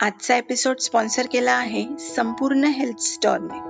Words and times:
आजचा 0.00 0.36
episode 0.36 0.78
sponsor 0.78 1.26
केला 1.32 1.52
आहे 1.52 1.84
संपूर्ण 1.98 2.64
हेल्थ 2.64 3.00
स्टॉरने 3.00 3.60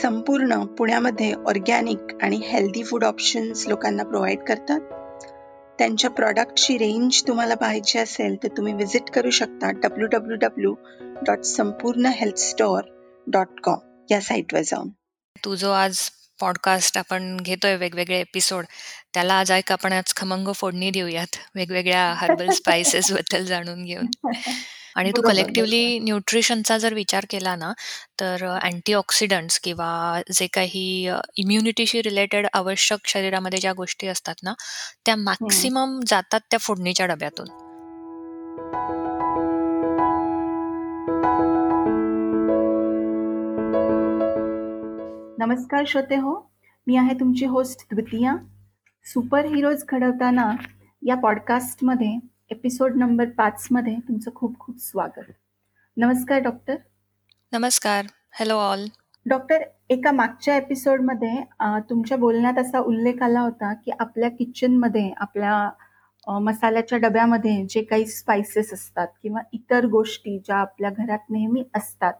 संपूर्ण 0.00 0.64
पुण्यामध्ये 0.64 1.32
ऑर्गॅनिक 1.32 2.14
आणि 2.22 2.36
हेल्दी 2.36 2.82
फूड 2.82 3.04
ऑप्शन्स 3.04 3.66
लोकांना 3.68 4.02
प्रोव्हाइड 4.02 4.38
करतात. 4.38 4.80
त्यांच्या 5.78 6.10
प्रॉडक्टची 6.10 6.78
रेंज 6.78 7.22
तुम्हाला 7.28 7.54
पाहायची 7.54 7.98
असेल 7.98 8.36
तर 8.42 8.48
तुम्ही 8.48 8.72
विजिट 8.74 9.10
करू 9.10 9.30
शकता 9.30 9.70
W 9.70 10.06
W 10.06 10.36
W 10.36 10.74
dot 11.00 11.40
Sampoorna 11.40 12.06
health 12.06 12.38
store 12.38 12.82
dot 13.26 13.60
com 13.62 14.06
या 14.10 14.20
साईटवर 14.20 14.60
जाऊन. 14.60 14.88
तू 15.44 15.54
जो 15.54 15.70
आज 15.70 15.98
पॉडकास्ट 16.40 16.98
आपण 16.98 17.36
घेतोय 17.36 17.76
वेगवेगळे 17.76 18.20
एपिसोड 18.20 18.64
त्याला 19.14 19.34
आज 19.34 19.52
ऐक 19.52 19.72
आपण 19.72 19.92
आज 19.92 20.14
खमंग 20.16 20.52
फोडणी 20.52 20.90
देऊयात. 20.90 21.36
वेगवेगळ्या 21.54 22.12
हर्बल 22.12 22.50
स्पायसेस 22.50 23.12
बद्दल 23.12 23.44
जाणून 23.44 23.84
घेऊन. 23.84 24.30
आणि 24.96 25.10
तू 25.10 25.22
कलेक्टिव्हली 25.22 25.98
न्यूट्रिशनचा 25.98 26.78
जर 26.78 26.94
विचार 26.94 27.26
केला 27.30 27.56
ना 27.56 27.72
तर 28.20 28.44
अँटीऑक्सिडंट्स 28.62 29.58
किंवा 29.60 30.20
जे 30.32 30.46
काही 30.46 31.08
इम्युनिटीशी 31.36 32.02
रिलेटेड 32.02 32.46
आवश्यक 32.52 33.08
शरीरामध्ये 33.08 33.58
ज्या 33.58 33.72
गोष्टी 33.72 34.06
असतात 34.06 34.34
ना 34.42 34.52
त्या 35.06 35.16
मॅक्सिमम 35.16 35.98
जातात 36.06 36.40
त्या 36.50 36.58
फोडणीच्या 36.58 37.06
डब्यातून. 37.06 37.46
नमस्कार 45.38 45.84
श्रोते 45.86 46.16
हो 46.16 46.34
मी 46.86 46.96
आहे 46.96 47.14
तुमची 47.20 47.46
होस्ट 47.46 47.86
द्वितीया. 47.92 48.34
सुपर 49.04 49.44
हिरोज 49.44 49.84
घडवताना 49.88 50.50
या 51.06 51.14
पॉडकास्टमध्ये 51.14 52.16
एपिसोड 52.52 52.96
नंबरमध्ये 52.96 53.94
तुमचं 54.08 54.30
खूप 54.34 54.58
खूप 54.58 54.76
स्वागत. 54.78 55.30
नमस्कार 55.96 56.38
डॉक्टर. 56.38 56.74
नमस्कार. 57.52 58.06
हॅलो 58.32 58.54
ऑल 58.54 58.84
डॉक्टर 59.26 59.62
एका 59.90 60.12
मागच्या 60.12 60.56
एपिसोडमध्ये 60.56 61.42
तुमच्या 61.90 62.16
बोलण्यात 62.16 62.58
असा 62.58 62.78
उल्लेख 62.78 63.22
आला 63.22 63.40
होता 63.40 63.72
की 63.74 63.90
आपल्या 64.00 64.30
किचनमध्ये 64.30 65.10
आपल्या 65.16 66.38
मसाल्याच्या 66.40 66.98
डब्यामध्ये 66.98 67.66
जे 67.70 67.82
काही 67.82 68.06
स्पायसेस 68.06 68.72
असतात 68.72 69.08
किंवा 69.22 69.40
इतर 69.52 69.86
गोष्टी 69.86 70.38
ज्या 70.38 70.56
आपल्या 70.56 70.90
घरात 70.90 71.30
नेहमी 71.30 71.64
असतात 71.74 72.12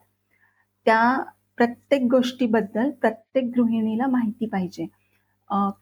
त्या 0.85 1.23
प्रत्येक 1.57 2.03
गोष्टीबद्दल 2.11 2.91
प्रत्येक 2.91 3.45
गृहिणीला 3.57 4.07
माहिती 4.07 4.47
पाहिजे. 4.47 4.87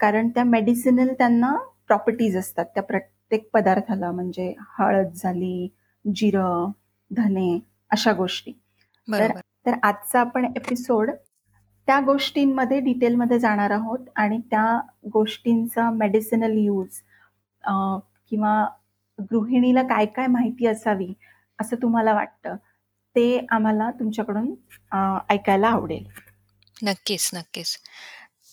कारण 0.00 0.28
त्या 0.28 0.44
मेडिसिनल 0.44 1.12
त्यांना 1.18 1.56
प्रॉपर्टीज 1.90 2.36
असतात. 2.36 2.64
त्या 2.74 2.82
प्रत्येक 2.82 3.48
पदार्थाला 3.52 4.10
म्हणजे 4.12 4.52
हळद 4.78 5.12
झाली 5.14 5.68
जिरं 6.04 6.70
धने 7.10 7.58
अशा 7.90 8.12
गोष्टी. 8.12 8.52
तर 9.08 9.32
तर 9.66 9.74
आजचा 9.82 10.20
आपण 10.20 10.44
एपिसोड 10.56 11.10
त्या 11.88 11.98
गोष्टींमध्ये 12.00 12.78
डिटेलमध्ये 12.80 13.38
जाणार 13.38 13.70
आहोत 13.70 13.98
आणि 14.16 14.38
त्या 14.50 14.80
गोष्टींचा 15.12 15.90
मेडिसिनल 15.90 16.56
यूज 16.58 17.00
किंवा 18.30 18.52
गृहिणीला 19.30 19.82
काय 19.82 20.06
काय 20.06 20.26
माहिती 20.26 20.66
असावी 20.66 21.12
असं 21.58 21.76
तुम्हाला 21.82 22.12
वाटतं 22.14 22.56
ते 23.16 23.46
आम्हाला 23.50 23.90
तुमच्याकडून 23.90 24.54
ऐकायला 25.30 25.68
आवडेल. 25.68 26.04
नक्कीच 26.82 27.30
नक्कीच. 27.34 27.76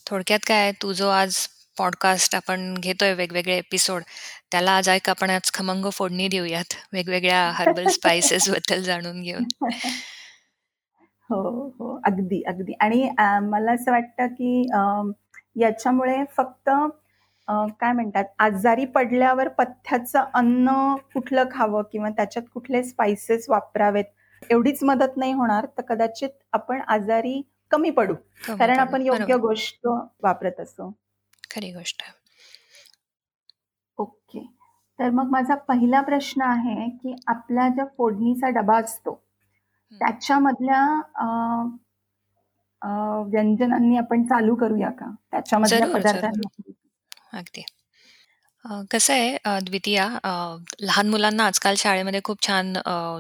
थोडक्यात 0.06 0.40
काय 0.48 0.72
तू 0.82 0.94
जो 0.94 1.08
आज 1.10 1.38
पॉडकास्ट 1.78 2.36
आपण 2.36 2.74
घेतोय 2.74 3.14
वेगवेगळे 3.14 3.58
एपिसोड 3.58 4.02
त्याला 4.52 4.72
आज 4.72 4.90
ऐक 4.90 5.10
आपण 5.10 5.30
आज 5.30 5.52
खमंग 5.54 5.90
फोडणी 5.90 6.28
देऊयात. 6.28 6.74
वेगवेगळ्या 6.94 7.52
हर्बल 7.52 7.88
स्पायसेस 7.88 8.50
बद्दल 8.56 8.82
जाणून 8.82 9.22
घेऊन. 9.22 9.44
हो 11.30 11.68
हो. 11.70 12.00
अगदी 12.06 12.42
अगदी. 12.48 12.74
आणि 12.80 13.10
मला 13.50 13.72
असं 13.72 13.92
वाटतं 13.92 14.28
की 14.28 14.62
याच्यामुळे 15.62 16.24
फक्त 16.38 16.70
काय 17.80 17.92
म्हणतात 17.92 18.26
आजारी 18.40 18.86
पडल्यावर 18.86 19.48
पथ्याचं 19.48 20.24
अन्न 20.34 20.96
कुठलं 21.14 21.44
खावं 21.52 21.82
किंवा 21.92 22.10
त्याच्यात 22.10 22.46
कुठले 22.54 22.84
स्पायसेस 22.84 23.50
वापरावेत 23.50 24.06
एवढीच 24.50 24.84
मदत 24.84 25.18
नाही 25.18 25.32
होणार. 25.34 25.66
तर 25.78 25.82
कदाचित 25.82 26.30
आपण 26.54 26.82
आजारी 26.88 27.42
कमी 27.72 27.90
पडू. 27.90 28.14
कारण 28.50 28.80
आपण 28.80 29.02
योग्य 29.02 29.36
गोष्ट 29.38 29.88
वापरत 30.24 30.60
असो. 30.60 30.94
खरी 31.52 31.72
गोष्ट. 31.74 32.04
ओके. 33.98 34.46
तर 35.00 35.10
मग 35.10 35.30
माझा 35.32 35.56
पहिला 35.68 36.02
प्रश्न 36.02 36.42
आहे 36.42 36.90
की 36.92 37.16
आपला 37.28 37.68
ज्या 37.70 37.86
फोडणीचा 37.98 38.50
डबा 38.50 38.78
असतो 38.80 39.14
त्याच्यामधल्या 39.92 40.82
व्यंजनांनी 43.28 43.98
आपण 43.98 44.24
चालू 44.24 44.56
करूया 44.56 44.90
का? 44.92 45.14
त्याच्यामधल्या 45.32 45.88
पदार्थांनी. 45.88 46.72
अगदी. 47.34 47.64
कसं 48.92 49.14
आहे 49.14 49.60
द्वितीया 49.62 50.06
लहान 50.82 51.10
मुलांना 51.10 51.44
आजकाल 51.46 51.76
शाळेमध्ये 51.78 52.20
खूप 52.24 52.42
छान 52.42 52.74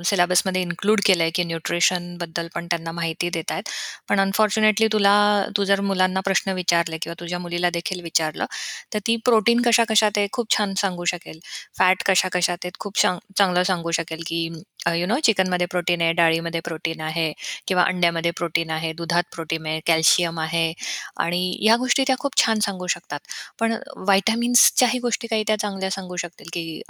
सिलेबसमध्ये 0.05 0.61
इन्क्लूड 0.61 1.01
केलं 1.05 1.23
आहे 1.23 1.31
की 1.31 1.43
न्यूट्रिशनबद्दल 1.43 2.47
पण 2.55 2.65
त्यांना 2.67 2.91
माहिती 2.91 3.29
देत 3.29 3.51
आहेत 3.51 3.69
पण 4.09 4.19
अनफॉर्च्युनेटली 4.19 4.87
तुला 4.91 5.13
तू 5.57 5.63
जर 5.63 5.81
मुलांना 5.81 6.19
प्रश्न 6.21 6.51
विचारले 6.53 6.97
किंवा 6.97 7.15
तुझ्या 7.19 7.39
मुलीला 7.39 7.69
देखील 7.69 8.01
विचारलं 8.01 8.45
तर 8.93 8.99
ती 9.07 9.15
प्रोटीन 9.25 9.61
कशा 9.61 9.83
कशात 9.89 10.17
आहे 10.17 10.27
खूप 10.31 10.57
छान 10.57 10.73
सांगू 10.77 11.05
शकेल. 11.05 11.39
फॅट 11.77 12.03
कशा 12.05 12.27
कशात 12.31 12.57
आहेत 12.63 12.77
खूप 12.79 12.97
चांगलं 12.97 13.63
सांगू 13.63 13.91
शकेल 13.91 14.23
की 14.27 14.47
यु 14.79 15.05
नो 15.07 15.17
चिकनमध्ये 15.21 15.65
प्रोटीन 15.67 16.01
आहे 16.01 16.11
डाळीमध्ये 16.13 16.59
प्रोटीन 16.61 17.01
आहे 17.01 17.31
किंवा 17.67 17.83
अंड्यामध्ये 17.83 18.31
प्रोटीन 18.31 18.69
आहे 18.71 18.91
दुधात 18.93 19.23
प्रोटीन 19.33 19.65
आहे 19.65 19.79
कॅल्शियम 19.85 20.39
आहे 20.39 20.71
आणि 21.17 21.41
या 21.61 21.75
गोष्टी 21.77 22.03
त्या 22.07 22.15
खूप 22.19 22.37
छान 22.37 22.59
सांगू 22.59 22.87
शकतात. 22.87 23.19
पण 23.59 23.73
व्हायटॅमिन्सच्याही 23.97 24.99
गोष्टी 24.99 25.27
काही 25.27 25.43
त्या 25.47 25.55
चांगल्या 25.57 25.89
सांगू 25.91 26.15
शकतील 26.17 26.49
की 26.53 26.81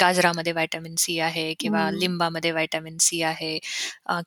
गाजरामध्ये 0.00 0.52
व्हायटॅमिन 0.52 0.94
सी 0.98 1.18
आहे 1.20 1.52
किंवा 1.60 1.90
लिंबामध्ये 1.92 2.50
व्हायटॅमिन 2.52 2.96
सी 3.00 3.22
आहे 3.24 3.58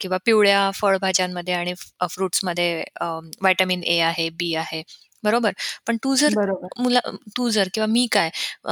किंवा 0.01 0.17
पिवळ्या 0.25 0.69
फळभाज्यांमध्ये 0.75 1.53
आणि 1.55 1.73
फ्रुट्समध्ये 2.09 2.83
व्हायटॅमिन 3.01 3.83
ए 3.85 3.99
आहे 4.01 4.29
बी 4.31 4.53
आहे. 4.55 4.81
बरोबर? 5.25 5.51
पण 5.87 5.97
तू 5.99 6.15
जर 6.15 6.35
मुला 6.77 6.99
तू 7.35 7.49
जर 7.49 7.67
किंवा 7.73 7.85
मी 7.87 8.05
काय 8.11 8.29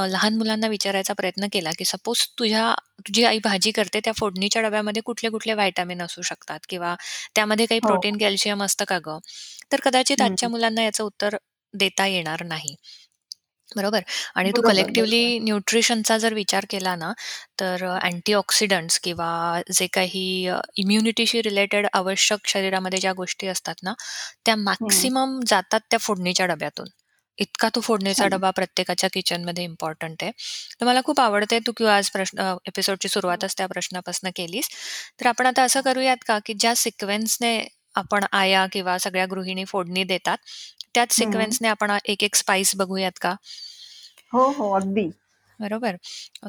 लहान 0.08 0.38
मुलांना 0.38 0.68
विचारायचा 0.68 1.14
प्रयत्न 1.14 1.48
केला 1.52 1.72
की 1.74 1.86
सपोज 1.86 2.26
तुझ्या 2.40 2.74
तुझी 3.00 3.24
आई 3.26 3.40
भाजी 3.44 3.72
करते 3.74 4.00
त्या 4.02 4.14
फोडणीच्या 4.16 4.62
डब्यामध्ये 4.62 5.02
कुठले 5.04 5.30
कुठले 5.30 5.54
व्हायटामिन 5.54 6.02
असू 6.02 6.22
शकतात 6.24 6.60
किंवा 6.70 6.96
त्यामध्ये 7.36 7.66
काही 7.68 7.80
प्रोटीन 7.84 8.18
कॅल्शियम 8.18 8.64
असतं 8.64 8.86
का 8.88 9.00
ग? 9.06 9.18
तर 9.72 9.80
कदाचित 9.84 10.22
आजच्या 10.22 10.50
मुलांना 10.50 10.84
याचं 10.84 11.04
उत्तर 11.06 11.38
देता 11.74 12.06
येणार 12.08 12.44
नाही. 12.46 12.76
बरोबर. 13.76 14.02
आणि 14.36 14.52
तू 14.52 14.62
कलेक्टिव्हली 14.62 15.40
न्यूट्रिशनचा 15.40 16.18
जर 16.18 16.34
विचार 16.34 16.66
केला 16.70 16.96
ना 16.96 17.12
तर 17.60 17.84
अँटीऑक्सिडंट्स 18.02 19.00
किंवा 19.00 19.30
जे 19.74 19.88
काही 19.94 20.26
इम्युनिटीशी 20.78 21.42
रिलेटेड 21.42 21.88
आवश्यक 21.94 22.48
शरीरामध्ये 22.48 23.00
ज्या 23.00 23.14
गोष्टी 23.14 23.48
असतात 23.48 23.76
ना 23.84 23.94
त्या 24.46 24.56
मॅक्सिमम 24.58 25.40
जातात 25.48 25.80
त्या 25.90 26.00
फोडणीच्या 26.00 26.46
डब्यातून. 26.46 26.88
इतका 27.38 27.68
तो 27.70 27.80
फोडणीचा 27.82 28.28
डबा 28.28 28.50
प्रत्येकाच्या 28.52 29.10
किचनमध्ये 29.14 29.64
इम्पॉर्टंट 29.64 30.24
आहे. 30.24 30.32
तर 30.80 30.86
मला 30.86 31.02
खूप 31.06 31.20
आवडते 31.20 31.60
तू 31.68 31.72
किंवा 31.78 31.96
आज 31.98 32.10
प्रश्न 32.10 32.54
एपिसोडची 32.68 33.10
सुरुवातच 33.10 33.56
त्या 33.58 33.68
प्रश्नापासून 33.68 34.30
केलीस. 34.36 34.70
तर 35.20 35.28
आपण 35.28 35.46
आता 35.48 35.64
असं 35.64 35.82
करूयात 35.82 36.18
का 36.28 36.38
की 36.46 36.54
ज्या 36.54 36.76
सिक्वेन्सने 36.76 37.58
आपण 37.96 38.24
आया 38.34 38.66
किंवा 38.72 38.98
सगळ्या 38.98 39.26
गृहिणी 39.26 39.64
फोडणी 39.66 40.04
देतात 40.04 40.38
त्याच 40.96 41.14
सिक्वेन्सने 41.14 41.68
आपण 41.68 41.98
एक 42.06 42.24
एक 42.24 42.36
स्पाइस 42.36 42.76
बघूयात 42.76 43.18
का? 43.22 43.36
हो 44.34 44.44
हो 44.54 44.70
अगदी. 44.74 45.08
बरोबर. 45.60 45.96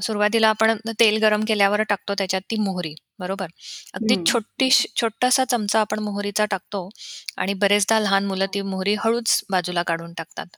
सुरुवातीला 0.03 0.49
आपण 0.49 0.77
तेल 1.01 1.17
गरम 1.23 1.45
केल्यावर 1.45 1.83
टाकतो 1.85 2.15
त्याच्यात 2.15 2.43
ती 2.51 2.57
मोहरी 2.61 2.95
बरोबर? 3.19 3.47
अगदी 3.95 4.17
छोटी 4.27 4.69
छोटासा 4.97 5.45
चमचा 5.45 5.81
आपण 5.81 5.99
मोहरीचा 6.01 6.45
टाकतो 6.47 6.89
आणि 7.37 7.55
बरेचदा 7.55 7.99
लहान 8.01 8.25
मुलं 8.25 8.47
ती 8.55 8.61
मोहरी 8.65 8.95
हळूच 8.99 9.41
बाजूला 9.51 9.83
काढून 9.83 10.13
टाकतात 10.15 10.57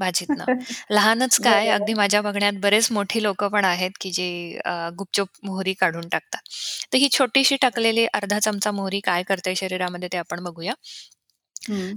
भाजीतनं. 0.00 0.44
लहानच 0.90 1.38
काय 1.40 1.68
अगदी 1.70 1.94
माझ्या 1.94 2.20
बघण्यात 2.22 2.52
बरेच 2.62 2.90
मोठी 2.92 3.22
लोक 3.22 3.44
पण 3.46 3.64
आहेत 3.64 3.90
की 4.00 4.10
जे 4.12 4.28
गुपचूप 4.98 5.28
मोहरी 5.42 5.72
काढून 5.74 6.08
टाकतात. 6.08 6.40
तर 6.92 6.98
ही 6.98 7.08
छोटीशी 7.12 7.56
टाकलेली 7.62 8.06
अर्धा 8.14 8.38
चमचा 8.40 8.70
मोहरी 8.72 9.00
काय 9.02 9.22
करते 9.24 9.54
शरीरामध्ये 9.56 10.08
ते 10.12 10.16
आपण 10.18 10.42
बघूया. 10.44 10.72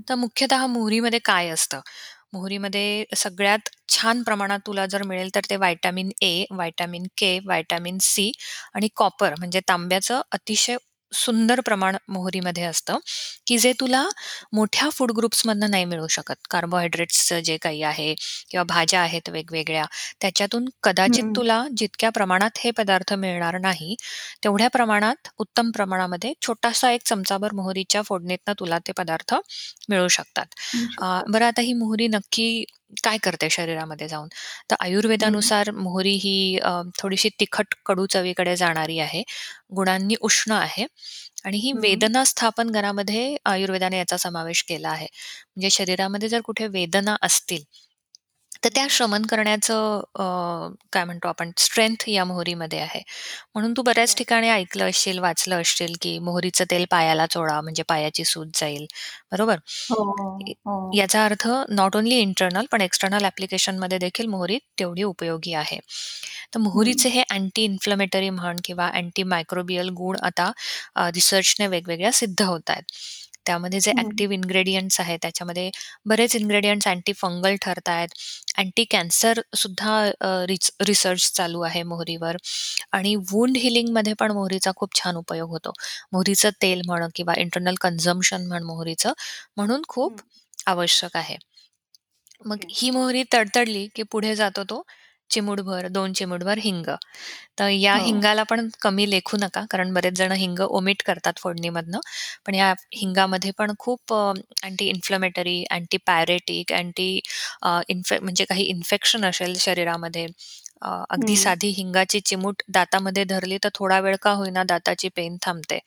तर 0.07 0.15
मुख्यतः 0.17 0.65
मोहरीमध्ये 0.67 1.19
काय 1.25 1.49
असतं? 1.49 1.79
मोहरीमध्ये 2.33 3.05
सगळ्यात 3.17 3.69
छान 3.89 4.21
प्रमाणात 4.23 4.59
तुला 4.67 4.85
जर 4.85 5.03
मिळेल 5.03 5.29
तर 5.35 5.41
ते 5.49 5.55
vitamin 5.57 6.09
A 6.21 6.45
vitamin 6.51 7.03
K 7.17 7.37
vitamin 7.45 7.97
C 8.01 8.31
आणि 8.75 8.87
कॉपर 8.95 9.33
म्हणजे 9.39 9.59
तांब्याचं 9.67 10.21
अतिशय 10.31 10.77
सुंदर 11.11 11.59
प्रमाण 11.61 11.95
मोहरीमध्ये 12.09 12.63
असतं, 12.63 12.97
की 13.47 13.57
जे 13.57 13.71
तुला 13.79 14.03
मोठ्या 14.53 14.89
फूड 14.91 15.11
ग्रुप्समधनं 15.11 15.71
नाही 15.71 15.85
मिळू 15.85 16.07
शकत. 16.09 16.35
कार्बोहायड्रेट्सचं 16.49 17.39
जे 17.41 17.57
काही 17.59 17.81
आहे 17.83 18.13
किंवा 18.49 18.63
भाज्या 18.65 19.01
आहेत 19.01 19.29
वेगवेगळ्या, 19.29 19.85
त्याच्यातून 20.21 20.65
कदाचित. 20.83 21.23
तुला 21.35 21.63
जितक्या 21.77 22.09
प्रमाणात 22.11 22.59
हे 22.59 22.71
पदार्थ 22.73 23.13
मिळणार 23.15 23.57
नाही, 23.59 23.95
तेवढ्या 24.43 24.67
प्रमाणात 24.69 25.27
उत्तम 25.39 25.71
प्रमाणामध्ये 25.71 26.33
छोटासा 26.41 26.91
एक 26.91 27.01
चमचाभर 27.05 27.53
मोहरीच्या 27.53 28.01
फोडणीतनं 28.01 28.53
तुला 28.59 28.77
ते 28.87 28.91
पदार्थ 28.93 29.33
मिळू 29.89 30.07
शकतात. 30.09 30.45
मिळू 30.73 30.87
अ, 30.99 31.05
शकतात. 31.07 31.27
बरं 31.27 31.45
आता 31.45 31.61
ही 31.61 31.73
मोहरी 31.75 32.07
नक्की 32.09 32.63
काय 32.97 33.17
करते 33.19 33.49
शरीरामध्ये 33.51 34.07
जाऊन? 34.07 34.27
तर 34.69 34.75
हं. 34.75 34.85
आयुर्वेदानुसार 34.85 35.71
मोहरी 35.73 36.13
ही 36.17 36.35
अ, 36.59 36.71
थोडीशी 36.97 37.29
तिखट 37.39 37.73
कडू 37.85 38.05
चवीकडे 38.09 38.55
जाणारी 38.57 38.99
आहे. 38.99 39.23
गुणांनी 39.73 40.15
उष्ण 40.21 40.51
आहे 40.53 40.85
आणि 41.45 41.57
ही 41.59 41.71
हं. 41.71 41.79
वेदना 41.79 42.23
स्थापन 42.25 42.71
घरामध्ये 42.71 43.35
आयुर्वेदाने 43.45 43.97
याचा 43.97 44.17
समावेश 44.19 44.63
केला 44.63 44.89
आहे. 44.89 45.07
म्हणजे 45.47 45.69
शरीरामध्ये 45.71 46.29
जर 46.29 46.41
कुठे 46.43 46.67
वेदना 46.69 47.15
असतील, 47.21 47.63
तर 48.63 48.69
त्या 48.69 48.85
शमन 48.89 49.25
करण्याचं 49.25 49.99
अ, 50.15 50.23
काय 50.93 51.03
म्हणतो 51.05 51.27
आपण 51.27 51.51
स्ट्रेंथ 51.57 52.07
या 52.09 52.25
मोहरीमध्ये 52.25 52.79
आहे. 52.79 53.01
म्हणून 53.53 53.73
तू 53.73 53.81
बऱ्याच 53.83 54.09
बरं. 54.09 54.17
ठिकाणी 54.17 54.49
ऐकलं 54.49 54.89
असशील, 54.89 55.19
वाचलं 55.19 55.61
असशील, 55.61 55.93
की 56.01 56.17
मोहरीचं 56.21 56.65
तेल 56.71 56.85
पायाला 56.91 57.25
चोळा 57.27 57.59
म्हणजे 57.61 57.83
पायाची 57.87 58.25
सूज 58.25 58.47
जाईल. 58.55 58.85
बरोबर? 59.31 59.57
हो, 59.81 59.95
हो, 60.13 60.29
य 60.41 60.53
हो. 60.65 60.75
याचा 60.93 61.23
अर्थ 61.25 61.47
नॉट 61.71 61.95
ओन्ली 61.95 62.15
इंटरनल 62.19 62.65
पण 62.71 62.81
एक्सटर्नल 62.81 63.23
ॲप्लिकेशनमध्ये 63.25 63.97
देखील 63.99 64.25
मोहरी 64.27 64.57
तेवढी 64.79 65.03
उपयोगी 65.05 65.53
आहे. 65.55 65.79
तर 66.53 66.59
हं. 66.59 66.61
मोहरीचे 66.61 67.09
हे 67.09 67.23
अँटी 67.31 67.63
इन्फ्लेमेटरी 67.65 68.29
म्हण 68.31 68.57
किंवा 68.65 68.87
अँटी 68.95 69.23
मायक्रोबियल 69.25 69.89
गुण 69.95 70.17
आता 70.23 70.51
अ, 70.95 71.09
रिसर्चने 71.15 71.67
वेगवेगळ्या 71.69 72.11
सिद्ध 72.13 72.41
होतायत. 72.43 72.83
त्यामध्ये 73.45 73.79
जे 73.79 73.91
हं. 73.91 73.97
ॲक्टिव्ह 73.97 74.33
इन्ग्रीडियंट्स 74.33 74.99
आहेत, 74.99 75.19
त्याच्यामध्ये 75.21 75.69
बरेच 76.05 76.35
इन्ग्रीडियंट्स 76.35 76.87
अँटी 76.87 77.13
फंगल 77.15 77.55
ठरतायत. 77.61 78.09
अँटी 78.57 78.83
कॅन्सर 78.91 79.41
सुद्धा 79.55 79.97
अ, 80.21 80.27
रिच 80.47 80.71
रिसर्च 80.83 81.31
चालू 81.33 81.61
आहे 81.63 81.83
मोहरीवर 81.85 82.37
आणि 82.93 83.15
वुंड 83.31 83.57
हीलिंगमध्ये 83.57 84.13
पण 84.15 84.31
मोहरीचा 84.33 84.71
खूप 84.75 84.95
छान 84.95 85.15
उपयोग 85.17 85.49
होतो. 85.51 85.73
मोहरीचं 86.13 86.49
तेल 86.61 86.81
म्हण 86.87 87.07
किंवा 87.15 87.33
इंटरनल 87.37 87.75
कन्झम्पशन 87.81 88.47
म्हण 88.47 88.63
मोहरीचं, 88.65 89.13
म्हणून 89.57 89.81
खूप 89.89 90.11
हं. 90.11 90.21
आवश्यक 90.67 91.17
आहे. 91.17 91.37
मग 92.41 92.59
ओके. 92.59 92.71
ही 92.71 92.89
मोहरी 92.91 93.23
तडतडली, 93.33 93.87
की 93.89 94.03
पुढे 94.05 94.35
जातो 94.35 94.63
तो 94.65 94.83
चिमूटभर, 95.31 95.87
2 95.89 96.13
चिमूटभर 96.13 96.59
हिंग. 96.59 96.85
तर 97.57 97.69
या 97.69 97.95
हो. 97.95 98.01
हिंगाला 98.01 98.43
पण 98.45 98.67
कमी 98.81 99.09
लेखू 99.09 99.37
नका, 99.37 99.65
कारण 99.71 99.93
बरेच 99.93 100.13
जण 100.15 100.31
हिंग 100.35 100.59
ओमिट 100.61 101.01
करतात 101.03 101.39
फोडणीमधनं. 101.39 101.99
पण 102.45 102.55
या 102.55 102.73
हिंगामध्ये 102.95 103.51
पण 103.57 103.73
खूप 103.79 104.13
anti 104.13 104.87
inflammatory, 104.89 105.63
anti 105.71 105.97
pyretic, 106.07 106.73
anti 106.73 107.09
इन्फे 107.89 108.19
म्हणजे 108.21 108.45
काही 108.45 108.63
इन्फेक्शन 108.67 109.25
असेल 109.25 109.55
शरीरामध्ये, 109.59 110.27
अ, 110.81 110.89
अगदी 111.09 111.35
हं. 111.35 111.37
साधी 111.37 111.69
हिंगाची 111.73 112.19
चिमूट 112.21 112.61
दातामध्ये 112.69 113.23
धरली, 113.25 113.57
तर 113.63 113.69
थोडा 113.75 113.99
वेळ 114.01 114.15
का 114.21 114.31
होईना 114.33 114.63
दाताची 114.65 115.09
पेन 115.15 115.37
थांबते. 115.43 115.79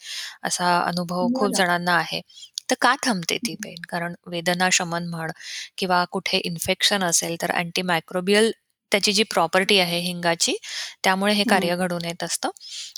असा 0.45 0.79
अनुभव 0.83 1.29
खूप 1.35 1.53
बरं. 1.53 1.59
जणांना 1.59 1.95
आहे. 1.97 2.21
तर 2.71 2.77
का 2.81 2.95
थांबते 3.03 3.39
ती 3.39 3.55
हं. 3.55 3.65
पेन? 3.65 3.77
कारण 3.89 4.15
वेदना 4.29 4.69
शमन 4.73 5.09
म्हण 5.09 5.31
किंवा 5.79 6.05
कुठे 6.13 6.39
इन्फेक्शन 6.41 7.05
असेल, 7.05 7.37
तर 7.43 7.51
अँटी 7.55 7.83
मायक्रोबियल 7.85 8.53
त्याची 8.95 9.13
जी 9.13 9.23
प्रॉपर्टी 9.25 9.79
आहे 9.81 9.99
हिंगाची, 10.01 10.57
त्यामुळे 11.05 11.33
हे. 11.35 11.45
कार्य 11.47 11.77
घडून 11.77 12.05
येत 12.05 12.23
असतं. 12.25 12.51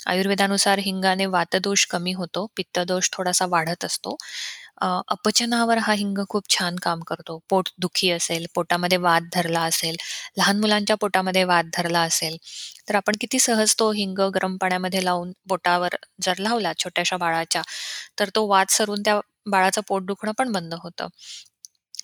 आयुर्वेदानुसार 0.07 0.79
हिंगाने 0.79 1.25
वातदोष 1.27 1.85
कमी 1.87 2.13
होतो, 2.13 2.45
पित्तदोष 2.57 3.09
थोडासा 3.13 3.45
वाढत 3.49 3.85
असतो. 3.85 4.15
अपचनावर 5.09 5.77
हा 5.79 5.93
हिंग 5.93 6.17
खूप 6.29 6.49
छान 6.49 6.75
काम 6.83 6.99
करतो. 7.07 7.39
पोटदुखी 7.49 8.09
असेल, 8.11 8.45
पोटामध्ये 8.55 8.97
वात 8.99 9.21
धरला 9.33 9.61
असेल, 9.63 9.95
लहान 10.37 10.59
मुलांच्या 10.59 10.95
पोटामध्ये 10.97 11.43
वात 11.45 11.63
धरला 11.77 12.01
असेल, 12.03 12.37
तर 12.89 12.95
आपण 12.95 13.15
किती 13.21 13.39
सहज 13.39 13.75
तो 13.79 13.91
हिंग 13.93 14.19
गरम 14.35 14.57
पाण्यामध्ये 14.57 15.03
लावून 15.05 15.31
पोटावर 15.49 15.95
जर 16.23 16.39
लावला 16.39 16.73
छोट्याशा 16.79 17.17
बाळाच्या, 17.17 17.61
तर 18.19 18.29
तो 18.35 18.47
वात 18.47 18.71
सरून 18.71 19.01
त्या 19.01 19.19
बाळाचं 19.47 19.81
पोट 19.87 20.03
दुखणं 20.05 20.31
पण 20.37 20.51
बंद 20.51 20.73
होतं. 20.75 21.07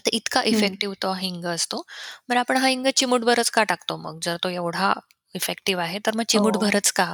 तर 0.05 0.11
इतका 0.13 0.41
हं. 0.45 0.75
इफेक्टिव्ह 0.75 0.95
तो 1.01 1.13
हिंग 1.15 1.45
असतो. 1.47 1.83
बरं 2.29 2.39
आपण 2.39 2.57
हा 2.57 2.67
हिंग 2.67 2.87
चिमूटभरच 2.95 3.49
का 3.51 3.63
टाकतो 3.65 3.97
मग? 3.99 4.19
जर 4.21 4.37
तो 4.43 4.49
एवढा 4.51 4.93
इफेक्टिव्ह 5.35 5.81
आहे, 5.83 5.99
तर 5.99 6.15
मग 6.15 6.23
हो. 6.31 6.73
चिमूटभरच 6.75 6.91
का? 6.91 7.05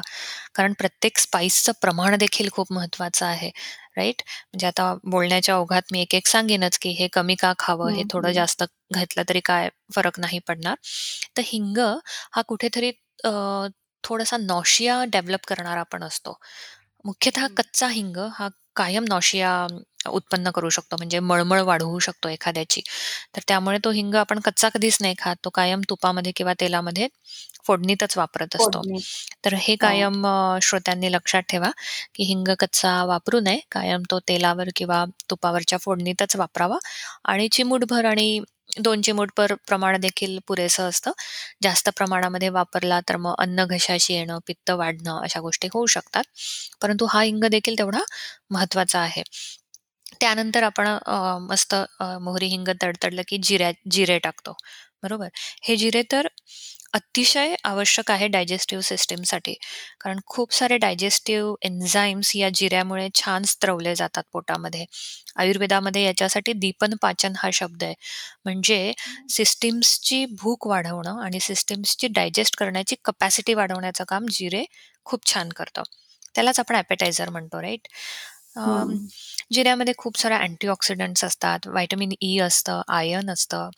कारण 0.55 0.73
प्रत्येक 0.75 1.17
स्पाइसचं 1.19 1.71
प्रमाण 1.81 2.15
देखील 2.17 2.49
खूप 2.51 2.73
महत्त्वाचं 2.73 3.25
आहे, 3.25 3.49
राइट? 3.97 4.21
म्हणजे 4.45 4.67
आता 4.67 4.93
बोलण्याच्या 5.05 5.57
ओघात 5.57 5.91
मी 5.91 6.01
एक-एक 6.01 6.27
सांगेनच, 6.27 6.77
की 6.79 6.89
हे 6.91 7.07
कमी 7.13 7.35
का 7.37 7.53
खावं? 7.59 7.89
हे 7.91 8.03
हं, 8.03 8.09
थोडं 8.09 8.31
हं. 8.31 8.33
जास्त 8.33 8.63
घेतलं 8.95 9.23
तरी 9.29 9.39
काय 9.45 9.69
फरक 9.95 10.19
नाही 10.19 10.39
पडणार. 10.47 10.75
तर 11.37 11.41
हिंग 11.45 11.77
हा 12.33 12.41
कुठेतरी 12.47 12.91
अ, 13.23 13.31
थोडासा 14.03 14.37
नॉशिया 14.37 15.03
डेव्हलप 15.07 15.45
करणारा 15.47 15.83
पण 15.85 16.03
असतो. 16.03 16.37
मुख्यतः 17.05 17.47
हं. 17.47 17.57
कच्चा 17.57 17.87
हिंग 17.89 18.17
हा 18.33 18.47
कायम 18.75 19.05
नॉशिया 19.09 19.51
उत्पन्न 20.09 20.51
करू 20.51 20.69
शकतो, 20.69 20.95
म्हणजे 20.97 21.19
मळमळ 21.21 21.61
वाढवू 21.63 21.99
शकतो 21.99 22.29
एखाद्याची. 22.29 22.81
तर 23.35 23.41
त्यामुळे 23.47 23.77
तो 23.83 23.91
हिंग 23.91 24.15
आपण 24.17 24.39
कच्चा 24.41 24.69
कधीच 24.69 24.97
नाही 25.01 25.15
खात. 25.19 25.35
तो 25.45 25.49
कायम 25.51 25.81
तुपामध्ये 25.89 26.31
किंवा 26.35 26.53
तेलामध्ये 26.59 27.07
फोडणीतच 27.65 28.17
वापरत 28.17 28.55
असतो. 28.55 28.81
तर 29.45 29.53
हे 29.57 29.75
हो. 29.75 29.77
कायम 29.79 30.25
श्रोत्यांनी 30.63 31.11
लक्षात 31.11 31.43
ठेवा, 31.49 31.69
की 32.15 32.23
हिंग 32.25 32.47
कच्चा 32.59 33.03
वापरू 33.05 33.39
नये. 33.41 33.59
कायम 33.71 34.03
तो 34.11 34.19
तेलावर 34.27 34.69
किंवा 34.75 35.03
तुपावरच्या 35.29 35.77
फोडणीतच 35.79 36.35
वापरावा 36.37 36.77
आणि 37.25 37.47
चिमूटभर 37.51 38.05
आणि 38.05 38.39
2 38.79 39.01
चिमूटभर 39.01 39.53
प्रमाण 39.67 39.97
देखील 40.01 40.37
पुरेसं 40.47 40.89
असतं. 40.89 41.11
जास्त 41.63 41.89
प्रमाणामध्ये 41.97 42.49
वापरला, 42.51 42.99
तर 43.09 43.15
मग 43.17 43.33
अन्न 43.39 43.65
घशाशी 43.67 44.13
येणं, 44.13 44.39
पित्त 44.47 44.71
वाढणं 44.71 45.19
अशा 45.21 45.39
गोष्टी 45.41 45.67
होऊ 45.73 45.85
शकतात. 45.89 46.23
परंतु 46.81 47.05
हा 47.11 47.21
हिंग 47.23 47.43
देखील 47.51 47.77
तेवढा 47.77 48.01
महत्त्वाचा 48.51 48.99
आहे. 49.01 49.23
त्यानंतर 50.13 50.63
आपण 50.63 50.87
अ, 50.87 51.37
मस्त 51.43 51.73
अ, 51.75 52.17
मोहरी, 52.21 52.47
हिंग 52.47 52.67
तडतडलं, 52.81 53.21
की 53.27 53.37
जिऱ्या 53.43 53.71
जिरे 53.91 54.17
टाकतो, 54.19 54.53
बरोबर? 55.03 55.27
हे 55.63 55.75
जिरे 55.77 56.01
तर 56.11 56.27
अतिशय 56.93 57.53
आवश्यक 57.65 58.09
आहे 58.11 58.27
डायजेस्टिव्ह 58.27 58.83
सिस्टमसाठी. 58.83 59.53
कारण 60.01 60.19
खूप 60.27 60.53
सारे 60.53 60.77
डायजेस्टिव्ह 60.77 61.55
एन्झाइम्स 61.63 62.35
या 62.35 62.49
जिऱ्यामुळे 62.55 63.07
छान 63.15 63.43
स्त्रवले 63.45 63.93
जातात 63.95 64.23
पोटामध्ये. 64.33 64.85
आयुर्वेदामध्ये 65.37 66.03
याच्यासाठी 66.03 66.53
दीपनपाचन 66.55 67.33
हा 67.37 67.49
शब्द 67.53 67.83
आहे. 67.83 67.93
म्हणजे. 68.45 68.91
सिस्टम्सची 69.29 70.25
भूक 70.39 70.67
वाढवणं 70.67 71.21
आणि 71.21 71.39
सिस्टम्सची 71.41 72.07
डायजेस्ट 72.11 72.57
करण्याची 72.57 72.95
कपॅसिटी 73.05 73.53
वाढवण्याचं 73.53 74.03
काम 74.07 74.25
जिरे 74.31 74.63
खूप 75.05 75.27
छान 75.33 75.49
करतं. 75.55 75.83
त्यालाच 76.35 76.59
आपण 76.59 76.75
ॲपेटायझर 76.75 77.29
म्हणतो, 77.29 77.61
राइट? 77.61 77.87
जिऱ्यामध्ये 79.51 79.93
खूप 79.97 80.17
साऱ्या 80.17 80.37
अँटीऑक्सिडंट्स 80.39 81.23
असतात, 81.25 81.67
व्हिटॅमिन 81.67 82.11
ई 82.21 82.37
असतं, 82.39 82.81
आयर्न 82.89 83.29
असतं. 83.31 83.69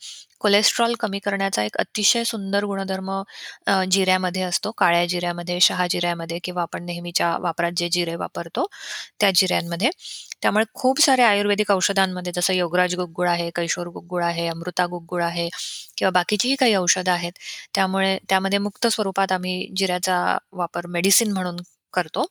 कोलेस्टेरॉल 0.42 0.94
कमी 1.00 1.20
करण्याचा 1.20 1.63
एक 1.63 1.75
अतिशय 1.80 2.24
सुंदर 2.24 2.63
गुणधर्म 2.66 3.12
जिऱ्यामध्ये 3.92 4.42
असतो. 4.44 4.72
काळ्या 4.78 5.06
जिऱ्यामध्ये, 5.06 5.60
शहाजिऱ्यामध्ये 5.62 6.40
किंवा 6.44 6.62
आपण 6.62 6.86
नेहमीच्या 6.86 7.36
वापरात 7.40 7.72
जे 7.78 7.90
जिरे 7.90 8.16
वापरतो, 8.16 8.66
त्या 9.20 9.32
जिऱ्यांमध्ये. 9.36 9.90
त्यामुळे 10.42 10.66
खूप 10.74 11.00
साऱ्या 11.01 11.28
आयुर्वेदिक 11.30 11.72
औषधांमध्ये 11.72 12.32
जसं 12.36 12.54
योगराज 12.54 12.96
गुग्गुळ 12.96 13.28
आहे, 13.30 13.50
कैशोर 13.56 13.88
गुग्गुळ 13.90 14.24
आहे, 14.24 14.48
अमृता 14.48 14.86
गुग्गुळ 14.88 15.24
आहे 15.24 15.48
किंवा 15.98 16.12
बाकीचीही 16.12 16.56
काही 16.56 16.75
औषधं 16.75 17.12
आहेत. 17.12 17.32
त्यामुळे 17.75 18.18
त्यामध्ये 18.30 18.60
मुक्त 18.60 18.88
स्वरूपात 18.88 19.32
आम्ही 19.32 19.68
जिऱ्याचा 19.75 20.18
वापर 20.54 20.88
मेडिसिन 20.90 21.32
म्हणून 21.34 21.58
करतो. 21.94 22.25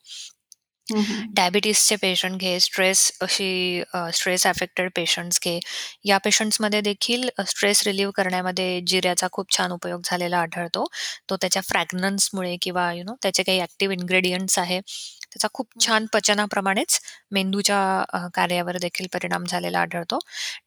डायबिटीजचे 1.35 1.97
पेशंट 1.97 2.37
घे, 2.37 2.59
स्ट्रेस 2.61 3.11
अशी 3.20 3.82
स्ट्रेस 4.14 4.47
अफेक्टेड 4.47 4.90
पेशंट्स 4.97 5.40
घे, 5.44 5.59
या 6.04 6.18
पेशंट्समध्ये 6.18 6.80
देखील 6.82 7.28
स्ट्रेस 7.47 7.82
रिलीव्ह 7.87 8.12
करण्यामध्ये 8.14 8.80
जिऱ्याचा 8.87 9.26
खूप 9.32 9.56
छान 9.56 9.73
उपयोग 9.73 10.00
झालेला 10.04 10.38
आढळतो. 10.38 10.87
तो 11.28 11.37
त्याच्या 11.37 11.62
फ्रॅग्रन्समुळे 11.64 12.56
किंवा 12.62 12.92
यू 12.92 13.02
नो 13.04 13.14
त्याचे 13.23 13.42
काही 13.42 13.61
ॲक्टिव्ह 13.61 13.94
इन्ग्रीडियंट्स 13.94 14.59
आहे, 14.59 14.80
त्याचा 14.80 15.49
खूप. 15.54 15.66
छान 15.80 16.06
पचनाप्रमाणेच 16.12 17.00
मेंदूच्या 17.32 17.78
अ, 18.11 18.18
कार्यावर 18.35 18.76
देखील 18.78 19.06
परिणाम 19.12 19.44
झालेला 19.47 19.78
आढळतो. 19.80 20.18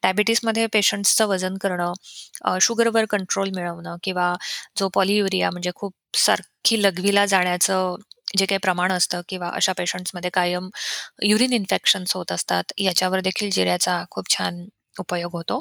डायबिटीजमध्ये 0.02 0.66
पेशंट्सचं 0.72 1.26
वजन 1.26 1.56
करणं, 1.60 1.92
अ, 2.44 2.56
शुगरवर 2.60 3.04
कंट्रोल 3.10 3.50
मिळवणं 3.54 3.96
किंवा 4.02 4.34
जो 4.78 4.88
पॉलियुरिया 4.90 5.50
म्हणजे 5.50 5.70
खूप 5.74 5.94
सारखी 6.16 6.82
लघवीला 6.82 7.26
जाण्याचं 7.26 7.96
जे 8.36 8.46
काही 8.46 8.58
प्रमाण 8.58 8.92
असतं 8.92 9.20
किंवा 9.28 9.50
अशा 9.50 9.72
पेशंट्समध्ये 9.72 10.30
कायम 10.30 10.68
युरिन 11.22 11.52
इन्फेक्शन्स 11.52 12.16
होत 12.16 12.32
असतात, 12.32 12.72
याच्यावर 12.78 13.20
देखील 13.20 13.50
जिऱ्याचा 13.50 14.04
खूप 14.10 14.30
छान 14.30 14.64
उपयोग 15.00 15.32
होतो. 15.32 15.58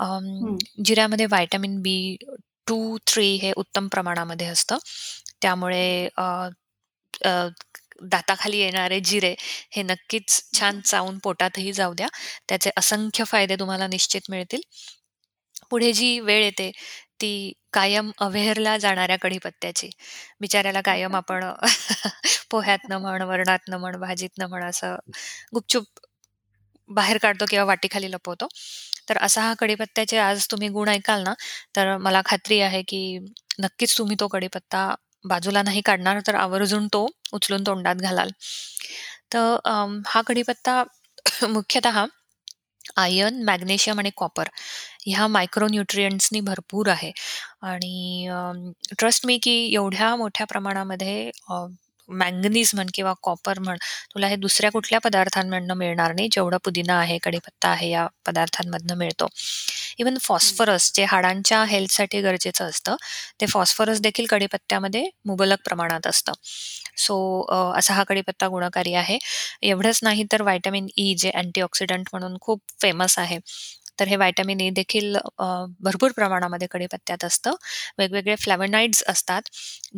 हं. 0.00 0.56
जिऱ्यामध्ये 0.84 1.26
व्हिटॅमिन 1.26 1.80
बी 1.82 2.16
2, 2.68 2.96
3 3.08 3.36
हे 3.38 3.52
उत्तम 3.56 3.88
प्रमाणामध्ये 3.88 4.46
असतं. 4.48 4.78
त्यामुळे. 5.42 6.08
अ, 6.16 6.24
अ, 7.24 7.48
दाताखाली 8.04 8.58
येणारे 8.58 9.00
जिरे 9.00 9.34
हे 9.72 9.82
नक्कीच 9.82 10.42
छान 10.54 10.80
चावून 10.82 11.18
पोटातही 11.18 11.72
जाऊ 11.72 11.94
द्या. 11.94 12.08
त्याचे 12.48 12.70
असंख्य 12.78 13.24
फायदे 13.24 13.56
तुम्हाला 13.56 13.86
निश्चित 13.88 14.30
मिळतील. 14.30 14.60
पुढे 15.70 15.92
जी 15.92 16.18
वेळ 16.20 16.44
येते 16.44 16.70
ती 17.20 17.52
कायम 17.72 18.10
अव्हेरला 18.20 18.76
जाणाऱ्या 18.78 19.16
कढीपत्त्याची. 19.22 19.90
बिचाऱ्याला 20.40 20.80
कायम 20.82 21.16
आपण 21.16 21.44
पोह्यातनं 22.50 22.98
म्हण, 23.00 23.22
वरणातनं 23.22 23.78
म्हण, 23.78 23.96
भाजीतनं 23.98 24.48
म्हण 24.48 24.64
असं 24.64 24.96
गुपचूप 25.54 25.86
बाहेर 26.90 27.18
काढतो 27.18 27.44
किंवा 27.50 27.64
वाटीखाली 27.64 28.10
लपवतो. 28.10 28.46
तर 29.08 29.18
असा 29.18 29.40
हा 29.42 29.54
कढीपत्त्याचे 29.58 30.18
आज 30.18 30.46
तुम्ही 30.50 30.68
गुण 30.68 30.88
ऐकाल 30.88 31.22
ना, 31.22 31.34
तर 31.76 31.96
मला 31.98 32.22
खात्री 32.26 32.60
आहे 32.60 32.82
की 32.88 33.00
नक्कीच 33.60 33.96
तुम्ही 33.98 34.16
तो 34.20 34.28
कढीपत्ता 34.28 34.88
बाजूला 35.24 35.62
नाही 35.62 35.80
काढणार, 35.82 36.20
तर 36.26 36.34
आवर्जून 36.36 36.86
तो 36.92 37.06
उचलून 37.32 37.62
तोंडात 37.66 37.94
घालाल. 38.02 38.30
तर 39.32 39.56
अं, 39.64 40.00
हा 40.06 40.22
कढीपत्ता 40.22 40.82
मुख्यतः 41.50 42.04
आयर्न, 42.96 43.42
मॅग्नेशियम 43.44 43.98
आणि 43.98 44.10
कॉपर 44.16 44.48
ह्या 45.06 45.26
मायक्रोन्यूट्रिएंट्सनी 45.28 46.40
भरपूर 46.42 46.88
आहे 46.88 47.12
आणि 47.64 48.28
ट्रस्ट 48.98 49.26
मी 49.26 49.38
की 49.38 49.52
एवढ्या 49.74 50.14
मोठ्या 50.16 50.46
प्रमाणामध्ये 50.46 51.30
अ, 51.50 51.66
मॅंगनीज 52.08 52.70
म्हण 52.74 52.86
किंवा 52.94 53.12
कॉपर 53.22 53.58
म्हण, 53.58 53.76
तुला 54.14 54.26
हे 54.26 54.36
दुसऱ्या 54.36 54.70
कुठल्या 54.70 55.00
पदार्थांमधनं 55.00 55.74
मिळणार 55.74 56.12
नाही, 56.14 56.28
जेवढं 56.32 56.58
पुदिना 56.64 56.98
आहे, 57.00 57.18
कढीपत्ता 57.22 57.68
आहे, 57.68 57.90
या 57.90 58.06
पदार्थांमधनं 58.26 58.96
मिळतो. 58.96 59.28
इव्हन. 59.98 60.16
फॉस्फरस 60.22 60.90
जे 60.96 61.04
हाडांच्या 61.06 61.62
हेल्थसाठी 61.64 62.20
गरजेचं 62.22 62.64
असतं, 62.66 62.96
ते 63.40 63.46
फॉस्फरस 63.46 64.00
देखील 64.00 64.26
कढीपत्त्यामध्ये 64.30 65.04
मुबलक 65.26 65.58
प्रमाणात 65.64 66.06
असतं. 66.06 66.32
सो 66.98 67.16
असा 67.78 67.94
हा 67.94 68.02
कढीपत्ता 68.04 68.48
गुणकारी 68.48 68.94
आहे. 68.94 69.18
एवढंच 69.64 70.00
नाही 70.02 70.24
तर 70.32 70.42
व्हिटॅमिन 70.42 70.86
ई 70.98 71.14
जे 71.18 71.30
अँटीऑक्सिडंट 71.32 72.08
म्हणून 72.12 72.36
खूप 72.40 72.60
फेमस 72.82 73.18
आहे. 73.18 73.38
तर 73.98 74.08
हे 74.08 74.16
व्हिटॅमिन 74.16 74.60
ए 74.60 74.68
देखील 74.72 75.16
भरपूर 75.80 76.10
प्रमाणामध्ये 76.12 76.68
कढीपत्त्यात 76.70 77.24
असतं. 77.24 77.54
वेगवेगळे 77.98 78.34
फ्लॅवोनॉइड्स 78.38 79.02
असतात, 79.08 79.42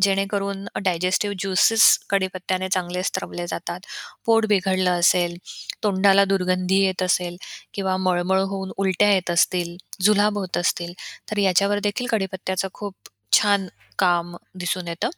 जेणेकरून 0.01 0.65
डायजेस्टिव्ह 0.81 1.35
ज्युसेस 1.39 1.87
कढीपत्त्याने 2.09 2.69
चांगले 2.69 3.03
स्त्रवले 3.03 3.47
जातात. 3.47 3.79
पोट 4.25 4.45
बिघडलं 4.47 4.91
असेल, 4.91 5.37
तोंडाला 5.83 6.25
दुर्गंधी 6.25 6.79
येत 6.81 7.03
असेल 7.03 7.37
किंवा 7.73 7.97
मळमळ 7.99 8.39
होऊन 8.43 8.71
उलट्या 8.77 9.11
येत 9.11 9.31
असतील, 9.31 9.75
जुलाब 10.01 10.37
होत 10.37 10.57
असतील, 10.57 10.93
तर 11.31 11.37
याच्यावर 11.39 11.79
देखील 11.81 12.07
कढीपत्त्याचं 12.09 12.67
खूप 12.73 12.95
छान 13.33 13.67
काम 13.99 14.35
दिसून 14.55 14.87
येतं. 14.87 15.09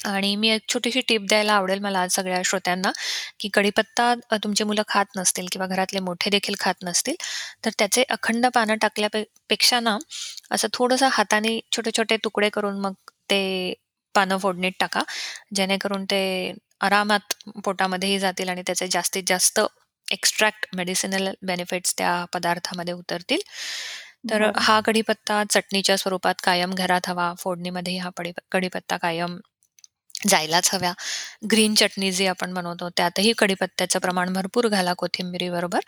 आणि 0.00 0.34
मी 0.36 0.48
एक 0.50 0.62
छोटीशी 0.68 1.00
टिप 1.02 1.22
द्यायला 1.28 1.52
आवडेल 1.54 1.78
मला 1.80 2.00
आज 2.00 2.10
सगळ्या 2.12 2.40
श्रोत्यांना, 2.44 2.90
की 3.40 3.48
कढीपत्ता 3.54 4.10
अ, 4.30 4.36
तुमची 4.44 4.64
मुलं 4.64 4.82
खात 4.88 5.06
नसतील 5.16 5.46
किंवा 5.52 5.66
घरातले 5.68 6.00
मोठे 6.00 6.30
देखील 6.30 6.54
खात 6.60 6.84
नसतील, 6.84 7.14
तर 7.64 7.70
त्याचे 7.78 8.02
अखंड 8.10 8.46
पानं 8.54 8.76
टाकल्या 8.82 9.08
पे 9.12 9.22
पेक्षा 9.50 9.80
ना, 9.80 9.96
असं 10.50 10.68
थोडंसं 10.72 11.08
हाताने 11.12 11.58
छोटे-छोटे 11.72 12.16
तुकडे 12.24 12.48
करून 12.50 12.80
मग 12.80 12.94
ते 13.30 13.74
पानं 14.14 14.38
फोडणीत 14.38 14.72
टाका. 14.80 15.02
जेणेकरून 15.54 16.04
ते 16.04 16.52
आरामात 16.82 17.34
पोटामध्येही 17.64 18.18
जातील 18.18 18.48
आणि 18.48 18.62
त्याचे 18.66 18.86
जास्तीत 18.88 19.22
जास्त 19.26 19.60
एक्स्ट्रॅक्ट 20.08 20.66
मेडिसिनल 20.72 21.28
बेनिफिट्स 21.42 21.94
त्या 21.98 22.24
पदार्थामध्ये 22.32 22.94
उतरतील. 22.94 23.40
तर 24.24 24.42
बरं. 24.42 24.52
हा 24.58 24.80
कढीपत्ता 24.82 25.42
चटणीच्या 25.50 25.96
स्वरूपात 25.98 26.34
कायम 26.44 26.74
घरात 26.74 27.08
हवा. 27.08 27.32
फोडणीमध्येही 27.38 27.98
हा 27.98 28.10
पडी 28.16 28.32
कढीपत्ता 28.52 28.96
कायम 28.98 29.36
जायलाच 30.20 30.68
हव्या. 30.72 30.92
ग्रीन 31.44 31.74
चटणी 31.74 32.10
जी 32.12 32.26
आपण 32.26 32.54
बनवतो 32.54 32.88
त्यातही 32.96 33.32
कढीपत्त्याचं 33.38 33.98
प्रमाण 33.98 34.32
भरपूर 34.32 34.68
घाला 34.68 34.92
कोथिंबिरीबरोबर, 34.94 35.80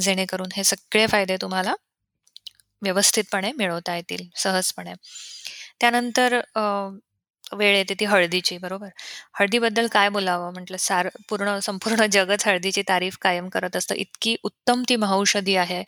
जेणेकरून 0.00 0.48
हे 0.54 0.64
सगळे 0.64 1.06
फायदे 1.08 1.36
तुम्हाला 1.40 1.74
व्यवस्थितपणे 2.82 3.52
मिळवता 3.54 3.96
येतील 3.96 4.28
सहजपणे. 4.36 4.92
त्यानंतर 5.80 6.40
अ, 6.54 6.62
वेळ 7.52 7.76
येते 7.76 7.94
ती 7.94 8.04
हळदीची, 8.04 8.56
बरोबर? 8.58 8.88
हळदीबद्दल 9.34 9.86
काय 9.88 10.08
बोलावं 10.10 10.52
म्हटलं 10.52 10.76
सार 10.78 11.08
पूर्ण 11.28 11.58
संपूर्ण 11.60 12.06
जगच 12.12 12.46
हळदीची 12.46 12.82
तारीफ 12.88 13.16
कायम 13.20 13.48
करत 13.48 13.76
असतं. 13.76 13.94
इतकी 13.96 14.36
उत्तम 14.44 14.82
ती 14.88 14.96
महौषधी 14.98 15.56
आहे, 15.56 15.82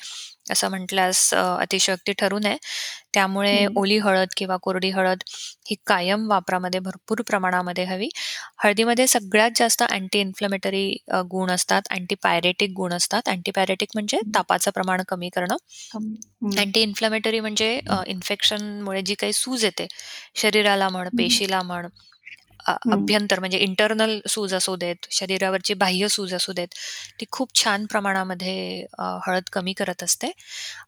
असं 0.47 0.69
म्हटल्यास 0.71 1.33
अ, 1.35 1.43
अतिशयोक्ती 1.61 2.13
ठरू 2.15 2.39
नये. 2.39 2.57
त्यामुळे 3.15 3.55
हं. 3.55 3.77
ओली 3.77 3.99
हळद 3.99 4.29
किंवा 4.37 4.57
कोरडी 4.59 4.91
हळद 4.91 5.23
ही 5.67 5.77
कायम 5.87 6.29
वापरामध्ये 6.31 6.81
भरपूर 6.81 7.23
प्रमाणामध्ये 7.27 7.85
हवी. 7.87 8.09
हळदीमध्ये 8.65 9.07
सगळ्यात 9.09 9.51
जास्त 9.57 9.83
अँटी 9.85 10.21
इन्फ्लेमेटरी 10.21 10.87
अ, 11.11 11.21
गुण 11.31 11.51
असतात, 11.53 11.83
अँटीपायरेटिक 11.91 12.73
गुण 12.77 12.93
असतात. 12.95 13.29
अँटीपायरेटिक 13.29 13.91
म्हणजे 13.95 14.19
हं. 14.19 14.37
तापाचं 14.37 14.71
प्रमाण 14.73 15.03
कमी 15.09 15.29
करणं. 15.31 15.57
कमी. 15.91 16.17
हं. 16.43 16.59
अँटी 16.59 16.83
इन्फ्लेमेटरी 16.83 17.41
म्हणजे 17.41 17.69
अ, 17.87 18.03
इन्फेक्शनमुळे 18.09 19.03
जी 19.03 19.15
काही 19.17 19.33
सूज 19.35 19.65
येते, 19.65 19.87
शरीराला 20.37 20.89
म्हण, 20.91 21.09
हं. 21.13 21.17
पेशीला 21.19 21.63
म्हण. 21.65 21.89
अभ्यंतर 22.67 23.41
म्हणजे 23.41 23.59
इंटर्नल 23.59 24.19
सूज 24.29 24.55
असू 24.55 24.75
देत, 24.77 25.07
शरीरावरची 25.11 25.75
बाह्य 25.75 26.09
सूज 26.11 26.35
असू 26.35 26.53
देत, 26.53 26.69
ती 27.21 27.25
खूप 27.33 27.55
छान 27.55 27.87
प्रमाणामध्ये 27.91 28.85
हळद 29.27 29.49
कमी 29.53 29.73
करत 29.79 30.03
असते. 30.03 30.31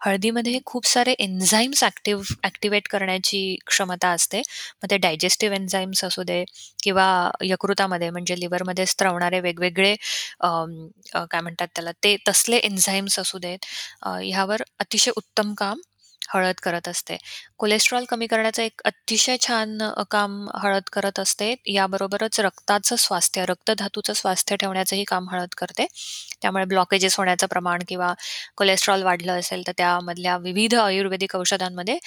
हळदीमध्ये 0.05 0.59
खूप 0.67 0.87
सारे 0.87 1.13
एन्झाइम्स 1.19 1.83
ॲक्टिव्ह 1.85 2.35
ॲक्टिव्हेट 2.45 2.89
करण्याची 2.91 3.41
क्षमता 3.67 4.09
असते. 4.11 4.43
मग 4.83 4.91
ते 4.91 4.97
डायजेस्टिव्ह 4.99 5.57
एन्झाइम्स 5.57 6.05
असू 6.05 6.23
दे 6.23 6.45
किंवा 6.83 7.09
यकृतामध्ये 7.45 8.11
म्हणजे 8.11 8.39
लिव्हरमध्ये 8.41 8.87
स्त्रवणारे 8.87 9.41
वेगवेगळे 9.41 9.95
काय 10.43 11.41
म्हणतात 11.41 11.69
त्याला, 11.75 11.91
ते 12.05 12.17
तसले 12.29 12.57
एन्झाइम्स 12.59 13.19
असू 13.19 13.39
देत, 13.39 13.59
ह्यावर 14.07 14.63
अतिशय 14.81 15.11
उत्तम 15.17 15.55
काम 15.59 15.81
हळद 16.29 16.61
करत 16.63 16.89
असते. 16.89 17.17
कोलेस्ट्रॉल 17.59 18.05
कमी 18.05 18.27
करण्याचं 18.27 18.63
एक 18.63 18.81
अतिशय 18.85 19.37
छान 19.41 19.83
अ, 19.83 20.03
काम 20.11 20.49
हळद 20.57 20.89
करत 20.93 21.19
असते. 21.21 21.55
याबरोबरच 21.69 22.41
रक्ताचं 22.41 22.97
स्वास्थ्य, 22.99 23.45
रक्तधातूचं 23.47 24.13
स्वास्थ्य 24.15 24.57
ठेवण्याचंही 24.57 25.05
काम 25.07 25.29
हळद 25.31 25.55
करते. 25.57 25.87
त्यामुळे 26.43 26.65
ब्लॉकेजेस 26.67 27.17
होण्याचं 27.19 27.47
प्रमाण 27.47 27.83
किंवा 27.89 28.13
कोलेस्ट्रॉल 28.57 29.03
वाढलं 29.03 29.39
असेल, 29.39 29.67
तर 29.67 29.73
त्यामधल्या 29.79 30.37
विविध 30.41 30.75
आयुर्वेदिक 30.77 31.37
औषधांमध्ये 31.37 31.99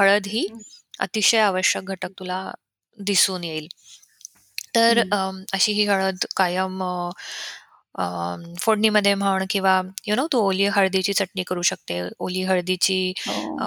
हळद 0.00 0.26
ही 0.26 0.46
हं. 0.46 0.60
अतिशय 1.00 1.38
आवश्यक 1.40 1.84
घटक 1.86 2.12
तुला 2.18 2.50
दिसून 2.98 3.44
येईल. 3.44 3.68
तर 4.74 4.98
हं. 4.98 5.10
अ, 5.12 5.18
अशी 5.52 5.72
ही 5.72 5.84
हळद 5.86 6.24
कायम 6.36 6.82
अ, 6.84 7.10
अ, 7.94 8.04
फोडणीमध्ये 8.60 9.14
म्हण 9.16 9.44
किंवा 9.50 9.80
यू 10.06 10.14
नो 10.16 10.26
तू 10.32 10.38
ओली 10.40 10.66
हळदीची 10.68 11.12
चटणी 11.12 11.42
करू 11.44 11.62
शकते. 11.62 12.00
ओली 12.20 12.42
हळदीची 12.44 12.98
अ, 13.58 13.64
हो. 13.64 13.66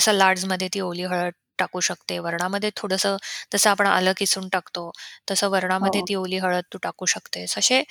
सलाड्समध्ये 0.00 0.68
ती 0.74 0.80
ओली 0.80 1.02
हळद 1.04 1.32
टाकू 1.58 1.80
शकते. 1.80 2.18
वरणामध्ये 2.18 2.70
थोडंसं 2.76 3.16
जसं 3.52 3.70
आपण 3.70 3.86
आलं 3.86 4.12
किसून 4.16 4.48
टाकतो, 4.48 4.90
तसं 5.30 5.48
वरणामध्ये 5.50 6.00
हो. 6.00 6.06
ती 6.08 6.14
ओली 6.14 6.38
हळद 6.38 6.64
तू 6.72 6.78
टाकू 6.82 7.06
शकतेस. 7.06 7.56
असे 7.58 7.82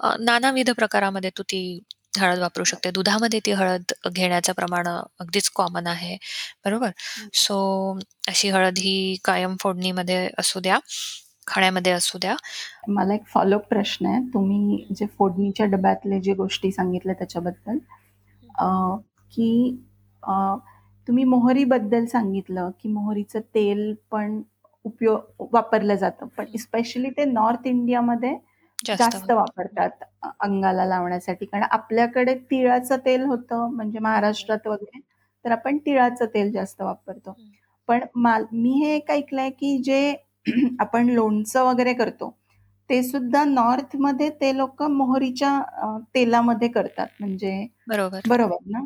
अ, 0.00 0.14
नानाविध 0.20 0.70
प्रकारामध्ये 0.72 1.30
तू 1.38 1.42
ती 1.44 1.62
हळद 2.14 2.38
वापरू 2.38 2.64
शकते. 2.64 2.90
दुधामध्ये 2.90 3.40
ती 3.46 3.52
हळद 3.52 3.92
घेण्याचं 4.10 4.52
प्रमाण 4.52 4.88
अगदीच 4.88 5.48
कॉमन 5.54 5.86
आहे, 5.86 6.16
बरोबर? 6.64 6.90
हं. 7.12 7.28
सो 7.36 7.56
अशी 8.28 8.48
हळद 8.50 8.78
ही 8.78 9.16
कायम 9.24 9.56
फोडणीमध्ये 9.60 10.28
असू 10.38 10.60
द्या, 10.60 10.78
खाण्यामध्ये 11.46 11.92
असू 11.92 12.18
द्या. 12.18 12.34
मला 12.88 13.14
एक 13.14 13.24
फॉलोअप 13.26 13.66
प्रश्न 13.68 14.06
आहे. 14.06 14.20
तुम्ही. 14.34 14.84
जे 14.96 15.06
फोडणीच्या 15.18 15.66
डब्यातले 15.66 16.20
जे 16.20 16.34
गोष्टी 16.34 16.70
सांगितल्या 16.72 17.14
त्याच्याबद्दल, 17.14 17.78
की 19.32 19.76
तुम्ही 21.08 21.24
मोहरीबद्दल 21.24 22.04
सांगितलं, 22.06 22.70
की 22.80 22.88
मोहरीचं 22.88 23.40
तेल 23.54 23.94
पण 24.10 24.40
उपयोग 24.84 25.46
वापरलं 25.52 25.94
जातं. 25.96 26.26
पण. 26.38 26.46
स्पेशली 26.58 27.10
ते 27.10 27.24
नॉर्थ 27.24 27.66
इंडियामध्ये 27.66 28.34
जास्त 28.78 29.02
जास्त 29.02 29.30
वापर. 29.30 29.34
वापरतात 29.34 30.04
अंगाला 30.40 30.84
लावण्यासाठी. 30.86 31.44
कारण 31.46 31.64
आपल्याकडे 31.70 32.34
तिळाचं 32.50 32.96
तेल 33.06 33.24
होतं, 33.24 33.68
म्हणजे. 33.72 33.98
महाराष्ट्रात 33.98 34.66
वगैरे, 34.66 35.00
तर 35.44 35.50
आपण 35.52 35.78
तिळाचं 35.86 36.26
तेल 36.34 36.52
जास्त 36.52 36.82
वापरतो. 36.82 37.34
पण 37.88 38.00
मी 38.52 38.70
हे 38.82 38.94
एक 38.96 39.10
ऐकलंय, 39.10 39.50
की 39.50 39.78
जे 39.84 40.14
आपण 40.80 41.08
लोणचं 41.10 41.64
वगैरे 41.64 41.92
करतो, 41.94 42.30
ते 42.90 43.02
सुद्धा 43.02 43.44
नॉर्थमध्ये 43.46 44.28
ते 44.40 44.56
लोकं 44.56 44.90
मोहरीच्या 44.94 45.60
तेलामध्ये 46.14 46.68
करतात. 46.70 47.06
म्हणजे 47.20 47.66
बरोबर. 47.86 48.22
बरोबर 48.26 48.56
ना? 48.68 48.80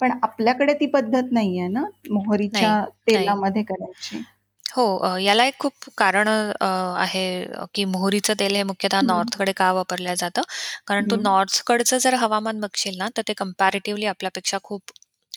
पण 0.00 0.12
आपल्याकडे 0.22 0.74
ती 0.74 0.86
पद्धत 0.88 1.32
नाहीये 1.32 1.68
ना, 1.68 1.84
मोहरीच्या. 2.10 2.84
तेलामध्ये 3.08 3.62
करायची? 3.64 4.24
हो, 4.66 5.16
याला 5.18 5.44
एक 5.46 5.54
खूप 5.58 5.72
कारण 5.98 6.28
आहे 6.28 7.24
की 7.74 7.84
मोहरीचं 7.86 8.34
तेल 8.40 8.54
हे 8.56 8.62
मुख्यतः. 8.64 9.00
नॉर्थकडे 9.02 9.52
का 9.54 9.72
वापरलं 9.72 10.14
जातं? 10.16 10.42
कारण 10.86 11.06
तू. 11.06 11.16
नॉर्थकडचं 11.18 11.98
जर 11.98 12.14
हवामान 12.16 12.60
बघशील 12.60 12.96
ना, 12.98 13.08
तर 13.16 13.22
ते 13.28 13.32
कंपॅरेटिव्हली 13.36 14.06
आपल्यापेक्षा 14.08 14.58
खूप 14.64 14.82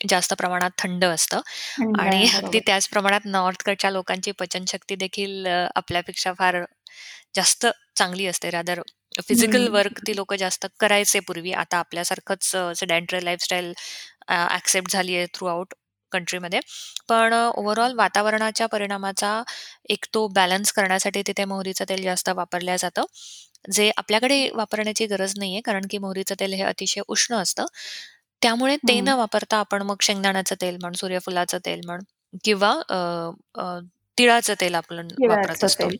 जास्त 0.00 0.34
प्रमाणात 0.34 0.70
थंड 0.78 1.04
असतं 1.04 1.40
थंड 1.72 2.00
आणि 2.00 2.24
आहे. 2.24 2.28
अगदी 2.30 2.58
बरोबर. 2.58 2.62
त्याच 2.66 2.88
प्रमाणात 2.88 3.26
नॉर्थकडच्या 3.26 3.90
लोकांची 3.90 4.32
पचनशक्ती 4.34 4.94
देखील 4.96 5.46
अ, 5.48 5.66
आपल्यापेक्षा 5.76 6.32
फार 6.34 6.62
जास्त 7.34 7.66
चांगली 7.96 8.26
असते 8.26 8.50
रादर 8.50 8.80
फिजिकल 9.22 9.66
हं. 9.66 9.70
वर्क 9.70 10.00
ती 10.06 10.16
लोकं 10.16 10.36
जास्त 10.36 10.66
करायचे 10.80 11.20
पूर्वी. 11.22 11.52
आता 11.54 11.78
आपल्यासारखंच 11.78 12.54
अ, 12.56 12.72
सेडेंटरी 12.76 13.24
लाईफस्टाईल 13.24 13.72
अ, 14.28 14.34
एक्सेप्ट 14.56 14.92
झाली 14.92 15.16
आहे 15.16 15.26
थ्रू 15.34 15.46
आउट 15.48 15.74
कंट्रीमध्ये. 16.12 16.60
पण 17.08 17.34
अ, 17.34 17.44
ओव्हरऑल 17.54 17.94
वातावरणाच्या 17.96 18.66
परिणामाचा 18.68 19.42
एक 19.90 20.06
तो 20.14 20.26
बॅलन्स 20.30 20.72
करण्यासाठी 20.72 21.22
तिथे 21.26 21.44
मोहरीचं 21.46 21.84
तेल 21.88 22.02
जास्त 22.02 22.28
वापरल्या 22.32 22.76
जातं. 22.78 23.04
जे 23.70 23.90
आपल्याकडे 23.96 24.48
वापरण्याची 24.54 25.06
गरज 25.06 25.34
नाहीये, 25.38 25.60
कारण 25.62 25.86
की 25.90 25.98
मोहरीचं 25.98 26.34
तेल 26.40 26.52
हे 26.54 26.62
अतिशय 26.64 27.00
उष्ण 27.08 27.34
असतं. 27.36 27.66
त्यामुळे 28.42 28.76
ते 28.88 29.00
न 29.00 29.08
हं. 29.08 29.12
वापरता 29.14 29.56
आपण 29.58 29.82
मग 29.82 29.96
शेंगदाण्याचं 30.02 30.54
तेल 30.60 30.76
म्हण, 30.80 30.92
सूर्यफुलाचं 30.94 31.58
तेल 31.66 31.80
म्हण 31.86 32.00
किंवा 32.44 32.70
अ, 32.88 32.96
अ, 33.56 33.78
तिळाचं 34.18 34.54
तेल 34.60 34.74
आपण 34.74 35.08
वापरत 35.22 35.64
तिळाचं 35.64 35.64
असतो. 35.64 35.88
तेल. 35.88 35.96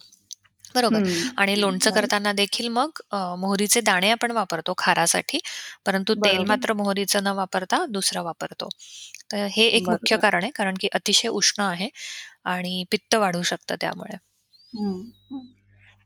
बरोबर 0.75 1.00
हं. 1.00 1.28
आणि 1.37 1.61
लोणचं. 1.61 1.90
करताना 1.90 2.33
देखील 2.35 2.68
मग 2.71 3.00
अ, 3.12 3.18
मोहरीचे 3.37 3.80
दाणे 3.83 4.11
आपण 4.11 4.30
वापरतो 4.33 4.75
खारासाठी, 4.78 5.38
परंतु 5.87 6.14
तेल 6.25 6.45
बरोबर. 6.45 6.45
मात्र 6.45 6.73
मोहरीचं 6.75 7.25
न 7.25 7.28
वापरता 7.35 7.85
दुसरं 7.90 8.23
वापरतो. 8.25 8.68
तर 9.33 9.47
हे 9.52 9.66
एक 9.71 9.90
मुख्य 9.90 10.16
बरोबर. 10.16 10.21
कारण 10.21 10.42
आहे, 10.42 10.50
कारण 10.52 10.75
की 10.80 10.88
अतिशय 10.95 11.28
उष्ण 11.30 11.62
आहे 11.64 11.88
आणि 12.47 12.85
पित्त 12.92 13.14
वाढू 13.16 13.42
शकतं 13.45 13.76
त्यामुळे. 13.80 14.16
हं, 14.73 14.95
हं. 15.30 15.47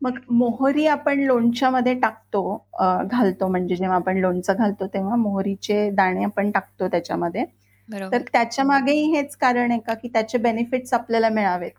मग 0.02 0.18
मोहरी 0.30 0.86
आपण 0.86 1.20
लोणच्यामध्ये 1.20 1.94
टाकतो 1.94 2.68
घालतो 3.10 3.48
म्हणजे 3.48 3.76
जेव्हा 3.76 3.96
आपण 3.96 4.16
लोणचं 4.16 4.54
घालतो 4.58 4.86
तेव्हा 4.86 5.16
मोहरीचे 5.16 5.90
दाणे 5.90 6.24
आपण 6.24 6.50
टाकतो 6.50 6.88
त्याच्यामध्ये. 6.88 7.44
तर 7.44 7.96
बरोबर. 7.98 8.18
त्याच्यामागेही 8.32 9.16
हेच 9.16 9.36
कारण 9.36 9.70
आहे 9.70 9.80
का, 9.80 9.94
की 9.94 10.08
त्याचे 10.08 10.38
बेनिफिट्स 10.38 10.94
आपल्याला 10.94 11.28
मिळावेत? 11.28 11.70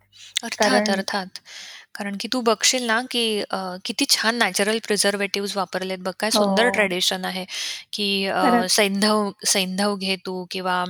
अर्थात, 0.43 0.89
अर्थात. 0.89 1.25
कारण 1.95 2.15
की 2.19 2.27
तू 2.33 2.41
बघशील 2.41 2.83
ना, 2.83 3.01
की 3.11 3.43
किती 3.85 4.05
छान 4.09 4.35
नॅचरल 4.35 4.77
प्रिझर्व्हेटिव्हज 4.87 5.57
वापरलेत 5.57 5.97
बघ. 5.97 6.11
काय 6.19 6.29
सुंदर 6.29 6.63
हो. 6.63 6.69
ट्रेडिशन 6.69 7.25
आहे, 7.25 7.45
की. 7.93 8.29
सैंधव 8.69 9.31
सैंधव 9.45 9.95
घे 9.95 10.15
तू 10.15 10.45
किंवा 10.51 10.85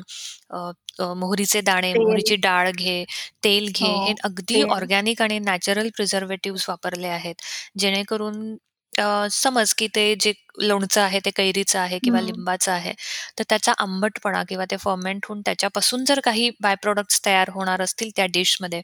अ, 1.00 1.14
मोहरीचे 1.16 1.62
दाणे, 1.62 1.94
तेल. 1.94 1.96
मोहरीची 1.96 2.36
डाळ 2.38 2.70
घे, 2.72 3.04
तेल 3.44 3.68
हो, 3.74 3.74
घे. 3.76 3.94
हे 4.00 4.14
अगदी 4.24 4.62
तेल. 4.64 4.70
ऑर्गॅनिक 4.70 5.22
आणि 5.22 5.40
नॅचरल 5.40 5.90
प्रिझर्व्हेटिव्हज 5.96 6.66
वापरले 6.70 7.08
आहेत. 7.10 7.36
जेणेकरून 7.78 8.56
अ, 8.94 9.28
समज 9.34 9.72
की 9.74 9.88
ते 9.90 10.04
जे 10.18 10.34
लोणचं 10.62 11.02
आहे 11.02 11.20
ते 11.20 11.30
कैरीचं 11.32 11.80
आहे 11.80 12.00
किंवा 12.00 12.20
हं. 12.20 12.22
लिंबाचं 12.22 12.72
आहे, 12.72 12.94
तर 13.40 13.44
त्याचा 13.50 13.72
आंबटपणा 13.80 14.44
किंवा 14.50 14.66
ते 14.72 14.78
फर्मेंट 14.78 15.26
होऊन 15.26 15.42
त्याच्यापासून 15.42 16.04
जर 16.06 16.20
काही 16.24 16.50
बाय 16.62 16.76
प्रॉडक्ट्स 16.82 17.20
तयार 17.26 17.50
होणार 17.52 17.82
असतील 17.82 18.10
त्या 18.16 18.26
डिशमध्ये, 18.34 18.82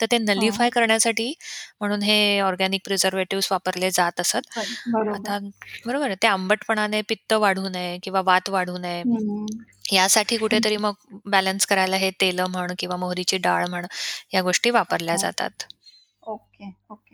तर 0.00 0.06
ते 0.10 0.18
हां. 0.28 0.58
नलिफाय 0.58 0.70
करण्यासाठी 0.70 1.32
म्हणून 1.80 2.02
हे 2.02 2.18
ऑर्गॅनिक 2.40 2.80
प्रिझर्व्हेटिव्हज 2.84 3.48
वापरले 3.50 3.90
जात 3.92 4.20
असत. 4.20 4.48
पण 4.54 4.74
बरोबर. 4.88 5.16
आता 5.16 5.38
बरोबर 5.84 6.06
आहे, 6.06 6.16
त्या 6.22 6.32
आंबटपणाने 6.32 7.00
पित्त 7.08 7.32
वाढू 7.34 7.68
नये 7.68 7.98
किंवा 8.02 8.20
वात 8.24 8.48
वाढू 8.50 8.76
नये, 8.78 9.04
हं. 9.04 9.46
यासाठी 9.92 10.36
हं. 10.44 10.58
कुठेतरी 10.58 10.76
मग 10.78 10.94
बॅलन्स 11.26 11.66
करायला 11.66 11.96
हे 11.96 12.10
तेलं 12.20 12.46
म्हण 12.48 12.74
किंवा 12.78 12.96
मोहरीची 12.98 13.38
डाळ 13.40 13.66
म्हण, 13.68 13.86
या 14.34 14.42
गोष्टी 14.42 14.70
वापरल्या 14.72 15.16
हो. 15.16 15.18
जातात. 15.18 15.64
Okay, 16.22 16.70
okay. 16.90 17.07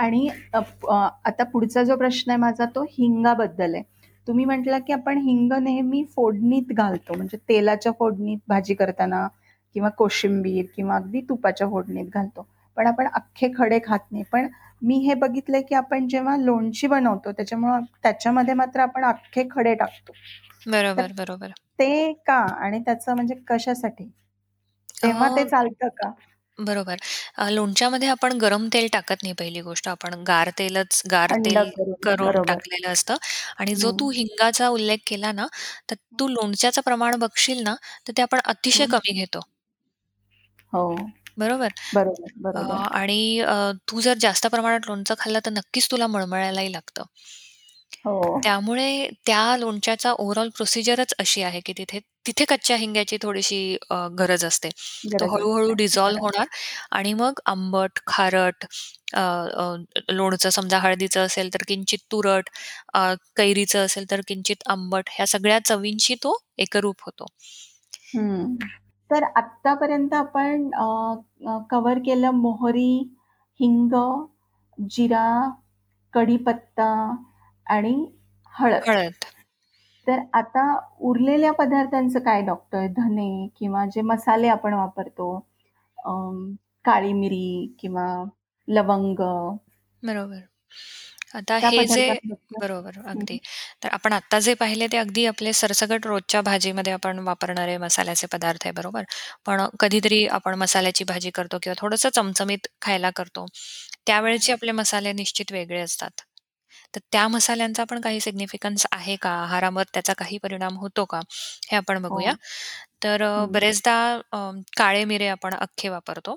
आणि 0.00 0.28
आता 0.52 1.44
पुढचा 1.44 1.82
जो 1.82 1.96
प्रश्न 1.96 2.30
आहे 2.30 2.38
माझा 2.38 2.64
तो 2.74 2.82
हिंगाबद्दल 2.90 3.74
आहे. 3.74 3.82
तुम्ही 4.26 4.44
म्हटला, 4.44 4.78
की 4.78 4.92
आपण 4.92 5.18
हिंग 5.18 5.52
नेहमी 5.52 6.02
फोडणीत 6.14 6.72
घालतो, 6.72 7.16
म्हणजे 7.16 7.36
तेलाच्या 7.48 7.92
फोडणीत 7.98 8.38
भाजी 8.48 8.74
करताना 8.74 9.26
किंवा 9.74 9.88
कोशिंबीर 9.88 10.64
किंवा 10.76 10.96
अगदी 10.96 11.20
तुपाच्या 11.20 11.68
फोडणीत 11.68 12.06
घालतो. 12.14 12.46
पण 12.76 12.86
आपण 12.86 13.06
अख्खे 13.06 13.50
खडे 13.56 13.78
खात 13.84 14.12
नाही. 14.12 14.24
पण 14.32 14.48
मी 14.82 14.94
हे 14.98 15.14
बघितलंय, 15.14 15.62
की 15.62 15.74
आपण 15.74 16.06
जेव्हा 16.08 16.36
लोणची 16.36 16.86
बनवतो 16.86 17.32
त्याच्यामुळं 17.32 17.80
त्याच्यामध्ये 18.02 18.54
मात्र 18.54 18.80
आपण 18.80 19.04
अख्खे 19.04 19.44
खडे 19.50 19.74
टाकतो. 19.74 20.12
बरोबर, 20.66 21.12
बरोबर. 21.18 21.50
ते 21.78 22.12
का 22.26 22.38
आणि 22.64 22.80
त्याचं 22.80 23.14
म्हणजे 23.14 23.34
कशासाठी? 23.46 24.04
तेव्हा 25.02 25.28
ते 25.36 25.44
चालतं 25.48 25.88
का? 25.88 26.10
बरोबर. 26.60 26.96
अ, 27.36 27.48
लोणच्यामध्ये 27.50 28.08
आपण 28.08 28.32
गरम 28.38 28.68
तेल 28.72 28.86
टाकत 28.92 29.22
नाही 29.22 29.32
पहिली 29.34 29.60
गोष्ट. 29.62 29.88
आपण 29.88 30.14
गार 30.24 30.50
तेलच 30.58 31.00
गार 31.10 31.32
थंड 31.32 31.44
तेल 31.44 31.70
करून. 31.70 31.94
करून 32.02 32.40
बरोबर. 32.40 32.42
टाकलेलं 32.42 32.92
असतं 32.92 33.16
आणि 33.58 33.74
जो 33.76 33.90
हं. 33.90 34.00
तू 34.00 34.10
हिंगाचा 34.12 34.68
उल्लेख 34.70 34.98
केला 35.06 35.32
ना, 35.32 35.46
तर. 35.90 35.94
तू 36.20 36.28
लोणच्याचं 36.28 36.80
प्रमाण 36.82 37.16
बघशील 37.18 37.62
ना, 37.62 37.74
तर 38.08 38.12
ते 38.16 38.22
आपण 38.22 38.40
अतिशय 38.46 38.86
हं. 38.86 38.90
कमी 38.90 39.12
घेतो. 39.14 39.40
हो. 40.72 40.82
बरोबर. 41.38 41.72
बरोबर, 41.92 42.28
अ, 42.54 42.60
बरोबर. 42.60 42.82
आणि 42.92 43.20
अ, 43.40 43.54
तू 43.88 44.00
जर 44.00 44.14
जास्त 44.20 44.46
प्रमाणात 44.48 44.86
लोणचं 44.86 45.14
खाल्लं 45.18 45.40
तर 45.46 45.50
नक्कीच 45.52 45.90
तुला 45.90 46.06
मळमळायलाही 46.08 46.72
लागतं. 46.72 47.02
हो. 48.04 48.40
त्यामुळे 48.42 49.08
त्या 49.26 49.56
लोणच्याचा 49.56 50.12
ओव्हरऑल 50.12 50.48
प्रोसिजरच 50.48 51.14
अशी 51.18 51.42
आहे, 51.42 51.60
की 51.60 51.72
तिथे 51.78 51.98
तिथे 52.26 52.44
कच्च्या 52.44 52.76
हिंग्याची 52.76 53.16
थोडीशी 53.22 53.76
अ, 53.90 53.94
गरज 54.18 54.44
असते. 54.44 54.68
तो 55.14 55.26
गरज 55.26 55.32
हळू-हळू 55.34 55.74
असते. 55.74 55.74
बरोबर. 56.04 56.16
होणार 56.18 56.46
आणि 56.90 57.12
मग 57.14 57.40
आंबट, 57.46 57.98
खारट 58.06 58.64
अ, 59.14 59.20
अ, 59.20 59.74
लोणचं 60.10 60.50
समजा 60.50 60.78
हळदीचं 60.78 61.20
असेल 61.20 61.54
तर 61.54 61.62
किंचित 61.68 61.98
तुरट, 62.12 62.48
अ, 62.94 63.14
कैरीचं 63.36 63.84
असेल 63.84 64.10
तर 64.10 64.20
किंचित 64.28 64.62
आंबट, 64.66 65.08
ह्या 65.12 65.26
सगळ्या 65.26 65.58
चवींशी 65.64 66.14
तो 66.14 66.36
एकरूप 66.58 67.02
होतो. 67.02 67.26
हं. 68.14 68.56
तर 69.10 69.22
आत्तापर्यंत 69.36 70.14
आपण 70.14 70.70
अ, 70.74 70.84
अ, 71.46 71.58
कव्हर 71.70 71.98
केलं 71.98 72.30
मोहरी, 72.30 72.92
हिंग, 73.60 73.94
जिरा, 74.78 75.26
कढीपत्ता 76.14 76.90
आणि 77.70 77.94
हळद. 78.52 78.88
हळद. 78.88 79.24
तर 80.06 80.18
आता 80.32 80.62
उरलेल्या 81.00 81.52
पदार्थांचं 81.52 82.18
काय 82.18 82.42
डॉक्टर? 82.42 82.86
धने 82.96 83.46
किंवा 83.58 83.84
जे 83.86 84.00
मसाले 84.02 84.48
आपण 84.48 84.74
वापरतो, 84.74 85.38
काळी 86.84 87.12
मिरी 87.12 87.76
किंवा 87.80 88.06
लवंग, 88.68 89.20
बरोबर. 90.02 90.40
आता 91.34 91.56
हे 91.58 91.84
जे? 91.86 92.06
बरोबर, 92.60 92.96
अगदी. 93.06 93.38
तर 93.82 93.88
आपण 93.88 94.12
आत्ता 94.12 94.38
जे 94.38 94.54
पाहिले 94.54 94.86
ते 94.86 94.96
अगदी 94.96 95.24
आपले 95.26 95.52
सरसकट 95.52 96.06
रोजच्या 96.06 96.40
भाजीमध्ये 96.40 96.92
आपण 96.92 97.18
वापरणारे 97.18 97.76
मसाल्याचे 97.78 98.26
पदार्थ 98.32 98.66
आहे, 98.66 98.72
बरोबर. 98.72 99.04
पण 99.46 99.64
कधीतरी 99.80 100.26
आपण 100.30 100.54
मसाल्याची 100.54 101.04
भाजी 101.04 101.30
करतो 101.30 101.58
किंवा 101.62 101.80
थोडंसं 101.80 102.08
चमचमीत 102.14 102.66
खायला 102.82 103.10
करतो. 103.16 103.46
त्यावेळचे 104.06 104.52
आपले 104.52 104.72
मसाले 104.72 105.12
निश्चित 105.12 105.52
वेगळे 105.52 105.80
असतात. 105.80 106.20
तर 106.94 107.00
त्या 107.12 107.26
मसाल्यांचा 107.28 107.84
पण 107.84 108.00
काही 108.00 108.20
सिग्निफिकन्स 108.20 108.86
आहे 108.92 109.16
का? 109.18 109.30
आहारावर 109.34 109.84
त्याचा 109.94 110.12
काही 110.14 110.38
परिणाम 110.38 110.76
होतो 110.78 111.04
का? 111.06 111.20
हे 111.70 111.76
आपण 111.76 112.02
हो. 112.02 112.20
बघूया. 112.20 112.32
तर 113.02 113.22
अ, 113.24 113.30
हं. 113.36 113.50
बरेचदा 113.50 113.96
अ, 114.32 114.38
काळे 114.76 115.04
मिरे 115.06 115.26
आपण 115.28 115.54
अख्खे 115.56 115.88
वापरतो 115.88 116.34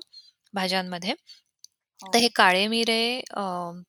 भाज्यांमध्ये. 0.54 1.14
हो. 2.00 2.12
तर 2.12 2.18
हे 2.18 2.28
काळे 2.34 2.66
मिरे 2.68 3.00
अ, 3.32 3.42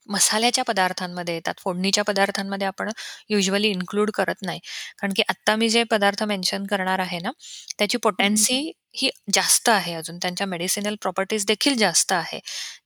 मसाल्याच्या 0.09 0.63
पदार्थांमध्ये 0.65 1.33
येतात. 1.35 1.53
फोडणीच्या 1.59 2.03
पदार्थांमध्ये 2.05 2.67
आपण 2.67 2.89
युजुअली 3.29 3.69
इन्क्लूड 3.69 4.11
करत 4.13 4.43
नाही. 4.43 4.59
कारण 4.99 5.13
की 5.15 5.23
आत्ता 5.29 5.55
मी 5.55 5.69
जे 5.69 5.83
पदार्थ 5.91 6.23
मेन्शन 6.25 6.65
करणार 6.67 6.99
आहे 6.99 7.19
ना, 7.19 7.31
त्याची 7.79 7.97
हं. 8.19 8.45
पोटेन्सी 8.45 8.59
ही 8.95 9.09
जास्त 9.33 9.69
आहे 9.69 9.93
अजून. 9.95 10.17
त्यांच्या 10.19 10.47
मेडिसिनल 10.47 10.95
प्रॉपर्टीज 11.01 11.45
देखील 11.47 11.77
जास्त 11.77 12.11
आहे. 12.13 12.39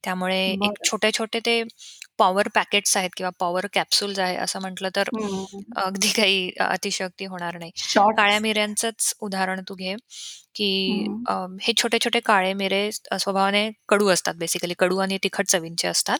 त्यामुळे 0.03 0.39
एक. 0.61 0.79
छोटे-छोटे 0.85 1.39
ते 1.41 1.61
पॉवर 2.19 2.47
पॅकेट्स 2.55 2.95
आहेत 2.97 3.09
किंवा 3.17 3.31
पॉवर 3.39 3.65
कॅप्सूल्स 3.73 4.19
आहे 4.19 4.35
असं 4.37 4.59
म्हटलं 4.61 4.89
तर. 4.95 5.09
अगदी 5.77 6.07
काही 6.15 6.51
अतिशयोक्ती 6.61 7.25
होणार 7.25 7.57
नाही. 7.57 7.71
काळ्या. 8.17 8.39
मिऱ्यांचंच 8.39 9.13
उदाहरण 9.21 9.61
तू 9.69 9.75
घे, 9.75 9.95
की 10.55 10.67
हं. 11.01 11.23
अ, 11.27 11.33
हे 11.61 11.73
छोटे-छोटे 11.77 12.19
काळे 12.21 12.53
मिरे 12.53 12.81
स्वभावाने 12.91 13.69
कडू 13.89 14.07
असतात 14.09 14.33
बेसिकली 14.35 14.73
कडू 14.79 14.97
आणि 14.97 15.17
तिखट 15.23 15.47
चवींचे 15.47 15.87
असतात 15.87 16.19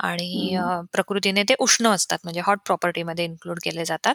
आणि 0.00 0.56
प्रकृतीने 0.92 1.42
ते 1.42 1.54
उष्ण 1.58 1.86
असतात 1.88 2.18
म्हणजे 2.24 2.40
हॉट 2.40 2.58
प्रॉपर्टीमध्ये 2.66 3.24
इन्क्लूड 3.24 3.58
केले 3.62 3.84
जातात. 3.84 4.14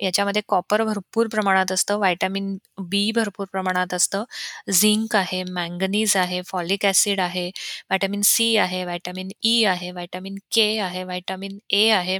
याच्यामध्ये 0.00 0.42
कॉपर 0.48 0.82
भरपूर 0.84 1.26
प्रमाणात 1.28 1.72
असतं, 1.72 1.98
व्हिटॅमिन 1.98 2.56
बी 2.80 3.10
भरपूर 3.12 3.46
प्रमाणात 3.52 3.94
असतं, 3.94 4.24
झिंक 4.72 5.16
आहे, 5.16 5.42
मॅंगनीज 5.50 6.16
आहे, 6.16 6.40
फॉलिक 6.46 6.86
ॲसिड 6.86 7.20
आहे, 7.20 7.46
व्हिटॅमिन 7.90 8.20
सी 8.24 8.56
आहे, 8.56 8.84
व्हिटॅमिन 8.84 9.28
ई 9.44 9.62
आहे, 9.66 9.90
व्हिटॅमिन 9.92 10.34
के 10.52 10.57
आहे, 10.78 11.04
व्हिटॅमिन 11.04 11.58
ए 11.72 11.88
आहे 11.92 12.18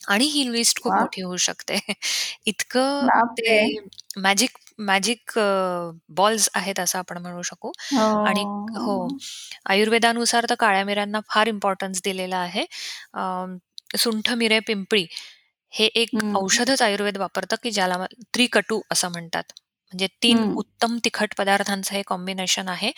आणि 0.00 0.26
ही 0.26 0.50
लिस्ट 0.52 0.80
खूप 0.82 0.94
वाह! 0.94 0.98
मोठी 0.98 1.22
होऊ 1.22 1.36
शकते. 1.38 1.78
इतकं 2.46 3.08
बापरे! 3.08 3.36
ते 3.38 3.78
मॅजिक 4.18 4.58
मॅजिक 4.80 5.38
अ, 5.38 5.90
बॉल्स 6.10 6.48
आहेत 6.54 6.80
असं 6.80 6.98
आपण 6.98 7.18
म्हणू 7.18 7.42
शकू 7.44 7.72
आणि 8.24 8.44
हो, 8.76 8.98
हो. 8.98 9.08
आयुर्वेदानुसार 9.66 10.46
तर 10.50 10.54
काळ्या 10.56 10.84
मिऱ्यांना 10.84 11.20
फार 11.28 11.48
इम्पोर्टन्स 11.48 12.00
दिलेला 12.04 12.38
आहे. 12.38 12.64
अ, 13.14 13.20
सुंठ, 13.98 14.30
मिरे, 14.34 14.60
पिंपळी 14.62 15.06
हे 15.72 15.86
एक 15.96 16.10
हं. 16.14 16.36
औषधच 16.36 16.82
आयुर्वेद 16.82 17.16
वापरतं, 17.18 17.56
की 17.62 17.70
ज्याला 17.72 18.06
त्रिकटू 18.34 18.80
असं 18.92 19.10
म्हणतात. 19.10 19.44
म्हणजे 19.92 20.06
3 20.22 20.42
हं. 20.42 20.56
उत्तम 20.56 20.98
तिखट 21.04 21.34
पदार्थांचं 21.38 21.94
हे 21.94 22.02
कॉम्बिनेशन 22.06 22.68
आहे, 22.70 22.92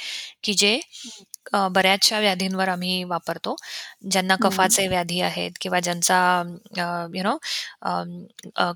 की 0.44 0.54
जे 0.54 0.80
हं. 0.98 1.24
बऱ्याचशा 1.72 2.18
व्याधींवर 2.20 2.68
आम्ही 2.68 3.02
वापरतो. 3.04 3.54
ज्यांना 4.10 4.36
हं. 4.36 4.42
कफाचे 4.42 4.86
व्याधी 4.88 5.20
आहेत 5.22 5.50
किंवा 5.60 5.80
ज्यांचा 5.80 6.18
यू 7.14 7.22
नो 7.24 7.36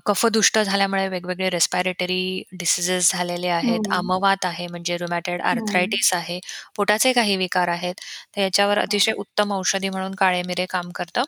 कफदुष्ट 0.05 0.59
झाल्यामुळे 0.59 1.07
वेगवेगळे 1.09 1.49
रेस्पिरेटरी 1.49 2.43
डिसीजेस 2.53 3.11
झालेले 3.11 3.47
आहेत. 3.49 3.79
हं. 3.79 3.91
आमवात 3.91 4.45
आहे 4.45 4.67
म्हणजे 4.67 4.97
रुमॅटॉइड 4.97 5.41
हं. 5.45 5.93
आर्थरायटिस 5.93 6.13
आहे. 6.13 6.39
पोटाचे 6.75 7.13
काही 7.13 7.35
विकार 7.37 7.67
आहेत. 7.69 7.95
तर 8.35 8.41
याच्यावर 8.41 8.77
हो. 8.81 9.03
अतिशय 9.03 9.13
उत्तम 9.17 9.53
औषधी 9.53 9.89
म्हणून 9.89 10.15
काळे 10.15 10.41
मिरे 10.43 10.65
काम 10.69 10.89
करतं. 10.95 11.23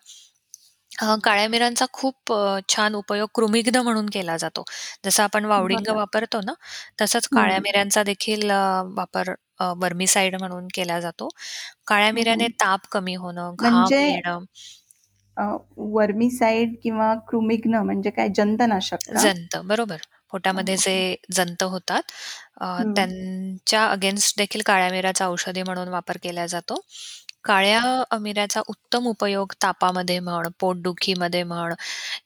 काळ्या 1.23 1.47
मिऱ्यांचा 1.49 1.85
खूप 1.93 2.33
छान 2.69 2.95
उपयोग 2.95 3.29
कृमिघ्न 3.33 3.77
म्हणून 3.79 4.05
केला 4.09 4.37
जातो. 4.37 4.63
जसं 5.05 5.23
आपण 5.23 5.45
वावडिंग. 5.45 5.87
वापरतो 5.89 6.41
ना, 6.41 6.53
तसंच 7.01 7.27
काळ्या 7.29 7.57
हं. 7.57 7.61
मिऱ्यांचा 7.61 8.03
देखील 8.03 8.51
वापर 8.95 9.33
अ, 9.59 9.71
वर्मीसाइड 9.77 10.35
म्हणून 10.37 10.67
केला 10.73 10.99
जातो. 11.01 11.29
काळ्या 11.87 12.11
मिऱ्याने. 12.13 12.47
ताप 12.59 12.87
कमी 12.91 13.15
होणं, 13.17 13.55
म्हणजे 13.59 13.97
घाम 13.97 14.01
येणं 14.01 14.45
अ, 15.37 15.43
वर्मीसाइड 15.89 16.75
किंवा 16.83 17.13
कृमिघ्न 17.27 17.75
म्हणजे 17.81 18.09
काय 18.11 18.29
जंतनाशक? 18.35 19.09
जंत, 19.15 19.55
बरोबर. 19.65 19.97
पोटामध्ये 20.31 20.75
जे. 20.77 20.95
जंत 21.31 21.63
होतात. 21.65 22.01
त्यांच्या 22.95 23.83
अगेन्स्ट 23.87 24.37
देखील 24.37 24.61
काळ्या 24.65 24.89
मिऱ्याचा 24.89 25.27
औषधी 25.27 25.63
म्हणून 25.63 25.87
वापर 25.89 26.17
केला 26.23 26.45
जातो. 26.47 26.79
काळ्या 27.45 28.17
मिऱ्याचा 28.19 28.61
उत्तम 28.67 29.07
उपयोग 29.07 29.53
तापामध्ये 29.63 30.19
म्हण, 30.21 30.47
पोटदुखीमध्ये 30.59 31.43
म्हण 31.45 31.73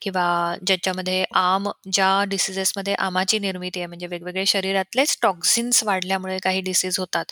किंवा 0.01 0.25
ज्याच्यामध्ये 0.67 1.23
आम 1.35 1.69
ज्या 1.91 2.23
डिसीजेसमध्ये 2.27 2.93
आमाची 2.99 3.39
निर्मिती 3.39 3.79
आहे, 3.79 3.87
म्हणजे 3.87 4.07
वेगवेगळे 4.07 4.45
शरीरातलेच 4.47 5.17
टॉक्सिन्स 5.23 5.83
वाढल्यामुळे 5.83 6.37
काही 6.43 6.61
डिसीज 6.63 6.99
होतात, 6.99 7.25